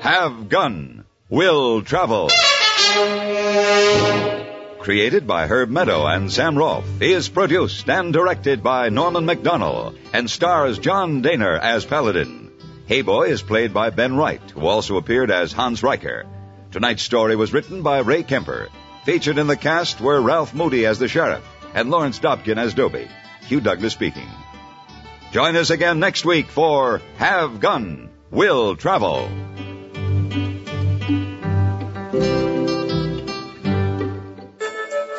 Have 0.00 0.48
Gun, 0.48 1.04
Will 1.28 1.82
Travel. 1.82 2.30
Created 4.78 5.26
by 5.26 5.46
Herb 5.46 5.68
Meadow 5.68 6.06
and 6.06 6.32
Sam 6.32 6.56
Rolfe, 6.56 7.02
is 7.02 7.28
produced 7.28 7.90
and 7.90 8.12
directed 8.12 8.62
by 8.62 8.88
Norman 8.88 9.26
McDonnell 9.26 9.98
and 10.12 10.30
stars 10.30 10.78
John 10.78 11.22
Dehner 11.22 11.58
as 11.60 11.84
Paladin. 11.84 12.45
Hey 12.86 13.02
Boy 13.02 13.30
is 13.30 13.42
played 13.42 13.74
by 13.74 13.90
Ben 13.90 14.14
Wright, 14.14 14.40
who 14.52 14.64
also 14.64 14.96
appeared 14.96 15.28
as 15.28 15.52
Hans 15.52 15.82
Riker. 15.82 16.24
Tonight's 16.70 17.02
story 17.02 17.34
was 17.34 17.52
written 17.52 17.82
by 17.82 17.98
Ray 17.98 18.22
Kemper. 18.22 18.68
Featured 19.04 19.38
in 19.38 19.48
the 19.48 19.56
cast 19.56 20.00
were 20.00 20.20
Ralph 20.20 20.54
Moody 20.54 20.86
as 20.86 21.00
the 21.00 21.08
sheriff 21.08 21.42
and 21.74 21.90
Lawrence 21.90 22.20
Dobkin 22.20 22.58
as 22.58 22.74
Dobie. 22.74 23.08
Hugh 23.48 23.60
Douglas 23.60 23.92
speaking. 23.92 24.28
Join 25.32 25.56
us 25.56 25.70
again 25.70 25.98
next 25.98 26.24
week 26.24 26.46
for 26.46 27.02
Have 27.16 27.58
Gun, 27.58 28.08
Will 28.30 28.76
Travel. 28.76 29.28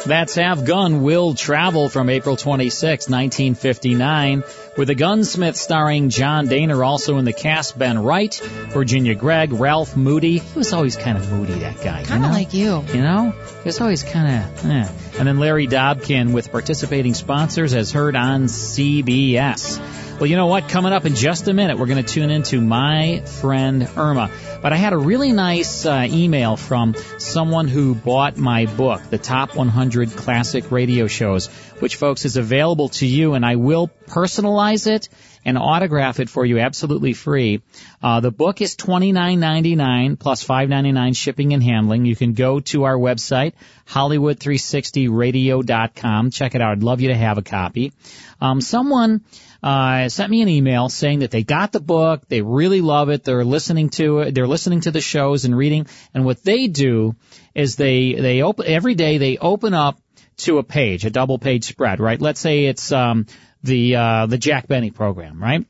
That's 0.08 0.36
Have 0.36 0.63
Gun 0.63 1.04
Will 1.04 1.34
Travel 1.34 1.89
from 1.89 2.10
April 2.10 2.38
26, 2.38 3.10
1959, 3.10 4.43
with 4.78 4.89
a 4.89 4.96
gunsmith 4.96 5.58
starring 5.58 6.10
John 6.10 6.48
Dehner, 6.48 6.86
also 6.86 7.17
in 7.17 7.26
the 7.26 7.34
cast 7.34 7.78
Ben 7.78 8.02
Wright, 8.02 8.34
Virginia 8.70 9.15
Gregg, 9.15 9.52
Ralph 9.52 9.98
Moody. 9.98 10.38
He 10.38 10.58
was 10.58 10.72
always 10.72 10.96
kind 10.96 11.17
of 11.17 11.30
moody, 11.30 11.56
that 11.60 11.82
guy. 11.82 12.06
Kind 12.06 12.24
of 12.24 12.32
like 12.32 12.54
you. 12.54 12.86
You 12.93 13.02
know? 13.02 13.32
He 13.32 13.65
was 13.65 13.82
always 13.82 14.04
kind 14.04 14.46
of, 14.46 14.65
eh. 14.65 14.89
And 15.20 15.28
then 15.28 15.39
Larry 15.39 15.67
Dobkin 15.67 16.32
with 16.32 16.54
participating 16.54 17.13
sponsors 17.13 17.74
as 17.74 17.91
heard 17.91 18.15
on 18.15 18.43
CBS. 18.46 19.82
Well, 20.19 20.25
you 20.25 20.36
know 20.36 20.47
what? 20.47 20.67
Coming 20.67 20.93
up 20.93 21.06
in 21.06 21.13
just 21.13 21.47
a 21.47 21.53
minute, 21.53 21.77
we're 21.77 21.86
going 21.86 22.03
to 22.03 22.13
tune 22.13 22.32
into 22.32 22.60
my 22.60 23.19
friend 23.19 23.88
Irma. 23.95 24.32
But 24.63 24.73
I 24.73 24.75
had 24.75 24.93
a 24.93 24.97
really 24.97 25.32
nice 25.32 25.86
uh, 25.86 26.08
email 26.10 26.58
from 26.58 26.95
someone 27.19 27.67
who 27.67 27.93
bought 27.93 28.36
my 28.36 28.65
book, 28.65 29.03
The 29.12 29.19
Top 29.19 29.56
100 29.56 30.15
Classic 30.15 30.71
Radio 30.71 31.06
Shows, 31.06 31.49
which, 31.77 31.97
folks, 31.97 32.25
is 32.25 32.36
available 32.36 32.89
to 32.89 33.06
you, 33.06 33.36
and 33.36 33.45
I 33.45 33.58
will 33.58 33.91
personalize 34.08 34.88
it 34.88 35.08
and 35.45 35.56
autograph 35.56 36.19
it 36.19 36.30
for 36.30 36.43
you 36.43 36.58
absolutely 36.58 37.13
free. 37.13 37.62
Uh, 38.01 38.19
the 38.19 38.32
book 38.32 38.60
is 38.60 38.75
$29.99 38.75 40.17
plus 40.17 40.43
$5.99 40.43 41.15
shipping 41.15 41.53
and 41.53 41.62
handling. 41.62 42.06
You 42.06 42.15
can 42.15 42.34
go 42.34 42.60
to 42.60 42.86
our 42.86 42.97
website, 42.97 43.53
Hollywood360radio.com. 43.88 46.32
Check 46.32 46.56
it 46.56 46.62
out. 46.62 46.71
I'd 46.71 46.82
love 46.82 47.01
you 47.01 47.10
to 47.10 47.15
have 47.15 47.38
a 47.38 47.43
copy. 47.43 47.93
Um, 48.41 48.62
someone 48.62 49.21
uh, 49.63 50.10
sent 50.10 50.30
me 50.30 50.41
an 50.41 50.50
email 50.50 50.89
saying 50.89 51.20
that 51.20 51.32
they 51.32 51.43
got 51.43 51.72
the 51.72 51.80
book, 51.80 52.28
they 52.28 52.41
really 52.41 52.82
love 52.82 53.10
it, 53.10 53.24
they're 53.24 53.46
listening 53.46 53.89
to 53.91 54.20
it, 54.20 54.36
they're 54.36 54.48
listening 54.48 54.82
to 54.82 54.91
the 54.91 55.02
shows 55.02 55.46
and 55.46 55.58
reading, 55.58 55.88
and 56.13 56.26
what 56.26 56.43
they 56.43 56.67
do 56.67 57.15
is 57.56 57.76
they 57.76 58.13
they 58.13 58.41
open 58.41 58.65
every 58.67 58.96
day 58.96 59.17
they 59.17 59.38
open 59.38 59.74
up 59.74 60.00
to 60.38 60.60
a 60.60 60.63
page, 60.63 61.06
a 61.06 61.10
double 61.10 61.39
page 61.39 61.65
spread, 61.65 62.00
right? 62.00 62.22
Let's 62.22 62.39
say 62.39 62.65
it's 62.65 62.91
um, 62.91 63.26
the 63.63 63.96
uh, 63.96 64.26
the 64.28 64.38
Jack 64.38 64.67
Benny 64.67 64.91
program, 64.91 65.41
right? 65.41 65.65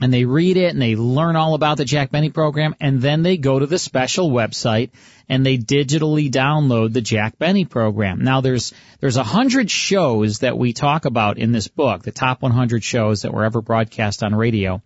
And 0.00 0.12
they 0.12 0.24
read 0.24 0.56
it 0.56 0.72
and 0.72 0.80
they 0.80 0.96
learn 0.96 1.36
all 1.36 1.54
about 1.54 1.78
the 1.78 1.84
Jack 1.84 2.10
Benny 2.10 2.30
program 2.30 2.74
and 2.80 3.00
then 3.00 3.22
they 3.22 3.36
go 3.36 3.58
to 3.58 3.66
the 3.66 3.78
special 3.78 4.30
website 4.30 4.90
and 5.28 5.44
they 5.44 5.58
digitally 5.58 6.30
download 6.30 6.92
the 6.92 7.00
Jack 7.00 7.38
Benny 7.38 7.64
program. 7.64 8.22
Now 8.22 8.40
there's 8.40 8.72
there's 9.00 9.16
a 9.16 9.22
hundred 9.22 9.70
shows 9.70 10.40
that 10.40 10.58
we 10.58 10.72
talk 10.72 11.04
about 11.04 11.38
in 11.38 11.52
this 11.52 11.68
book, 11.68 12.02
the 12.02 12.12
top 12.12 12.42
100 12.42 12.84
shows 12.84 13.22
that 13.22 13.32
were 13.32 13.44
ever 13.44 13.60
broadcast 13.60 14.22
on 14.22 14.34
radio. 14.34 14.82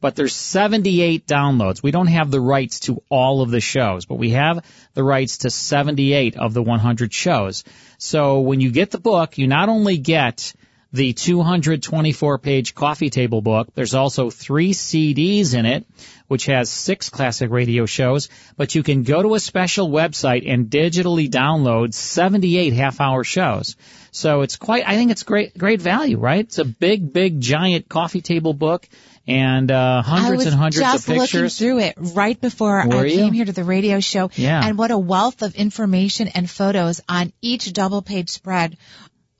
But 0.00 0.16
there's 0.16 0.34
78 0.34 1.26
downloads. 1.26 1.82
We 1.82 1.90
don't 1.90 2.08
have 2.08 2.30
the 2.30 2.40
rights 2.40 2.80
to 2.80 3.02
all 3.08 3.40
of 3.40 3.50
the 3.50 3.60
shows, 3.60 4.04
but 4.04 4.16
we 4.16 4.30
have 4.30 4.64
the 4.92 5.04
rights 5.04 5.38
to 5.38 5.50
78 5.50 6.36
of 6.36 6.52
the 6.52 6.62
100 6.62 7.12
shows. 7.12 7.64
So 7.96 8.40
when 8.40 8.60
you 8.60 8.70
get 8.70 8.90
the 8.90 8.98
book, 8.98 9.38
you 9.38 9.46
not 9.46 9.68
only 9.68 9.96
get 9.96 10.52
the 10.94 11.12
224 11.12 12.38
page 12.38 12.72
coffee 12.72 13.10
table 13.10 13.42
book. 13.42 13.66
There's 13.74 13.94
also 13.94 14.30
three 14.30 14.72
CDs 14.72 15.52
in 15.52 15.66
it, 15.66 15.84
which 16.28 16.46
has 16.46 16.70
six 16.70 17.10
classic 17.10 17.50
radio 17.50 17.84
shows, 17.84 18.28
but 18.56 18.76
you 18.76 18.84
can 18.84 19.02
go 19.02 19.20
to 19.20 19.34
a 19.34 19.40
special 19.40 19.90
website 19.90 20.48
and 20.48 20.70
digitally 20.70 21.28
download 21.28 21.94
78 21.94 22.74
half 22.74 23.00
hour 23.00 23.24
shows. 23.24 23.74
So 24.12 24.42
it's 24.42 24.54
quite, 24.54 24.86
I 24.86 24.94
think 24.94 25.10
it's 25.10 25.24
great, 25.24 25.58
great 25.58 25.82
value, 25.82 26.16
right? 26.16 26.44
It's 26.44 26.58
a 26.58 26.64
big, 26.64 27.12
big, 27.12 27.40
giant 27.40 27.88
coffee 27.88 28.20
table 28.20 28.54
book 28.54 28.88
and 29.26 29.72
uh, 29.72 30.00
hundreds 30.00 30.46
and 30.46 30.54
hundreds 30.54 30.78
of 30.78 30.92
pictures. 30.92 31.08
I 31.08 31.12
was 31.18 31.30
just 31.32 31.60
looking 31.60 31.68
through 31.72 31.78
it 31.80 32.14
right 32.14 32.40
before 32.40 32.86
Were 32.86 32.98
I 32.98 33.06
you? 33.06 33.16
came 33.16 33.32
here 33.32 33.46
to 33.46 33.52
the 33.52 33.64
radio 33.64 33.98
show. 33.98 34.30
Yeah. 34.36 34.64
And 34.64 34.78
what 34.78 34.92
a 34.92 34.98
wealth 34.98 35.42
of 35.42 35.56
information 35.56 36.28
and 36.28 36.48
photos 36.48 37.00
on 37.08 37.32
each 37.42 37.72
double 37.72 38.00
page 38.00 38.30
spread 38.30 38.76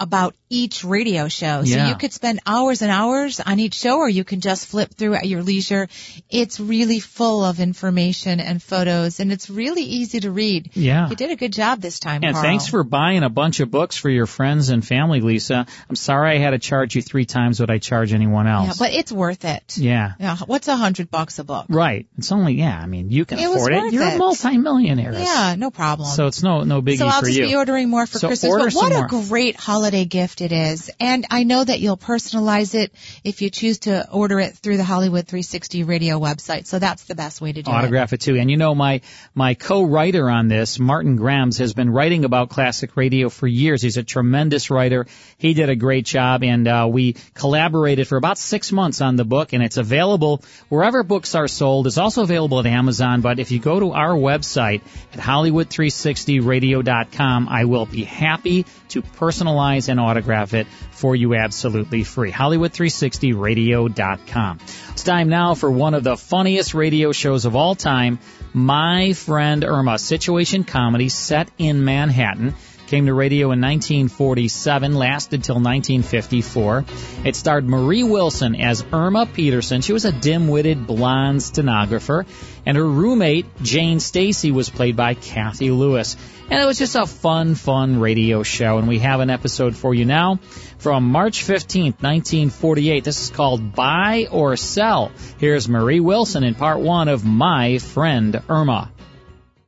about 0.00 0.34
each 0.60 0.84
radio 0.84 1.28
show. 1.28 1.64
So 1.64 1.74
Yeah. 1.76 1.88
you 1.88 1.96
could 1.96 2.12
spend 2.12 2.40
hours 2.46 2.82
and 2.82 2.90
hours 2.90 3.40
on 3.40 3.58
each 3.58 3.74
show 3.74 3.96
or 3.98 4.08
you 4.08 4.24
can 4.24 4.40
just 4.40 4.66
flip 4.66 4.94
through 4.94 5.14
at 5.14 5.26
your 5.26 5.42
leisure. 5.42 5.88
It's 6.30 6.60
really 6.60 7.00
full 7.00 7.44
of 7.44 7.58
information 7.60 8.40
and 8.40 8.62
photos 8.62 9.18
and 9.20 9.32
it's 9.32 9.50
really 9.50 9.82
easy 9.82 10.20
to 10.20 10.30
read. 10.30 10.70
Yeah. 10.74 11.08
You 11.10 11.16
did 11.16 11.30
a 11.30 11.36
good 11.36 11.52
job 11.52 11.80
this 11.80 11.98
time, 11.98 12.22
And 12.22 12.34
Carl. 12.34 12.44
thanks 12.44 12.68
for 12.68 12.84
buying 12.84 13.22
a 13.24 13.28
bunch 13.28 13.60
of 13.60 13.70
books 13.70 13.96
for 13.96 14.10
your 14.10 14.26
friends 14.26 14.68
and 14.70 14.86
family, 14.86 15.20
Lisa. 15.20 15.66
I'm 15.90 15.96
sorry 15.96 16.36
I 16.36 16.38
had 16.38 16.50
to 16.50 16.58
charge 16.58 16.94
you 16.96 17.02
three 17.02 17.24
times 17.24 17.58
what 17.60 17.70
I 17.70 17.78
charge 17.78 18.12
anyone 18.12 18.46
else. 18.46 18.68
Yeah, 18.68 18.74
but 18.86 18.92
it's 18.92 19.10
worth 19.12 19.44
it. 19.44 19.76
yeah. 19.76 20.12
Yeah, 20.20 20.36
what's 20.46 20.68
a 20.68 20.76
hundred 20.76 21.10
bucks 21.10 21.38
a 21.38 21.44
book? 21.44 21.66
Right. 21.68 22.06
It's 22.18 22.30
only 22.32 22.54
yeah. 22.54 22.78
I 22.80 22.86
mean, 22.86 23.10
you 23.10 23.24
can 23.24 23.38
It 23.38 23.46
afford 23.46 23.72
it. 23.72 23.92
You're 23.92 24.06
it. 24.06 24.14
a 24.14 24.18
multimillionaire. 24.18 25.12
Yeah, 25.14 25.54
no 25.58 25.70
problem. 25.70 26.08
So 26.10 26.26
it's 26.26 26.42
no 26.42 26.62
no 26.64 26.80
biggie 26.82 26.98
so 26.98 27.06
I'll 27.08 27.20
for 27.20 27.26
just 27.26 27.38
you. 27.38 27.46
be 27.46 27.56
ordering 27.56 27.88
more 27.88 28.06
for 28.06 28.18
So 28.18 28.28
Christmas. 28.28 28.50
order 28.50 28.64
But 28.66 28.74
what 28.74 28.92
a 28.92 28.98
more. 29.12 29.24
great 29.26 29.56
holiday 29.56 30.04
gift 30.04 30.40
it 30.44 30.52
is. 30.52 30.90
And 31.00 31.26
I 31.30 31.44
know 31.44 31.64
that 31.64 31.80
you'll 31.80 31.96
personalize 31.96 32.74
it 32.74 32.92
if 33.24 33.40
you 33.42 33.50
choose 33.50 33.80
to 33.80 34.08
order 34.10 34.38
it 34.38 34.54
through 34.54 34.76
the 34.76 34.84
Hollywood 34.84 35.26
360 35.26 35.82
radio 35.84 36.20
website. 36.20 36.66
So 36.66 36.78
that's 36.78 37.04
the 37.04 37.14
best 37.14 37.40
way 37.40 37.52
to 37.52 37.62
do 37.62 37.70
it. 37.70 37.74
autograph 37.74 38.12
it 38.12 38.20
too. 38.20 38.36
And 38.36 38.50
you 38.50 38.58
know, 38.58 38.74
my 38.74 39.00
my 39.34 39.54
co-writer 39.54 40.28
on 40.28 40.48
this, 40.48 40.78
Martin 40.78 41.16
Grams, 41.16 41.56
has 41.58 41.72
been 41.72 41.88
writing 41.90 42.24
about 42.24 42.50
classic 42.50 42.96
radio 42.96 43.30
for 43.30 43.46
years. 43.46 43.82
He's 43.82 43.96
a 43.96 44.02
tremendous 44.02 44.70
writer. 44.70 45.06
He 45.38 45.54
did 45.54 45.70
a 45.70 45.76
great 45.76 46.04
job, 46.04 46.42
and 46.44 46.68
uh, 46.68 46.86
we 46.90 47.14
collaborated 47.32 48.06
for 48.06 48.16
about 48.16 48.36
six 48.38 48.70
months 48.70 49.00
on 49.00 49.16
the 49.16 49.24
book. 49.24 49.54
And 49.54 49.62
it's 49.62 49.78
available 49.78 50.42
wherever 50.68 51.02
books 51.02 51.34
are 51.34 51.48
sold. 51.48 51.86
It's 51.86 51.98
also 51.98 52.22
available 52.22 52.60
at 52.60 52.66
Amazon. 52.66 53.22
But 53.22 53.38
if 53.38 53.50
you 53.50 53.58
go 53.58 53.80
to 53.80 53.92
our 53.92 54.14
website 54.14 54.82
at 55.14 55.20
Hollywood360radio.com, 55.20 57.48
I 57.48 57.64
will 57.64 57.86
be 57.86 58.04
happy 58.04 58.66
to 58.90 59.00
personalize 59.02 59.88
and 59.88 59.98
autograph 59.98 60.33
it 60.54 60.66
for 60.90 61.14
you 61.16 61.34
absolutely 61.34 62.04
free. 62.04 62.30
Hollywood360radio.com. 62.30 64.58
It's 64.90 65.04
time 65.04 65.28
now 65.28 65.54
for 65.54 65.70
one 65.70 65.92
of 65.94 66.04
the 66.04 66.16
funniest 66.16 66.74
radio 66.74 67.12
shows 67.12 67.44
of 67.44 67.54
all 67.56 67.74
time, 67.74 68.18
My 68.52 69.12
Friend 69.12 69.64
Irma, 69.64 69.98
situation 69.98 70.64
comedy 70.64 71.08
set 71.08 71.48
in 71.58 71.84
Manhattan. 71.84 72.54
Came 72.86 73.06
to 73.06 73.14
radio 73.14 73.46
in 73.46 73.60
1947, 73.62 74.94
lasted 74.94 75.42
till 75.42 75.54
1954. 75.54 76.84
It 77.24 77.34
starred 77.34 77.66
Marie 77.66 78.04
Wilson 78.04 78.54
as 78.54 78.84
Irma 78.92 79.24
Peterson. 79.26 79.80
She 79.80 79.94
was 79.94 80.04
a 80.04 80.12
dim-witted 80.12 80.86
blonde 80.86 81.42
stenographer, 81.42 82.26
and 82.66 82.76
her 82.76 82.86
roommate 82.86 83.46
Jane 83.62 84.00
Stacy 84.00 84.50
was 84.50 84.68
played 84.68 84.96
by 84.96 85.14
Cathy 85.14 85.70
Lewis. 85.70 86.16
And 86.50 86.60
it 86.60 86.66
was 86.66 86.78
just 86.78 86.94
a 86.94 87.06
fun, 87.06 87.54
fun 87.54 88.00
radio 88.00 88.42
show. 88.42 88.76
And 88.76 88.86
we 88.86 88.98
have 88.98 89.20
an 89.20 89.30
episode 89.30 89.74
for 89.74 89.94
you 89.94 90.04
now 90.04 90.38
from 90.78 91.04
March 91.04 91.42
15th, 91.42 92.02
1948. 92.02 93.02
This 93.02 93.22
is 93.22 93.30
called 93.30 93.74
Buy 93.74 94.28
or 94.30 94.56
Sell. 94.56 95.10
Here's 95.38 95.70
Marie 95.70 96.00
Wilson 96.00 96.44
in 96.44 96.54
part 96.54 96.80
one 96.80 97.08
of 97.08 97.24
My 97.24 97.78
Friend 97.78 98.42
Irma. 98.48 98.90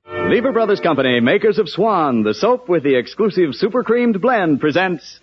Lever 0.09 0.53
Brothers 0.53 0.81
Company, 0.81 1.19
makers 1.21 1.59
of 1.59 1.69
Swan, 1.69 2.23
the 2.23 2.33
soap 2.33 2.69
with 2.69 2.85
the 2.85 2.95
exclusive 2.97 3.55
super 3.55 3.83
creamed 3.83 4.21
blend, 4.21 4.61
presents 4.61 5.19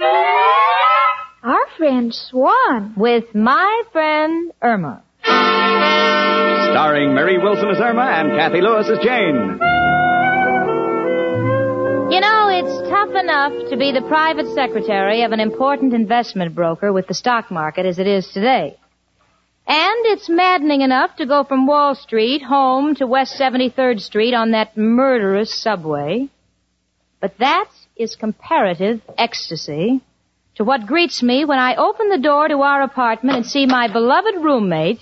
Our 1.41 1.65
friend 1.77 2.13
Swan. 2.13 2.93
With 2.97 3.33
my 3.33 3.83
friend 3.93 4.51
Irma. 4.61 5.03
starring 5.23 7.13
Mary 7.13 7.37
Wilson 7.37 7.69
as 7.69 7.79
Irma 7.79 8.01
and 8.01 8.31
Cathy 8.31 8.61
Lewis 8.61 8.89
as 8.89 8.99
Jane. 8.99 9.59
You 12.11 12.19
know, 12.19 12.49
it's 12.49 12.89
tough 12.89 13.15
enough 13.15 13.53
to 13.69 13.77
be 13.77 13.93
the 13.93 14.05
private 14.07 14.53
secretary 14.53 15.23
of 15.23 15.31
an 15.31 15.39
important 15.39 15.93
investment 15.93 16.53
broker 16.55 16.91
with 16.91 17.07
the 17.07 17.13
stock 17.13 17.49
market 17.49 17.85
as 17.85 17.99
it 17.99 18.07
is 18.07 18.27
today. 18.33 18.77
And 19.65 20.05
it's 20.07 20.29
maddening 20.29 20.81
enough 20.81 21.15
to 21.17 21.25
go 21.25 21.43
from 21.43 21.65
Wall 21.67 21.95
Street 21.95 22.43
home 22.43 22.95
to 22.95 23.07
West 23.07 23.39
73rd 23.39 24.01
Street 24.01 24.33
on 24.33 24.51
that 24.51 24.77
murderous 24.77 25.53
subway. 25.53 26.29
But 27.21 27.37
that 27.39 27.69
is 27.95 28.15
comparative 28.15 29.01
ecstasy 29.17 30.01
to 30.55 30.63
what 30.63 30.85
greets 30.85 31.23
me 31.23 31.45
when 31.45 31.59
I 31.59 31.75
open 31.75 32.09
the 32.09 32.17
door 32.17 32.47
to 32.47 32.61
our 32.61 32.81
apartment 32.81 33.37
and 33.37 33.45
see 33.45 33.65
my 33.65 33.87
beloved 33.91 34.35
roommate, 34.35 34.99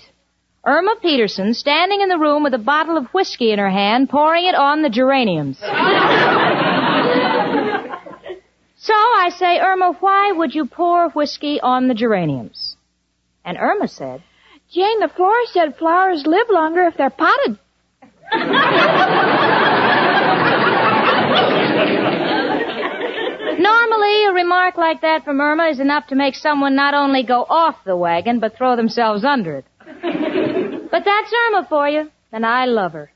Irma 0.64 0.94
Peterson, 1.02 1.54
standing 1.54 2.00
in 2.00 2.08
the 2.08 2.18
room 2.18 2.44
with 2.44 2.54
a 2.54 2.58
bottle 2.58 2.96
of 2.96 3.06
whiskey 3.06 3.50
in 3.50 3.58
her 3.58 3.70
hand, 3.70 4.08
pouring 4.08 4.46
it 4.46 4.54
on 4.54 4.82
the 4.82 4.90
geraniums. 4.90 5.58
So 8.82 8.94
I 8.94 9.30
say, 9.38 9.60
Irma, 9.60 9.92
why 10.00 10.32
would 10.32 10.56
you 10.56 10.66
pour 10.66 11.08
whiskey 11.10 11.60
on 11.60 11.86
the 11.86 11.94
geraniums? 11.94 12.76
And 13.44 13.56
Irma 13.56 13.86
said, 13.86 14.24
Jane, 14.72 15.00
the 15.00 15.08
florist 15.08 15.52
said 15.52 15.76
flowers 15.76 16.24
live 16.26 16.48
longer 16.48 16.86
if 16.86 16.96
they're 16.96 17.10
potted. 17.10 17.58
Normally, 23.58 24.24
a 24.24 24.32
remark 24.32 24.78
like 24.78 25.02
that 25.02 25.24
from 25.24 25.40
Irma 25.40 25.68
is 25.68 25.78
enough 25.78 26.06
to 26.06 26.14
make 26.14 26.34
someone 26.34 26.74
not 26.74 26.94
only 26.94 27.22
go 27.22 27.44
off 27.48 27.76
the 27.84 27.96
wagon, 27.96 28.40
but 28.40 28.56
throw 28.56 28.76
themselves 28.76 29.24
under 29.24 29.58
it. 29.58 29.64
but 30.90 31.04
that's 31.04 31.32
Irma 31.46 31.66
for 31.68 31.88
you, 31.88 32.10
and 32.32 32.46
I 32.46 32.64
love 32.64 32.92
her. 32.92 33.12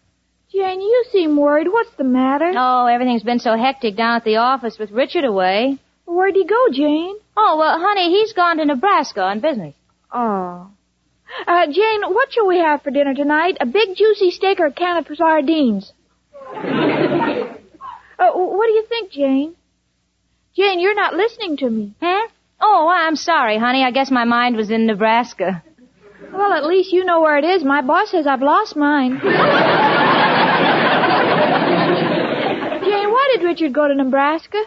Jane, 0.53 0.81
you 0.81 1.05
seem 1.11 1.37
worried. 1.37 1.69
What's 1.69 1.95
the 1.97 2.05
matter? 2.05 2.53
Oh, 2.55 2.87
everything's 2.87 3.23
been 3.23 3.39
so 3.39 3.57
hectic 3.57 3.97
down 3.97 4.17
at 4.17 4.25
the 4.25 4.37
office 4.37 4.79
with 4.79 4.91
Richard 4.91 5.25
away. 5.25 5.79
Where'd 6.07 6.35
he 6.35 6.45
go, 6.45 6.67
Jane? 6.71 7.17
Oh, 7.37 7.57
well, 7.59 7.81
honey, 7.81 8.11
he's 8.11 8.33
gone 8.35 8.59
to 8.59 8.65
Nebraska 8.67 9.23
on 9.23 9.41
business. 9.41 9.75
Oh. 10.13 10.69
Uh, 11.47 11.67
Jane, 11.67 12.03
what 12.03 12.33
shall 12.33 12.47
we 12.47 12.59
have 12.59 12.83
for 12.83 12.91
dinner 12.91 13.15
tonight? 13.15 13.57
A 13.61 13.67
big 13.67 13.97
juicy 13.97 14.31
steak 14.31 14.61
or 14.61 14.67
a 14.67 14.73
can 14.73 14.97
of 14.97 15.07
sardines? 15.17 15.93
uh, 16.55 18.31
what 18.33 18.67
do 18.67 18.73
you 18.73 18.87
think, 18.89 19.11
Jane? 19.11 19.55
Jane, 20.55 20.81
you're 20.81 20.95
not 20.95 21.15
listening 21.15 21.57
to 21.59 21.69
me. 21.69 21.95
Huh? 22.01 22.29
Oh, 22.61 22.89
I'm 22.89 23.17
sorry, 23.17 23.59
honey. 23.59 23.85
I 23.85 23.91
guess 23.91 24.11
my 24.11 24.25
mind 24.25 24.57
was 24.57 24.71
in 24.71 24.87
Nebraska. 24.87 25.63
Well, 26.33 26.53
at 26.53 26.65
least 26.65 26.93
you 26.93 27.05
know 27.05 27.21
where 27.21 27.37
it 27.37 27.45
is. 27.45 27.63
My 27.63 27.83
boss 27.83 28.11
says 28.11 28.27
I've 28.27 28.43
lost 28.43 28.75
mine. 28.77 29.21
Jane, 32.87 33.11
why 33.11 33.35
did 33.35 33.45
Richard 33.45 33.73
go 33.75 33.87
to 33.87 33.95
Nebraska? 33.95 34.63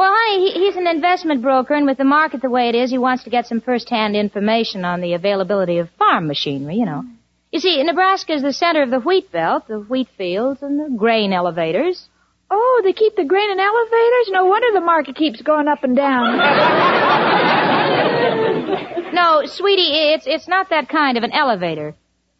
Well, 0.00 0.16
honey, 0.16 0.50
he, 0.50 0.64
he's 0.64 0.76
an 0.76 0.86
investment 0.86 1.42
broker, 1.42 1.74
and 1.74 1.84
with 1.84 1.98
the 1.98 2.04
market 2.04 2.40
the 2.40 2.48
way 2.48 2.70
it 2.70 2.74
is, 2.74 2.90
he 2.90 2.96
wants 2.96 3.24
to 3.24 3.28
get 3.28 3.46
some 3.46 3.60
first-hand 3.60 4.16
information 4.16 4.82
on 4.82 5.02
the 5.02 5.12
availability 5.12 5.76
of 5.76 5.90
farm 5.98 6.26
machinery, 6.26 6.76
you 6.76 6.86
know. 6.86 7.04
You 7.52 7.60
see, 7.60 7.82
Nebraska 7.82 8.32
is 8.32 8.40
the 8.40 8.54
center 8.54 8.82
of 8.82 8.88
the 8.88 9.00
wheat 9.00 9.30
belt, 9.30 9.68
the 9.68 9.78
wheat 9.78 10.08
fields, 10.16 10.62
and 10.62 10.80
the 10.80 10.88
grain 10.96 11.34
elevators. 11.34 12.08
Oh, 12.50 12.80
they 12.82 12.94
keep 12.94 13.14
the 13.14 13.26
grain 13.26 13.50
in 13.50 13.60
elevators? 13.60 14.30
No 14.30 14.46
wonder 14.46 14.68
the 14.72 14.80
market 14.80 15.16
keeps 15.16 15.42
going 15.42 15.68
up 15.68 15.84
and 15.84 15.94
down. 15.94 16.38
no, 19.12 19.42
sweetie, 19.44 20.14
it's 20.14 20.26
it's 20.26 20.48
not 20.48 20.70
that 20.70 20.88
kind 20.88 21.18
of 21.18 21.24
an 21.24 21.32
elevator. 21.32 21.94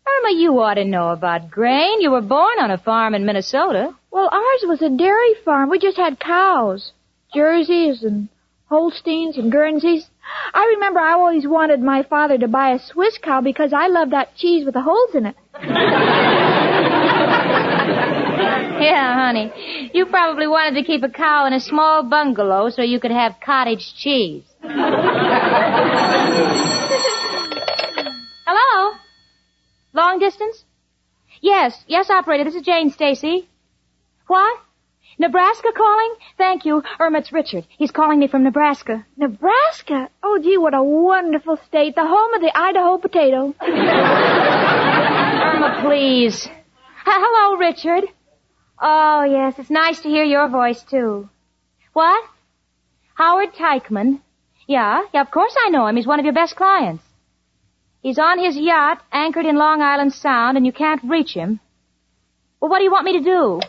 Irma, 0.09 0.33
you 0.35 0.59
ought 0.61 0.81
to 0.81 0.87
know 0.87 1.11
about 1.11 1.51
grain. 1.51 2.01
You 2.01 2.12
were 2.12 2.23
born 2.23 2.59
on 2.59 2.70
a 2.70 2.79
farm 2.79 3.14
in 3.14 3.27
Minnesota. 3.27 3.94
Well, 4.11 4.31
ours 4.33 4.64
was 4.64 4.81
a 4.81 4.88
dairy 4.88 5.35
farm. 5.44 5.68
We 5.68 5.79
just 5.79 5.99
had 5.99 6.18
cows. 6.18 6.92
Jerseys 7.33 8.03
and 8.03 8.29
Holsteins 8.69 9.37
and 9.37 9.51
Guernseys. 9.51 10.09
I 10.55 10.75
remember 10.75 11.01
I 11.01 11.12
always 11.12 11.47
wanted 11.47 11.81
my 11.81 12.03
father 12.03 12.38
to 12.38 12.49
buy 12.49 12.71
a 12.71 12.79
Swiss 12.79 13.19
cow 13.19 13.40
because 13.40 13.73
I 13.73 13.88
love 13.88 14.11
that 14.11 14.37
cheese 14.37 14.64
with 14.64 14.75
the 14.75 14.83
holes 14.83 15.14
in 15.14 15.27
it. 15.27 15.37
yeah, 18.81 19.14
honey. 19.14 19.90
You 19.93 20.07
probably 20.07 20.47
wanted 20.47 20.81
to 20.81 20.87
keep 20.87 21.03
a 21.03 21.09
cow 21.09 21.47
in 21.47 21.53
a 21.53 21.61
small 21.61 22.03
bungalow 22.03 22.71
so 22.71 22.83
you 22.83 23.01
could 23.01 23.11
have 23.11 23.37
cottage 23.45 23.95
cheese. 23.97 24.45
Hello? 28.47 28.97
Long 29.93 30.19
distance? 30.19 30.64
Yes, 31.40 31.85
yes, 31.87 32.11
operator. 32.11 32.45
This 32.45 32.55
is 32.55 32.62
Jane 32.62 32.90
Stacy. 32.90 33.49
What? 34.27 34.59
Nebraska 35.20 35.68
calling? 35.76 36.14
Thank 36.38 36.64
you. 36.64 36.83
Irma, 36.98 37.18
it's 37.18 37.30
Richard. 37.30 37.66
He's 37.76 37.90
calling 37.90 38.18
me 38.18 38.26
from 38.26 38.42
Nebraska. 38.42 39.04
Nebraska? 39.18 40.09
Oh, 40.22 40.38
gee, 40.42 40.56
what 40.56 40.72
a 40.72 40.83
wonderful 40.83 41.59
state. 41.66 41.94
The 41.94 42.06
home 42.06 42.33
of 42.33 42.40
the 42.40 42.50
Idaho 42.56 42.96
potato. 42.96 43.54
Irma, 45.44 45.83
please. 45.83 46.46
H- 46.46 46.52
hello, 47.06 47.59
Richard. 47.59 48.04
Oh, 48.80 49.24
yes, 49.24 49.56
it's 49.59 49.68
nice 49.68 50.00
to 50.00 50.09
hear 50.09 50.24
your 50.24 50.48
voice, 50.48 50.83
too. 50.90 51.28
What? 51.92 52.24
Howard 53.12 53.52
Teichman. 53.52 54.22
Yeah, 54.66 55.02
yeah, 55.12 55.20
of 55.20 55.30
course 55.30 55.54
I 55.66 55.68
know 55.68 55.87
him. 55.87 55.96
He's 55.96 56.06
one 56.06 56.18
of 56.18 56.24
your 56.24 56.33
best 56.33 56.56
clients. 56.56 57.04
He's 58.00 58.18
on 58.18 58.38
his 58.38 58.56
yacht, 58.56 59.02
anchored 59.12 59.44
in 59.44 59.56
Long 59.59 59.83
Island 59.83 60.14
Sound, 60.14 60.56
and 60.56 60.64
you 60.64 60.72
can't 60.72 61.02
reach 61.04 61.35
him. 61.35 61.61
Well, 62.59 62.70
what 62.70 62.78
do 62.78 62.85
you 62.85 62.90
want 62.90 63.04
me 63.04 63.18
to 63.18 63.24
do? 63.24 63.61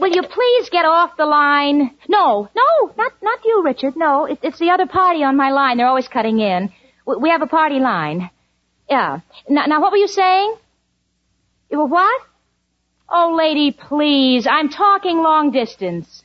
Will 0.00 0.08
you 0.14 0.22
please 0.22 0.70
get 0.70 0.86
off 0.86 1.16
the 1.18 1.26
line? 1.26 1.94
No, 2.08 2.48
no, 2.56 2.92
not 2.96 3.12
not 3.22 3.44
you, 3.44 3.62
Richard. 3.62 3.96
No, 3.96 4.24
it, 4.24 4.38
it's 4.42 4.58
the 4.58 4.70
other 4.70 4.86
party 4.86 5.22
on 5.22 5.36
my 5.36 5.50
line. 5.50 5.76
They're 5.76 5.86
always 5.86 6.08
cutting 6.08 6.40
in. 6.40 6.72
We, 7.06 7.16
we 7.16 7.30
have 7.30 7.42
a 7.42 7.46
party 7.46 7.80
line. 7.80 8.30
Yeah. 8.88 9.20
Now, 9.48 9.66
now, 9.66 9.80
what 9.82 9.92
were 9.92 9.98
you 9.98 10.08
saying? 10.08 10.56
You 11.70 11.78
were 11.80 11.86
what? 11.86 12.22
Oh, 13.10 13.34
lady, 13.36 13.72
please. 13.72 14.46
I'm 14.46 14.70
talking 14.70 15.18
long 15.18 15.50
distance. 15.50 16.22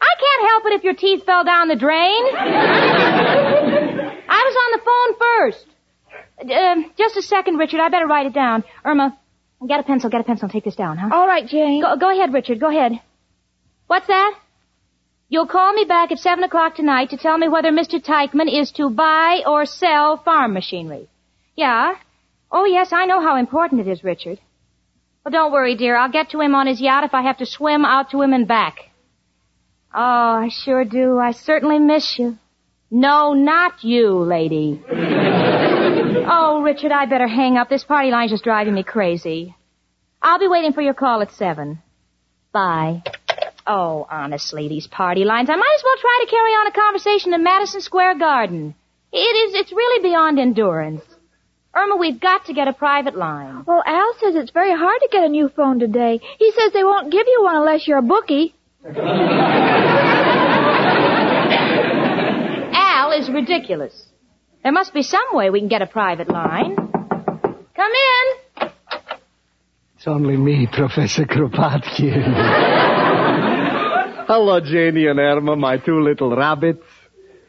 I 0.00 0.14
can't 0.18 0.48
help 0.50 0.66
it 0.66 0.72
if 0.72 0.84
your 0.84 0.94
teeth 0.94 1.24
fell 1.24 1.44
down 1.44 1.68
the 1.68 1.76
drain. 1.76 2.24
I 4.28 4.42
was 4.46 4.56
on 4.64 4.72
the 4.72 4.84
phone 4.88 5.14
first. 5.20 5.66
Uh, 6.40 6.76
just 6.96 7.16
a 7.16 7.22
second, 7.22 7.58
Richard. 7.58 7.80
I 7.80 7.88
better 7.90 8.06
write 8.06 8.26
it 8.26 8.32
down. 8.32 8.64
Irma, 8.84 9.18
get 9.68 9.80
a 9.80 9.82
pencil, 9.82 10.10
get 10.10 10.20
a 10.20 10.24
pencil, 10.24 10.44
and 10.44 10.52
take 10.52 10.64
this 10.64 10.76
down, 10.76 10.96
huh? 10.98 11.10
All 11.12 11.26
right, 11.26 11.46
Jane. 11.46 11.80
Go, 11.82 11.96
go 11.96 12.10
ahead, 12.10 12.32
Richard. 12.32 12.60
Go 12.60 12.68
ahead. 12.68 13.00
What's 13.86 14.06
that? 14.06 14.34
You'll 15.28 15.46
call 15.46 15.72
me 15.72 15.84
back 15.84 16.12
at 16.12 16.18
7 16.18 16.44
o'clock 16.44 16.74
tonight 16.74 17.10
to 17.10 17.16
tell 17.16 17.38
me 17.38 17.48
whether 17.48 17.70
Mr. 17.70 18.02
Teichman 18.04 18.52
is 18.60 18.70
to 18.72 18.90
buy 18.90 19.42
or 19.46 19.64
sell 19.64 20.18
farm 20.18 20.52
machinery. 20.52 21.08
Yeah? 21.56 21.94
Oh, 22.50 22.66
yes, 22.66 22.92
I 22.92 23.06
know 23.06 23.20
how 23.20 23.36
important 23.36 23.80
it 23.80 23.88
is, 23.88 24.04
Richard. 24.04 24.38
Well, 25.24 25.32
don't 25.32 25.52
worry, 25.52 25.76
dear. 25.76 25.96
I'll 25.96 26.10
get 26.10 26.30
to 26.30 26.40
him 26.40 26.54
on 26.54 26.66
his 26.66 26.80
yacht 26.80 27.04
if 27.04 27.14
I 27.14 27.22
have 27.22 27.38
to 27.38 27.46
swim 27.46 27.84
out 27.84 28.10
to 28.10 28.20
him 28.20 28.32
and 28.32 28.46
back. 28.46 28.76
Oh, 29.94 30.00
I 30.44 30.48
sure 30.50 30.84
do. 30.84 31.18
I 31.18 31.32
certainly 31.32 31.78
miss 31.78 32.18
you. 32.18 32.36
No, 32.90 33.32
not 33.32 33.84
you, 33.84 34.10
lady. 34.18 34.82
Oh, 36.26 36.62
Richard, 36.62 36.92
I'd 36.92 37.10
better 37.10 37.28
hang 37.28 37.56
up. 37.56 37.68
This 37.68 37.84
party 37.84 38.10
line's 38.10 38.30
just 38.30 38.44
driving 38.44 38.74
me 38.74 38.82
crazy. 38.82 39.54
I'll 40.20 40.38
be 40.38 40.48
waiting 40.48 40.72
for 40.72 40.82
your 40.82 40.94
call 40.94 41.22
at 41.22 41.32
seven. 41.32 41.82
Bye. 42.52 43.02
Oh, 43.66 44.06
honestly, 44.10 44.68
these 44.68 44.86
party 44.86 45.24
lines. 45.24 45.48
I 45.50 45.56
might 45.56 45.74
as 45.76 45.84
well 45.84 45.96
try 46.00 46.18
to 46.24 46.30
carry 46.30 46.50
on 46.52 46.66
a 46.66 46.72
conversation 46.72 47.34
in 47.34 47.42
Madison 47.42 47.80
Square 47.80 48.18
Garden. 48.18 48.74
It 49.12 49.18
is, 49.18 49.54
it's 49.54 49.72
really 49.72 50.02
beyond 50.02 50.38
endurance. 50.38 51.02
Irma, 51.74 51.96
we've 51.96 52.20
got 52.20 52.46
to 52.46 52.52
get 52.52 52.68
a 52.68 52.72
private 52.72 53.16
line. 53.16 53.64
Well, 53.66 53.82
Al 53.86 54.14
says 54.20 54.34
it's 54.34 54.50
very 54.50 54.76
hard 54.76 55.00
to 55.00 55.08
get 55.10 55.24
a 55.24 55.28
new 55.28 55.48
phone 55.48 55.78
today. 55.78 56.20
He 56.38 56.52
says 56.52 56.72
they 56.72 56.84
won't 56.84 57.10
give 57.10 57.26
you 57.26 57.42
one 57.42 57.56
unless 57.56 57.88
you're 57.88 57.98
a 57.98 58.02
bookie. 58.02 58.54
Al 62.74 63.12
is 63.12 63.30
ridiculous. 63.30 64.06
There 64.62 64.72
must 64.72 64.94
be 64.94 65.02
some 65.02 65.24
way 65.32 65.50
we 65.50 65.58
can 65.58 65.68
get 65.68 65.82
a 65.82 65.86
private 65.86 66.28
line. 66.28 66.76
Come 66.76 67.92
in. 67.92 68.68
It's 69.96 70.06
only 70.06 70.36
me, 70.36 70.68
Professor 70.72 71.24
Kropotkin. 71.24 72.22
Hello, 74.26 74.60
Janie 74.60 75.08
and 75.08 75.18
Irma, 75.18 75.56
my 75.56 75.78
two 75.78 76.00
little 76.00 76.34
rabbits. 76.34 76.84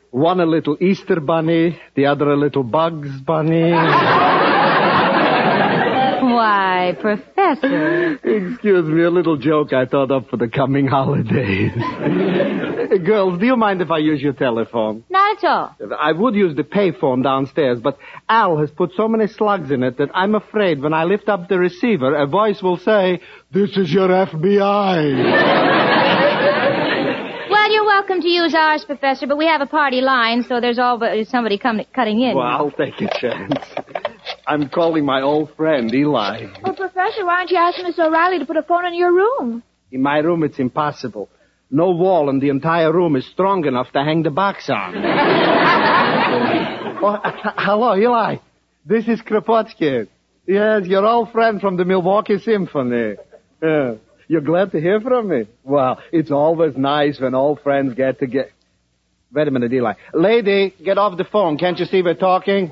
One 0.10 0.40
a 0.40 0.46
little 0.46 0.76
Easter 0.82 1.20
bunny, 1.20 1.80
the 1.96 2.08
other 2.08 2.32
a 2.32 2.36
little 2.36 2.64
Bugs 2.64 3.12
bunny. 3.22 3.72
Why, 6.44 6.94
Professor. 7.00 8.16
Excuse 8.16 8.86
me, 8.86 9.04
a 9.04 9.10
little 9.10 9.38
joke 9.38 9.72
I 9.72 9.86
thought 9.86 10.12
up 10.12 10.30
for 10.30 10.36
the 10.36 10.50
coming 10.50 10.88
holidays. 10.88 11.72
Girls, 13.06 13.40
do 13.40 13.46
you 13.46 13.56
mind 13.56 13.82
if 13.82 13.90
I 13.90 14.00
use 14.00 14.22
your 14.22 14.34
telephone? 14.34 15.06
Not 15.10 15.38
at 15.38 15.50
all. 15.50 15.76
I 15.98 16.12
would 16.12 16.36
use 16.36 16.54
the 16.54 16.64
payphone 16.64 17.24
downstairs, 17.24 17.80
but 17.82 17.98
Al 18.28 18.58
has 18.58 18.70
put 18.72 18.92
so 18.98 19.08
many 19.08 19.28
slugs 19.28 19.72
in 19.72 19.84
it 19.84 19.98
that 20.00 20.10
I'm 20.14 20.36
afraid 20.36 20.82
when 20.82 20.94
I 20.94 21.06
lift 21.06 21.30
up 21.30 21.48
the 21.48 21.58
receiver, 21.58 22.14
a 22.14 22.28
voice 22.28 22.62
will 22.62 22.78
say, 22.78 23.22
This 23.54 23.78
is 23.78 23.90
your 23.94 24.10
FBI. 24.10 25.14
Well, 27.50 27.72
you're 27.72 27.86
welcome 27.86 28.20
to 28.20 28.28
use 28.28 28.54
ours, 28.54 28.84
Professor, 28.84 29.28
but 29.28 29.38
we 29.38 29.46
have 29.46 29.62
a 29.62 29.66
party 29.66 30.02
line, 30.02 30.44
so 30.44 30.60
there's 30.60 30.78
always 30.78 31.30
somebody 31.30 31.58
coming 31.58 31.86
cutting 31.96 32.20
in. 32.20 32.36
Well, 32.36 32.46
I'll 32.46 32.72
take 32.72 33.00
a 33.00 33.08
chance. 33.18 34.13
I'm 34.46 34.70
calling 34.70 35.06
my 35.06 35.22
old 35.22 35.56
friend, 35.56 35.94
Eli. 35.94 36.48
Well, 36.64 36.76
Professor, 36.76 37.26
why 37.26 37.40
don't 37.40 37.52
you 37.52 37.58
ask 37.58 37.82
Miss 37.82 37.98
O'Reilly 37.98 38.40
to 38.40 38.46
put 38.46 38.58
a 38.58 38.64
phone 38.64 38.86
in 38.86 38.96
your 38.96 39.14
room? 39.14 39.64
In 39.92 40.02
my 40.02 40.18
room, 40.18 40.44
it's 40.44 40.60
impossible. 40.60 41.30
No 41.72 41.92
wall 41.92 42.30
in 42.30 42.40
the 42.40 42.50
entire 42.50 42.92
room 42.92 43.16
is 43.16 43.26
strong 43.28 43.66
enough 43.66 43.92
to 43.94 44.04
hang 44.04 44.24
the 44.24 44.30
box 44.30 44.70
on. 44.70 44.96
oh, 47.04 47.20
hello, 47.58 47.96
Eli. 47.96 48.38
This 48.86 49.08
is 49.08 49.22
Kropotkin. 49.22 50.08
Yes, 50.46 50.86
your 50.88 51.06
old 51.06 51.32
friend 51.32 51.62
from 51.62 51.78
the 51.78 51.86
Milwaukee 51.86 52.38
Symphony. 52.38 53.16
Yeah. 53.62 53.96
You're 54.28 54.42
glad 54.42 54.72
to 54.72 54.82
hear 54.82 55.00
from 55.00 55.30
me? 55.30 55.46
Well, 55.64 56.00
it's 56.12 56.32
always 56.32 56.76
nice 56.76 57.20
when 57.20 57.34
old 57.34 57.62
friends 57.62 57.94
get 57.96 58.20
together. 58.20 58.50
Wait 59.34 59.48
a 59.48 59.52
minute, 59.52 59.74
Eli. 59.74 59.94
Lady, 60.14 60.76
get 60.84 60.98
off 60.98 61.18
the 61.18 61.24
phone. 61.24 61.58
Can't 61.58 61.80
you 61.80 61.86
see 61.86 62.02
we're 62.02 62.14
talking? 62.14 62.72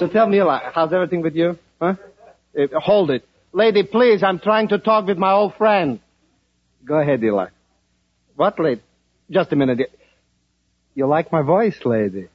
So 0.00 0.08
tell 0.08 0.26
me, 0.26 0.38
Eli, 0.38 0.70
how's 0.74 0.94
everything 0.94 1.20
with 1.20 1.36
you? 1.36 1.58
Huh? 1.80 1.94
Uh, 2.58 2.80
hold 2.80 3.10
it. 3.10 3.22
Lady, 3.52 3.82
please, 3.82 4.22
I'm 4.22 4.38
trying 4.38 4.68
to 4.68 4.78
talk 4.78 5.06
with 5.06 5.18
my 5.18 5.32
old 5.32 5.54
friend. 5.56 6.00
Go 6.84 6.98
ahead, 6.98 7.22
Eli. 7.22 7.48
What, 8.34 8.58
lady? 8.58 8.80
Just 9.30 9.52
a 9.52 9.56
minute. 9.56 9.90
You 10.94 11.06
like 11.06 11.30
my 11.30 11.42
voice, 11.42 11.78
lady? 11.84 12.28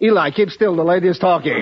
Eli, 0.00 0.30
keep 0.30 0.50
still. 0.50 0.76
The 0.76 0.84
lady 0.84 1.08
is 1.08 1.18
talking. 1.18 1.54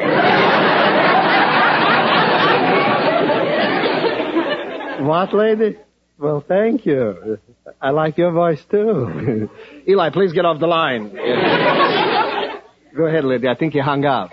what, 5.07 5.33
lady? 5.33 5.79
Well, 6.19 6.45
thank 6.47 6.85
you. 6.85 7.39
I 7.81 7.91
like 7.91 8.19
your 8.19 8.33
voice 8.33 8.63
too. 8.71 9.49
Eli, 9.89 10.11
please 10.11 10.35
get 10.35 10.45
off 10.45 10.61
the 10.61 10.67
line. 10.67 11.11
Go 12.97 13.07
ahead, 13.07 13.25
lady. 13.25 13.49
I 13.49 13.55
think 13.55 13.75
you 13.75 13.83
hung 13.83 14.05
up. 14.05 14.31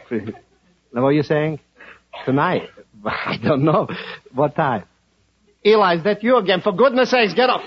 Now, 0.93 1.03
what 1.03 1.09
are 1.09 1.13
you 1.13 1.23
saying? 1.23 1.59
Tonight? 2.25 2.63
I 3.05 3.37
don't 3.41 3.63
know. 3.63 3.87
What 4.33 4.55
time? 4.55 4.83
Eli, 5.65 5.97
is 5.97 6.03
that 6.03 6.23
you 6.23 6.37
again? 6.37 6.61
For 6.61 6.71
goodness 6.71 7.11
sakes, 7.11 7.33
get 7.33 7.49
up. 7.49 7.61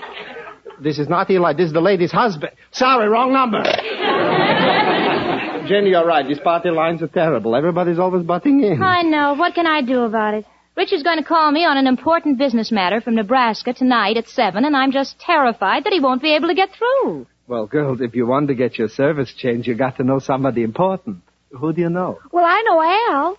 This 0.81 0.99
is 0.99 1.07
not 1.07 1.29
Eli. 1.29 1.53
This 1.53 1.67
is 1.67 1.73
the 1.73 1.81
lady's 1.81 2.11
husband. 2.11 2.51
Sorry, 2.71 3.07
wrong 3.07 3.31
number. 3.31 3.63
Jenny, 5.67 5.91
you're 5.91 6.05
right. 6.05 6.27
These 6.27 6.39
party 6.39 6.69
lines 6.69 7.01
are 7.01 7.07
terrible. 7.07 7.55
Everybody's 7.55 7.97
always 7.97 8.23
butting 8.23 8.61
in. 8.61 8.83
I 8.83 9.01
know. 9.01 9.35
What 9.35 9.55
can 9.55 9.65
I 9.65 9.81
do 9.81 10.01
about 10.01 10.33
it? 10.33 10.45
Richard's 10.75 11.03
going 11.03 11.17
to 11.17 11.23
call 11.23 11.51
me 11.51 11.63
on 11.63 11.77
an 11.77 11.87
important 11.87 12.37
business 12.37 12.71
matter 12.71 12.99
from 12.99 13.15
Nebraska 13.15 13.73
tonight 13.73 14.17
at 14.17 14.27
7, 14.27 14.65
and 14.65 14.75
I'm 14.75 14.91
just 14.91 15.17
terrified 15.17 15.85
that 15.85 15.93
he 15.93 16.01
won't 16.01 16.21
be 16.21 16.35
able 16.35 16.49
to 16.49 16.53
get 16.53 16.69
through. 16.77 17.25
Well, 17.47 17.65
girls, 17.65 18.01
if 18.01 18.13
you 18.13 18.27
want 18.27 18.49
to 18.49 18.55
get 18.55 18.77
your 18.77 18.89
service 18.89 19.33
changed, 19.33 19.67
you've 19.67 19.77
got 19.77 19.95
to 19.97 20.03
know 20.03 20.19
somebody 20.19 20.63
important. 20.63 21.21
Who 21.59 21.73
do 21.73 21.81
you 21.81 21.89
know? 21.89 22.19
Well, 22.31 22.45
I 22.45 22.61
know 22.65 22.81
Al. 22.81 23.37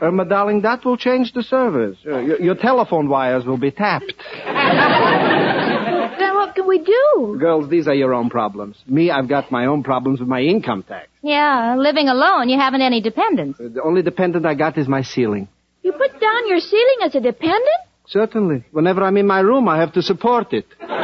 Irma, 0.00 0.24
darling, 0.24 0.62
that 0.62 0.82
will 0.84 0.96
change 0.96 1.32
the 1.32 1.42
service. 1.42 1.96
Uh, 2.06 2.18
your, 2.20 2.40
your 2.40 2.54
telephone 2.54 3.08
wires 3.08 3.44
will 3.44 3.58
be 3.58 3.70
tapped. 3.70 4.12
Then 6.18 6.34
what 6.34 6.54
can 6.54 6.66
we 6.66 6.78
do? 6.78 7.36
Girls, 7.38 7.68
these 7.68 7.86
are 7.88 7.94
your 7.94 8.14
own 8.14 8.30
problems. 8.30 8.76
Me, 8.86 9.10
I've 9.10 9.28
got 9.28 9.50
my 9.50 9.66
own 9.66 9.82
problems 9.82 10.20
with 10.20 10.28
my 10.28 10.40
income 10.40 10.82
tax. 10.84 11.08
Yeah, 11.22 11.74
living 11.76 12.08
alone, 12.08 12.48
you 12.48 12.58
haven't 12.58 12.80
any 12.82 13.00
dependents. 13.02 13.58
Uh, 13.60 13.68
The 13.74 13.82
only 13.82 14.02
dependent 14.02 14.46
I 14.46 14.54
got 14.54 14.78
is 14.78 14.86
my 14.88 15.02
ceiling. 15.02 15.48
You 15.82 15.92
put 15.92 16.18
down 16.20 16.48
your 16.48 16.60
ceiling 16.60 16.98
as 17.02 17.14
a 17.14 17.20
dependent? 17.20 17.68
Certainly. 18.06 18.64
Whenever 18.72 19.02
I'm 19.02 19.16
in 19.16 19.26
my 19.26 19.40
room, 19.40 19.68
I 19.68 19.78
have 19.80 19.92
to 19.94 20.02
support 20.02 20.52
it. 20.52 20.66
Goodbye, 20.80 20.94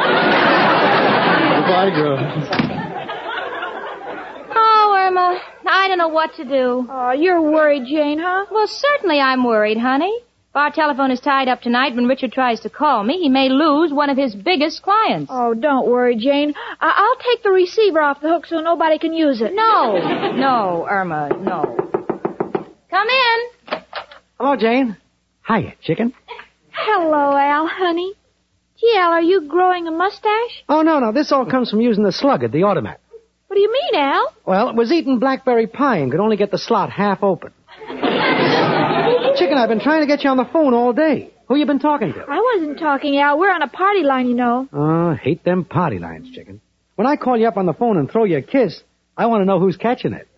girls. 1.93 2.47
Irma, 5.11 5.41
I 5.67 5.87
don't 5.89 5.97
know 5.97 6.07
what 6.07 6.33
to 6.35 6.45
do. 6.45 6.87
Oh, 6.89 7.11
you're 7.11 7.41
worried, 7.41 7.85
Jane, 7.85 8.17
huh? 8.19 8.45
Well, 8.49 8.65
certainly 8.67 9.19
I'm 9.19 9.43
worried, 9.43 9.77
honey. 9.77 10.13
If 10.49 10.55
our 10.55 10.71
telephone 10.71 11.11
is 11.11 11.19
tied 11.19 11.49
up 11.49 11.61
tonight 11.61 11.95
when 11.95 12.07
Richard 12.07 12.31
tries 12.31 12.61
to 12.61 12.69
call 12.69 13.03
me, 13.03 13.17
he 13.19 13.27
may 13.27 13.49
lose 13.49 13.91
one 13.91 14.09
of 14.09 14.15
his 14.17 14.33
biggest 14.35 14.81
clients. 14.83 15.29
Oh, 15.33 15.53
don't 15.53 15.87
worry, 15.87 16.15
Jane. 16.15 16.53
I- 16.79 16.93
I'll 16.95 17.23
take 17.29 17.43
the 17.43 17.51
receiver 17.51 18.01
off 18.01 18.21
the 18.21 18.29
hook 18.29 18.45
so 18.45 18.61
nobody 18.61 18.99
can 18.99 19.13
use 19.13 19.41
it. 19.41 19.53
No, 19.53 19.97
no, 20.33 20.87
Irma, 20.89 21.29
no. 21.41 21.75
Come 22.89 23.07
in. 23.09 23.79
Hello, 24.39 24.55
Jane. 24.55 24.95
Hiya, 25.47 25.73
chicken. 25.81 26.13
Hello, 26.71 27.35
Al, 27.35 27.67
honey. 27.67 28.13
Gee, 28.79 28.95
Al, 28.97 29.11
are 29.11 29.21
you 29.21 29.41
growing 29.47 29.87
a 29.87 29.91
mustache? 29.91 30.63
Oh, 30.69 30.81
no, 30.83 30.99
no. 30.99 31.11
This 31.11 31.31
all 31.33 31.45
comes 31.45 31.69
from 31.69 31.81
using 31.81 32.03
the 32.05 32.11
slug 32.13 32.43
at 32.45 32.51
the 32.53 32.63
automat. 32.63 32.99
What 33.51 33.55
do 33.55 33.61
you 33.63 33.73
mean, 33.73 34.01
Al? 34.01 34.33
Well, 34.45 34.69
it 34.69 34.77
was 34.77 34.93
eating 34.93 35.19
blackberry 35.19 35.67
pie 35.67 35.97
and 35.97 36.09
could 36.09 36.21
only 36.21 36.37
get 36.37 36.51
the 36.51 36.57
slot 36.57 36.89
half 36.89 37.21
open. 37.21 37.51
chicken, 39.35 39.57
I've 39.57 39.67
been 39.67 39.81
trying 39.81 39.99
to 39.99 40.07
get 40.07 40.23
you 40.23 40.29
on 40.29 40.37
the 40.37 40.45
phone 40.45 40.73
all 40.73 40.93
day. 40.93 41.33
Who 41.49 41.57
you 41.57 41.65
been 41.65 41.79
talking 41.79 42.13
to? 42.13 42.25
I 42.29 42.39
wasn't 42.39 42.79
talking, 42.79 43.17
Al. 43.17 43.37
We're 43.37 43.51
on 43.51 43.61
a 43.61 43.67
party 43.67 44.03
line, 44.03 44.29
you 44.29 44.35
know. 44.35 44.69
Oh, 44.71 45.15
hate 45.15 45.43
them 45.43 45.65
party 45.65 45.99
lines, 45.99 46.33
chicken. 46.33 46.61
When 46.95 47.05
I 47.05 47.17
call 47.17 47.37
you 47.37 47.45
up 47.45 47.57
on 47.57 47.65
the 47.65 47.73
phone 47.73 47.97
and 47.97 48.09
throw 48.09 48.23
you 48.23 48.37
a 48.37 48.41
kiss, 48.41 48.81
I 49.17 49.25
want 49.25 49.41
to 49.41 49.45
know 49.45 49.59
who's 49.59 49.75
catching 49.75 50.13
it. 50.13 50.29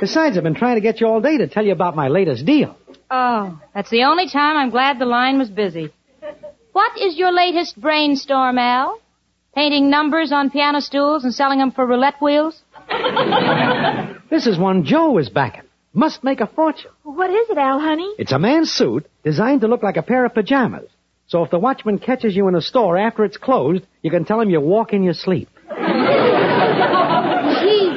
Besides, 0.00 0.36
I've 0.36 0.42
been 0.42 0.56
trying 0.56 0.74
to 0.74 0.80
get 0.80 1.00
you 1.00 1.06
all 1.06 1.20
day 1.20 1.38
to 1.38 1.46
tell 1.46 1.64
you 1.64 1.70
about 1.70 1.94
my 1.94 2.08
latest 2.08 2.44
deal. 2.44 2.76
Oh, 3.08 3.56
that's 3.72 3.90
the 3.90 4.02
only 4.02 4.28
time 4.28 4.56
I'm 4.56 4.70
glad 4.70 4.98
the 4.98 5.06
line 5.06 5.38
was 5.38 5.48
busy. 5.48 5.92
What 6.72 7.00
is 7.00 7.16
your 7.16 7.30
latest 7.32 7.80
brainstorm, 7.80 8.58
Al? 8.58 9.00
Painting 9.54 9.90
numbers 9.90 10.30
on 10.32 10.50
piano 10.50 10.80
stools 10.80 11.24
and 11.24 11.34
selling 11.34 11.58
them 11.58 11.72
for 11.72 11.86
roulette 11.86 12.20
wheels? 12.20 12.62
This 14.30 14.46
is 14.46 14.56
one 14.56 14.84
Joe 14.84 15.18
is 15.18 15.28
backing. 15.28 15.64
Must 15.92 16.22
make 16.22 16.40
a 16.40 16.46
fortune. 16.46 16.92
What 17.02 17.30
is 17.30 17.50
it, 17.50 17.58
Al, 17.58 17.80
honey? 17.80 18.14
It's 18.16 18.30
a 18.30 18.38
man's 18.38 18.70
suit 18.70 19.08
designed 19.24 19.62
to 19.62 19.66
look 19.66 19.82
like 19.82 19.96
a 19.96 20.02
pair 20.02 20.24
of 20.24 20.34
pajamas. 20.34 20.88
So 21.26 21.42
if 21.42 21.50
the 21.50 21.58
watchman 21.58 21.98
catches 21.98 22.36
you 22.36 22.46
in 22.46 22.54
a 22.54 22.60
store 22.60 22.96
after 22.96 23.24
it's 23.24 23.36
closed, 23.36 23.84
you 24.02 24.10
can 24.12 24.24
tell 24.24 24.40
him 24.40 24.48
you 24.48 24.60
walk 24.60 24.92
in 24.92 25.02
your 25.02 25.14
sleep. 25.14 25.48
Gee, 25.68 25.74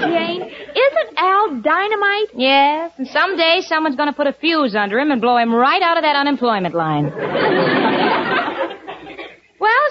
Jane, 0.02 0.42
isn't 0.42 1.18
Al 1.18 1.62
dynamite? 1.62 2.30
Yes, 2.36 2.92
and 2.98 3.08
someday 3.08 3.62
someone's 3.62 3.96
going 3.96 4.10
to 4.10 4.16
put 4.16 4.26
a 4.26 4.34
fuse 4.34 4.76
under 4.76 4.98
him 5.00 5.12
and 5.12 5.22
blow 5.22 5.38
him 5.38 5.54
right 5.54 5.84
out 5.84 5.98
of 5.98 6.04
that 6.04 6.16
unemployment 6.16 6.74
line. 6.74 7.12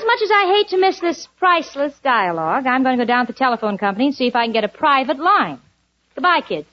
well, 0.03 0.15
as 0.15 0.21
much 0.21 0.25
as 0.25 0.31
I 0.31 0.53
hate 0.55 0.69
to 0.69 0.79
miss 0.79 1.01
this 1.01 1.29
priceless 1.39 1.95
dialogue, 2.03 2.67
I'm 2.67 2.83
going 2.83 2.99
to 2.99 3.05
go 3.05 3.07
down 3.07 3.27
to 3.27 3.33
the 3.33 3.39
telephone 3.39 3.79
company 3.79 4.07
and 4.07 4.15
see 4.15 4.27
if 4.27 4.35
I 4.35 4.45
can 4.45 4.53
get 4.53 4.65
a 4.65 4.69
private 4.69 5.19
line. 5.19 5.61
Goodbye, 6.15 6.41
kids. 6.47 6.67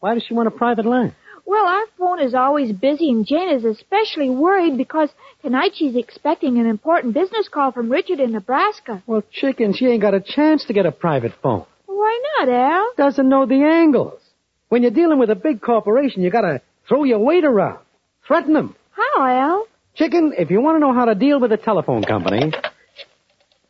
Why 0.00 0.14
does 0.14 0.24
she 0.26 0.34
want 0.34 0.48
a 0.48 0.52
private 0.52 0.86
line? 0.86 1.14
Well, 1.44 1.66
our 1.66 1.86
phone 1.96 2.20
is 2.20 2.34
always 2.34 2.72
busy, 2.72 3.10
and 3.10 3.24
Jane 3.24 3.50
is 3.50 3.64
especially 3.64 4.30
worried 4.30 4.76
because 4.76 5.10
tonight 5.42 5.72
she's 5.74 5.94
expecting 5.94 6.58
an 6.58 6.66
important 6.66 7.14
business 7.14 7.48
call 7.48 7.70
from 7.70 7.88
Richard 7.88 8.18
in 8.18 8.32
Nebraska. 8.32 9.02
Well, 9.06 9.22
chicken, 9.30 9.72
she 9.72 9.86
ain't 9.86 10.02
got 10.02 10.14
a 10.14 10.20
chance 10.20 10.64
to 10.64 10.72
get 10.72 10.86
a 10.86 10.92
private 10.92 11.32
phone. 11.42 11.64
Why 11.86 12.20
not, 12.38 12.48
Al? 12.48 12.92
Doesn't 12.96 13.28
know 13.28 13.46
the 13.46 13.62
angles. 13.62 14.20
When 14.68 14.82
you're 14.82 14.90
dealing 14.90 15.18
with 15.18 15.30
a 15.30 15.36
big 15.36 15.60
corporation, 15.60 16.22
you 16.22 16.30
gotta 16.30 16.62
throw 16.88 17.04
your 17.04 17.20
weight 17.20 17.44
around. 17.44 17.78
Threaten 18.26 18.52
them. 18.52 18.74
How, 18.90 19.24
Al? 19.24 19.66
Chicken, 19.96 20.34
if 20.36 20.50
you 20.50 20.60
want 20.60 20.76
to 20.76 20.80
know 20.80 20.92
how 20.92 21.06
to 21.06 21.14
deal 21.14 21.40
with 21.40 21.52
a 21.52 21.56
telephone 21.56 22.02
company, 22.02 22.52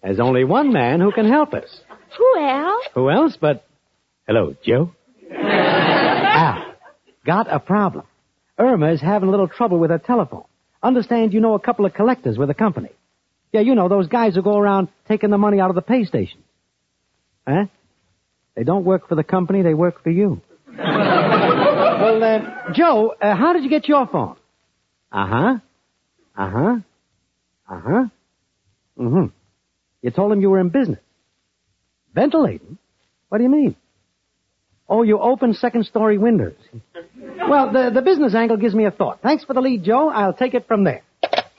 there's 0.03 0.19
only 0.19 0.45
one 0.45 0.73
man 0.73 1.01
who 1.01 1.13
can 1.13 1.29
help 1.29 1.55
us. 1.55 1.81
Who, 2.19 2.41
else? 2.41 2.85
Who 2.95 3.11
else 3.11 3.39
but... 3.41 3.65
Hello, 4.27 4.57
Joe? 4.65 4.93
Al, 5.33 6.75
got 7.25 7.53
a 7.53 7.61
problem. 7.61 8.07
Irma 8.59 8.93
is 8.93 9.01
having 9.01 9.29
a 9.29 9.31
little 9.31 9.47
trouble 9.47 9.79
with 9.79 9.91
her 9.91 9.99
telephone. 9.99 10.45
Understand 10.83 11.33
you 11.33 11.41
know 11.41 11.55
a 11.55 11.61
couple 11.61 11.87
of 11.87 11.95
collectors 11.95 12.37
with 12.37 12.49
the 12.49 12.55
company. 12.55 12.91
Yeah, 13.53 13.61
you 13.61 13.77
know, 13.77 13.89
those 13.89 14.09
guys 14.09 14.35
who 14.35 14.43
go 14.43 14.57
around 14.57 14.89
taking 15.07 15.31
the 15.31 15.39
money 15.39 15.61
out 15.61 15.71
of 15.71 15.77
the 15.77 15.83
pay 15.83 16.05
station. 16.05 16.43
Huh? 17.47 17.67
They 18.57 18.65
don't 18.65 18.85
work 18.85 19.09
for 19.09 19.15
the 19.15 19.23
company, 19.23 19.63
they 19.63 19.75
work 19.75 20.03
for 20.03 20.11
you. 20.11 20.41
well, 20.77 22.25
uh, 22.25 22.73
Joe, 22.73 23.15
uh, 23.21 23.37
how 23.37 23.53
did 23.53 23.63
you 23.63 23.71
get 23.71 23.87
your 23.87 24.09
phone? 24.09 24.37
Uh-huh. 25.13 25.59
Uh-huh. 26.37 26.77
Uh-huh. 27.69 28.05
Mm-hmm. 28.99 29.27
You 30.03 30.11
told 30.11 30.33
him 30.33 30.41
you 30.41 30.51
were 30.51 30.61
in 30.61 30.69
business. 30.69 31.01
Ventilating? 32.15 32.79
What 33.29 33.39
do 33.39 33.45
you 33.45 33.51
mean? 33.51 33.77
Oh, 34.89 35.03
you 35.03 35.19
open 35.19 35.55
second 35.55 35.85
story 35.87 36.17
windows. 36.17 36.55
Well, 37.49 37.73
the, 37.73 37.91
the 37.93 38.03
business 38.03 38.35
angle 38.35 38.57
gives 38.57 38.75
me 38.75 38.85
a 38.85 38.91
thought. 38.91 39.21
Thanks 39.23 39.45
for 39.45 39.53
the 39.53 39.61
lead, 39.61 39.83
Joe. 39.83 40.09
I'll 40.09 40.33
take 40.33 40.55
it 40.55 40.69
from 40.69 40.85
there. 40.85 41.03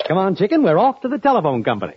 Come 0.07 0.17
on, 0.17 0.35
chicken. 0.35 0.63
We're 0.63 0.77
off 0.77 1.01
to 1.01 1.09
the 1.09 1.17
telephone 1.17 1.63
company. 1.63 1.93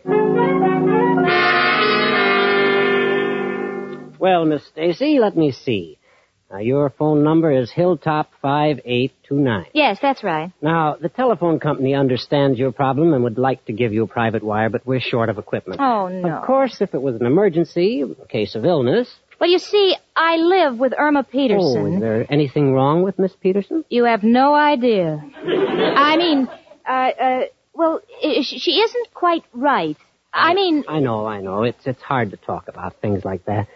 Well, 4.19 4.45
Miss 4.45 4.67
Stacy, 4.67 5.19
let 5.21 5.37
me 5.37 5.53
see. 5.53 5.99
Now, 6.51 6.59
your 6.59 6.91
phone 6.91 7.23
number 7.23 7.53
is 7.53 7.71
Hilltop 7.71 8.31
5829. 8.43 9.67
Yes, 9.73 9.99
that's 10.03 10.25
right. 10.25 10.53
Now, 10.61 10.97
the 11.01 11.09
telephone 11.09 11.61
company 11.61 11.95
understands 11.95 12.59
your 12.59 12.73
problem 12.73 13.15
and 13.15 13.23
would 13.23 13.39
like 13.39 13.65
to 13.67 13.73
give 13.73 13.93
you 13.93 14.03
a 14.03 14.07
private 14.09 14.43
wire, 14.43 14.69
but 14.69 14.85
we're 14.85 14.99
short 15.01 15.29
of 15.29 15.39
equipment. 15.39 15.81
Oh, 15.81 16.09
no. 16.09 16.29
Of 16.29 16.47
course, 16.47 16.81
if 16.81 16.93
it 16.93 17.01
was 17.01 17.15
an 17.15 17.25
emergency, 17.27 18.03
a 18.03 18.27
case 18.27 18.57
of 18.57 18.65
illness. 18.65 19.09
Well, 19.41 19.49
you 19.49 19.61
see, 19.61 19.95
I 20.17 20.37
live 20.37 20.77
with 20.77 20.93
Irma 20.99 21.23
Peterson. 21.23 21.83
Oh, 21.83 21.95
is 21.95 22.01
there 22.01 22.27
anything 22.29 22.75
wrong 22.75 23.03
with 23.05 23.17
Miss 23.19 23.33
Peterson? 23.41 23.85
You 23.89 24.05
have 24.05 24.25
no 24.25 24.53
idea. 24.55 25.23
I 25.37 26.17
mean, 26.17 26.49
uh, 26.87 26.93
uh, 26.93 27.41
well, 27.73 28.01
she 28.21 28.59
she 28.59 28.73
isn't 28.73 29.15
quite 29.15 29.45
right. 29.55 29.97
I 30.33 30.55
mean, 30.55 30.85
I 30.89 30.99
know, 31.01 31.27
I 31.27 31.41
know. 31.41 31.63
It's 31.63 31.87
it's 31.87 32.03
hard 32.03 32.33
to 32.33 32.37
talk 32.37 32.69
about 32.69 33.01
things 33.01 33.25
like 33.25 33.45
that. 33.47 33.69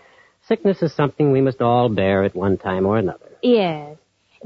Sickness 0.48 0.82
is 0.82 0.92
something 0.94 1.32
we 1.32 1.40
must 1.40 1.60
all 1.62 1.88
bear 1.88 2.22
at 2.24 2.34
one 2.36 2.58
time 2.58 2.86
or 2.86 2.98
another. 2.98 3.28
yes. 3.42 3.96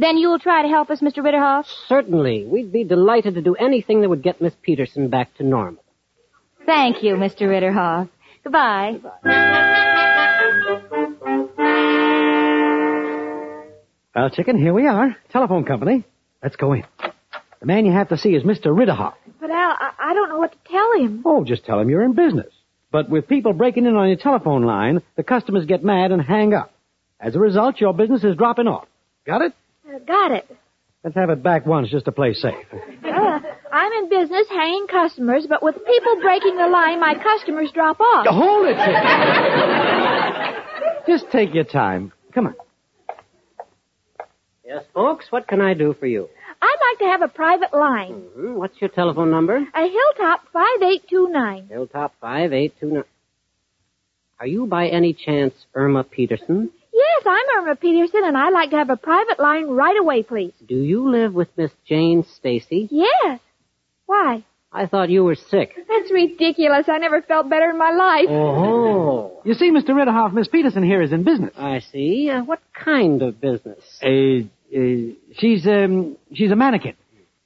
Then 0.01 0.17
you'll 0.17 0.39
try 0.39 0.63
to 0.63 0.69
help 0.69 0.91
us, 0.91 1.01
Mr. 1.01 1.25
Ritterhoff? 1.25 1.65
Certainly, 1.89 2.45
we'd 2.47 2.71
be 2.73 2.85
delighted 2.85 3.35
to 3.35 3.43
do 3.43 3.57
anything 3.57 4.01
that 4.03 4.09
would 4.09 4.23
get 4.23 4.41
Miss 4.41 4.55
Peterson 4.63 5.09
back 5.09 5.35
to 5.39 5.43
normal. 5.43 5.83
Thank 6.65 7.03
you, 7.03 7.17
Mr. 7.17 7.49
Ritterhoff. 7.49 8.09
Goodbye. 8.45 9.01
Well, 14.15 14.31
chicken, 14.31 14.57
here 14.59 14.73
we 14.75 14.87
are. 14.87 15.17
Telephone 15.31 15.65
company. 15.65 16.05
Let's 16.43 16.57
go 16.57 16.73
in. 16.75 16.85
The 17.61 17.67
man 17.67 17.87
you 17.87 17.93
have 17.93 18.09
to 18.11 18.17
see 18.19 18.31
is 18.31 18.43
Mr. 18.45 18.67
Ritterhoff. 18.67 19.15
But 19.41 19.51
Al, 19.51 19.71
I, 19.71 19.91
I 19.99 20.15
don't 20.15 20.29
know 20.29 20.39
what 20.39 20.53
to 20.53 20.59
tell 20.71 20.93
him. 21.01 21.23
Oh, 21.25 21.45
just 21.45 21.65
tell 21.65 21.79
him 21.81 21.89
you're 21.91 22.03
in 22.05 22.15
business. 22.15 22.53
But 22.91 23.11
with 23.11 23.29
people 23.29 23.53
breaking 23.53 23.85
in 23.87 23.95
on 23.97 24.09
your 24.09 24.17
telephone 24.17 24.65
line, 24.65 25.03
the 25.17 25.23
customers 25.23 25.67
get 25.67 25.85
mad 25.85 26.11
and 26.11 26.23
hang 26.23 26.55
up. 26.55 26.73
As 27.21 27.35
a 27.35 27.39
result, 27.39 27.81
your 27.81 27.93
business 27.93 28.25
is 28.25 28.37
dropping 28.37 28.67
off. 28.67 28.87
Got 29.27 29.43
it? 29.43 29.53
Uh, 29.87 29.99
got 30.07 30.31
it. 30.33 30.49
Let's 31.05 31.17
have 31.17 31.31
it 31.31 31.43
back 31.43 31.67
once 31.67 31.91
just 31.91 32.07
to 32.07 32.13
play 32.13 32.33
safe. 32.33 32.55
Uh, 32.73 33.09
I, 33.09 33.41
I'm 33.71 33.93
in 34.05 34.09
business 34.09 34.47
hanging 34.51 34.87
customers, 34.91 35.47
but 35.49 35.63
with 35.63 35.77
people 35.77 36.21
breaking 36.21 36.57
the 36.57 36.67
line, 36.67 36.99
my 37.01 37.15
customers 37.15 37.71
drop 37.73 38.01
off. 38.01 38.27
Hold 38.27 38.67
it, 38.69 38.77
chicken. 38.77 39.05
Just 41.07 41.31
take 41.31 41.55
your 41.55 41.65
time. 41.65 42.13
Come 42.35 42.49
on. 42.49 42.55
Yes, 44.65 44.85
folks, 44.93 45.27
what 45.31 45.47
can 45.49 45.61
I 45.61 45.75
do 45.75 45.95
for 45.99 46.07
you? 46.07 46.29
I'd 46.61 46.77
like 46.91 46.99
to 47.01 47.05
have 47.07 47.23
a 47.23 47.29
private 47.29 47.73
line. 47.73 48.13
Hmm, 48.35 48.55
What's 48.55 48.81
your 48.81 48.91
telephone 48.91 49.31
number? 49.31 49.57
A 49.57 49.83
Hilltop 49.89 50.41
5829. 50.53 51.69
Hilltop 51.69 52.15
5829. 52.21 53.05
Are 54.41 54.47
you 54.47 54.67
by 54.67 54.89
any 54.89 55.13
chance 55.15 55.55
Irma 55.75 56.05
Peterson? 56.05 56.71
Yes, 56.93 57.23
I'm 57.27 57.63
Irma 57.63 57.77
Peterson, 57.77 58.23
and 58.25 58.37
I'd 58.37 58.53
like 58.53 58.71
to 58.71 58.77
have 58.77 58.91
a 58.91 58.97
private 58.97 59.39
line 59.39 59.67
right 59.69 59.97
away, 60.01 60.23
please. 60.23 60.53
Do 60.67 60.75
you 60.77 61.09
live 61.11 61.33
with 61.35 61.49
Miss 61.57 61.71
Jane 61.87 62.25
Stacy? 62.37 62.89
Yes. 62.91 63.41
Why? 64.07 64.45
I 64.73 64.87
thought 64.87 65.09
you 65.09 65.25
were 65.25 65.35
sick. 65.35 65.75
That's 65.77 66.13
ridiculous. 66.13 66.87
I 66.89 66.99
never 66.99 67.23
felt 67.23 67.49
better 67.49 67.71
in 67.71 67.79
my 67.79 67.91
life. 67.93 68.27
Oh. 68.29 69.41
You 69.45 69.55
see, 69.55 69.71
Mr. 69.71 69.91
Ritterhoff, 69.91 70.33
Miss 70.35 70.49
Peterson 70.49 70.83
here 70.83 71.01
is 71.03 71.13
in 71.13 71.25
business. 71.25 71.55
I 71.57 71.79
see. 71.81 72.31
Uh, 72.31 72.43
what 72.45 72.61
kind 72.75 73.23
of 73.23 73.41
business? 73.41 73.79
Uh, 74.03 74.47
she's, 74.71 75.67
um, 75.67 76.17
she's 76.33 76.51
a 76.51 76.57
mannequin. 76.57 76.95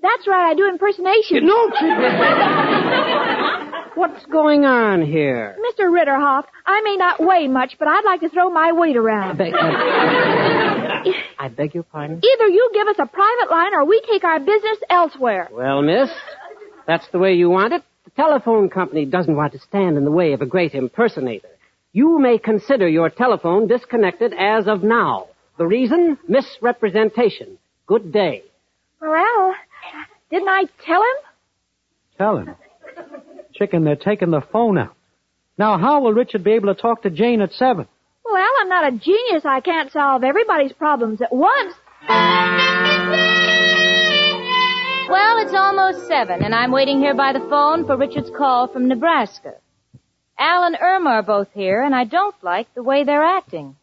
That's 0.01 0.27
right, 0.27 0.51
I 0.51 0.55
do 0.55 0.69
impersonation. 0.69 1.47
No, 1.47 1.71
What's 3.95 4.25
going 4.27 4.65
on 4.65 5.03
here? 5.03 5.55
Mr. 5.61 5.85
Ritterhoff, 5.85 6.45
I 6.67 6.81
may 6.81 6.97
not 6.97 7.23
weigh 7.23 7.47
much, 7.47 7.77
but 7.79 7.89
I'd 7.89 8.05
like 8.05 8.21
to 8.23 8.31
throw 8.31 8.49
my 8.49 8.73
weight 8.73 8.97
around. 8.97 9.37
Beg- 9.37 9.53
I 11.39 11.49
beg 11.55 11.75
your 11.75 11.83
pardon? 11.85 12.21
Either 12.25 12.49
you 12.49 12.71
give 12.73 12.89
us 12.89 12.97
a 12.99 13.07
private 13.07 13.51
line 13.51 13.75
or 13.75 13.85
we 13.85 14.01
take 14.11 14.25
our 14.25 14.41
business 14.41 14.79
elsewhere. 14.89 15.49
Well, 15.53 15.83
miss, 15.83 16.09
that's 16.87 17.07
the 17.13 17.19
way 17.19 17.35
you 17.35 17.51
want 17.51 17.75
it. 17.75 17.83
The 18.05 18.11
telephone 18.13 18.71
company 18.71 19.05
doesn't 19.05 19.37
want 19.37 19.53
to 19.53 19.59
stand 19.59 19.99
in 19.99 20.05
the 20.05 20.11
way 20.11 20.33
of 20.33 20.41
a 20.41 20.47
great 20.47 20.75
impersonator. 20.75 21.49
You 21.93 22.19
may 22.19 22.39
consider 22.39 22.89
your 22.89 23.11
telephone 23.11 23.67
disconnected 23.69 24.33
as 24.33 24.67
of 24.69 24.83
now. 24.83 25.27
The 25.59 25.67
reason? 25.67 26.19
Misrepresentation. 26.29 27.59
Good 27.87 28.13
day. 28.13 28.43
Well, 29.01 29.55
didn't 30.31 30.49
I 30.49 30.65
tell 30.85 31.01
him? 31.01 31.17
Tell 32.19 32.37
him. 32.39 32.57
Chicken, 33.55 33.85
they're 33.85 33.97
taking 33.97 34.31
the 34.31 34.41
phone 34.53 34.79
out. 34.79 34.95
Now, 35.59 35.79
how 35.79 36.01
will 36.01 36.13
Richard 36.13 36.43
be 36.43 36.53
able 36.53 36.75
to 36.75 36.81
talk 36.81 37.03
to 37.03 37.11
Jane 37.11 37.43
at 37.43 37.53
seven? 37.53 37.87
Well, 38.25 38.51
I'm 38.61 38.69
not 38.69 38.93
a 38.93 38.97
genius. 38.97 39.45
I 39.45 39.61
can't 39.61 39.93
solve 39.93 40.25
everybody's 40.25 40.73
problems 40.73 41.21
at 41.21 41.33
once. 41.33 41.75
Well, 45.09 45.39
it's 45.39 45.53
almost 45.53 46.09
seven, 46.09 46.43
and 46.43 46.55
I'm 46.55 46.73
waiting 46.73 46.99
here 46.99 47.15
by 47.15 47.35
the 47.35 47.47
phone 47.51 47.87
for 47.87 47.97
Richard's 47.99 48.31
call 48.31 48.69
from 48.69 48.89
Nebraska. 48.89 49.55
Al 50.39 50.65
and 50.65 50.77
Irma 50.81 51.11
are 51.11 51.23
both 51.23 51.49
here, 51.53 51.83
and 51.83 51.95
I 51.95 52.05
don't 52.05 52.35
like 52.43 52.73
the 52.75 52.83
way 52.83 53.05
they're 53.05 53.23
acting. 53.23 53.77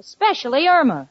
Especially 0.00 0.66
Irma. 0.66 1.08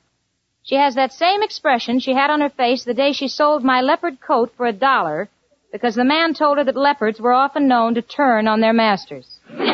She 0.64 0.74
has 0.74 0.96
that 0.96 1.14
same 1.14 1.44
expression 1.44 2.00
she 2.00 2.16
had 2.16 2.32
on 2.32 2.42
her 2.42 2.50
face 2.50 2.84
the 2.84 2.96
day 2.96 3.14
she 3.14 3.28
sold 3.28 3.64
my 3.64 3.82
leopard 3.82 4.20
coat 4.20 4.52
for 4.58 4.66
a 4.66 4.74
dollar 4.74 5.30
because 5.72 5.94
the 5.94 6.04
man 6.04 6.34
told 6.34 6.58
her 6.58 6.64
that 6.64 6.76
leopards 6.76 7.22
were 7.22 7.32
often 7.32 7.68
known 7.68 7.94
to 7.94 8.02
turn 8.02 8.48
on 8.48 8.62
their 8.62 8.74
masters. 8.74 9.38
Irma. 9.50 9.68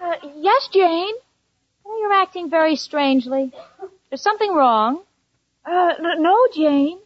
Uh, 0.00 0.14
yes, 0.36 0.68
Jane? 0.72 1.14
Oh, 1.84 1.98
you're 1.98 2.12
acting 2.12 2.48
very 2.48 2.76
strangely. 2.76 3.50
There's 4.08 4.22
something 4.22 4.54
wrong. 4.54 5.02
Uh, 5.66 5.94
no, 5.98 6.46
Jane. 6.54 7.00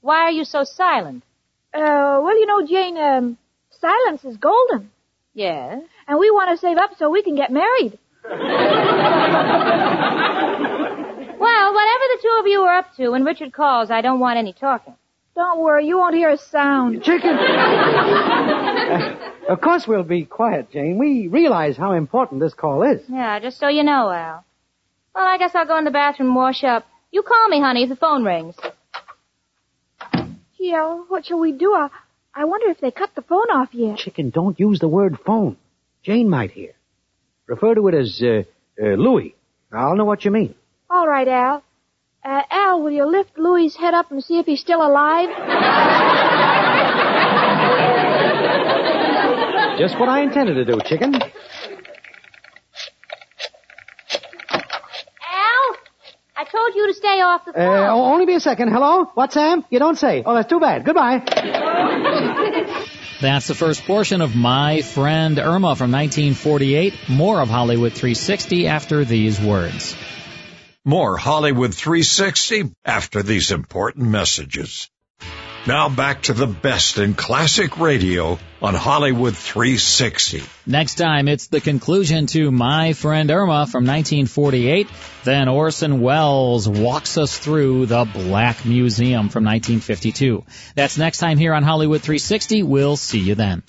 Why 0.00 0.22
are 0.22 0.30
you 0.30 0.46
so 0.46 0.64
silent? 0.64 1.22
Uh, 1.74 2.20
well, 2.22 2.40
you 2.40 2.46
know, 2.46 2.66
Jane, 2.66 2.96
um, 2.96 3.36
silence 3.70 4.24
is 4.24 4.38
golden. 4.38 4.90
Yes. 5.34 5.82
And 6.08 6.18
we 6.18 6.30
want 6.30 6.50
to 6.50 6.56
save 6.56 6.78
up 6.78 6.92
so 6.98 7.10
we 7.10 7.22
can 7.22 7.36
get 7.36 7.52
married. 7.52 7.98
Well, 11.38 11.72
whatever 11.72 12.04
the 12.10 12.18
two 12.20 12.36
of 12.40 12.46
you 12.48 12.62
are 12.62 12.78
up 12.78 12.96
to, 12.96 13.10
when 13.10 13.24
Richard 13.24 13.52
calls, 13.52 13.92
I 13.92 14.00
don't 14.00 14.18
want 14.18 14.38
any 14.38 14.52
talking. 14.52 14.94
Don't 15.36 15.60
worry, 15.60 15.86
you 15.86 15.96
won't 15.98 16.16
hear 16.16 16.30
a 16.30 16.36
sound. 16.36 17.04
Chicken! 17.04 17.30
of 19.48 19.60
course 19.60 19.86
we'll 19.86 20.02
be 20.02 20.24
quiet, 20.24 20.72
Jane. 20.72 20.98
We 20.98 21.28
realize 21.28 21.76
how 21.76 21.92
important 21.92 22.40
this 22.40 22.54
call 22.54 22.82
is. 22.82 23.02
Yeah, 23.08 23.38
just 23.38 23.60
so 23.60 23.68
you 23.68 23.84
know, 23.84 24.10
Al. 24.10 24.44
Well, 25.14 25.24
I 25.24 25.38
guess 25.38 25.54
I'll 25.54 25.64
go 25.64 25.78
in 25.78 25.84
the 25.84 25.92
bathroom 25.92 26.30
and 26.30 26.36
wash 26.36 26.64
up. 26.64 26.84
You 27.12 27.22
call 27.22 27.48
me, 27.48 27.60
honey, 27.60 27.84
if 27.84 27.88
the 27.88 27.94
phone 27.96 28.24
rings. 28.24 28.56
Gee, 30.58 30.74
Al, 30.74 31.04
what 31.08 31.24
shall 31.26 31.38
we 31.38 31.52
do? 31.52 31.72
I, 31.72 31.88
I 32.34 32.46
wonder 32.46 32.68
if 32.68 32.80
they 32.80 32.90
cut 32.90 33.14
the 33.14 33.22
phone 33.22 33.48
off 33.52 33.68
yet. 33.72 33.98
Chicken, 33.98 34.30
don't 34.30 34.58
use 34.58 34.80
the 34.80 34.88
word 34.88 35.18
phone. 35.24 35.56
Jane 36.08 36.30
might 36.30 36.52
hear. 36.52 36.72
Refer 37.46 37.74
to 37.74 37.86
it 37.88 37.94
as, 37.94 38.22
uh, 38.22 38.44
uh, 38.82 38.94
Louis. 38.96 39.34
I'll 39.70 39.94
know 39.94 40.06
what 40.06 40.24
you 40.24 40.30
mean. 40.30 40.54
All 40.88 41.06
right, 41.06 41.28
Al. 41.28 41.62
Uh, 42.24 42.40
Al, 42.50 42.80
will 42.82 42.92
you 42.92 43.04
lift 43.04 43.36
Louis's 43.36 43.76
head 43.76 43.92
up 43.92 44.10
and 44.10 44.24
see 44.24 44.38
if 44.38 44.46
he's 44.46 44.60
still 44.62 44.80
alive? 44.80 45.28
Just 49.78 50.00
what 50.00 50.08
I 50.08 50.22
intended 50.22 50.54
to 50.54 50.64
do, 50.64 50.80
chicken. 50.86 51.12
Al? 51.14 51.30
I 56.40 56.44
told 56.50 56.74
you 56.74 56.86
to 56.86 56.94
stay 56.94 57.20
off 57.20 57.44
the 57.44 57.50
Uh, 57.50 57.54
phone. 57.54 57.86
o- 57.90 58.04
only 58.14 58.24
be 58.24 58.34
a 58.34 58.40
second. 58.40 58.72
Hello? 58.72 59.10
What, 59.12 59.30
Sam? 59.34 59.62
You 59.68 59.78
don't 59.78 59.96
say. 59.98 60.22
Oh, 60.24 60.34
that's 60.34 60.48
too 60.48 60.58
bad. 60.58 60.86
Goodbye. 60.86 61.22
That's 63.20 63.48
the 63.48 63.54
first 63.56 63.84
portion 63.84 64.20
of 64.20 64.36
My 64.36 64.80
Friend 64.80 65.40
Irma 65.40 65.74
from 65.74 65.90
1948. 65.90 66.94
More 67.08 67.40
of 67.40 67.48
Hollywood 67.48 67.92
360 67.92 68.68
after 68.68 69.04
these 69.04 69.40
words. 69.40 69.96
More 70.84 71.16
Hollywood 71.16 71.74
360 71.74 72.70
after 72.84 73.24
these 73.24 73.50
important 73.50 74.08
messages. 74.08 74.88
Now 75.68 75.90
back 75.90 76.22
to 76.22 76.32
the 76.32 76.46
best 76.46 76.96
in 76.96 77.12
classic 77.12 77.78
radio 77.78 78.38
on 78.62 78.72
Hollywood 78.72 79.36
360. 79.36 80.42
Next 80.64 80.94
time, 80.94 81.28
it's 81.28 81.48
the 81.48 81.60
conclusion 81.60 82.26
to 82.28 82.50
My 82.50 82.94
Friend 82.94 83.30
Irma 83.30 83.66
from 83.66 83.84
1948. 83.84 84.88
Then 85.24 85.46
Orson 85.48 86.00
Welles 86.00 86.66
walks 86.66 87.18
us 87.18 87.36
through 87.36 87.84
the 87.84 88.06
Black 88.06 88.64
Museum 88.64 89.28
from 89.28 89.44
1952. 89.44 90.42
That's 90.74 90.96
next 90.96 91.18
time 91.18 91.36
here 91.36 91.52
on 91.52 91.62
Hollywood 91.64 92.00
360. 92.00 92.62
We'll 92.62 92.96
see 92.96 93.18
you 93.18 93.34
then. 93.34 93.62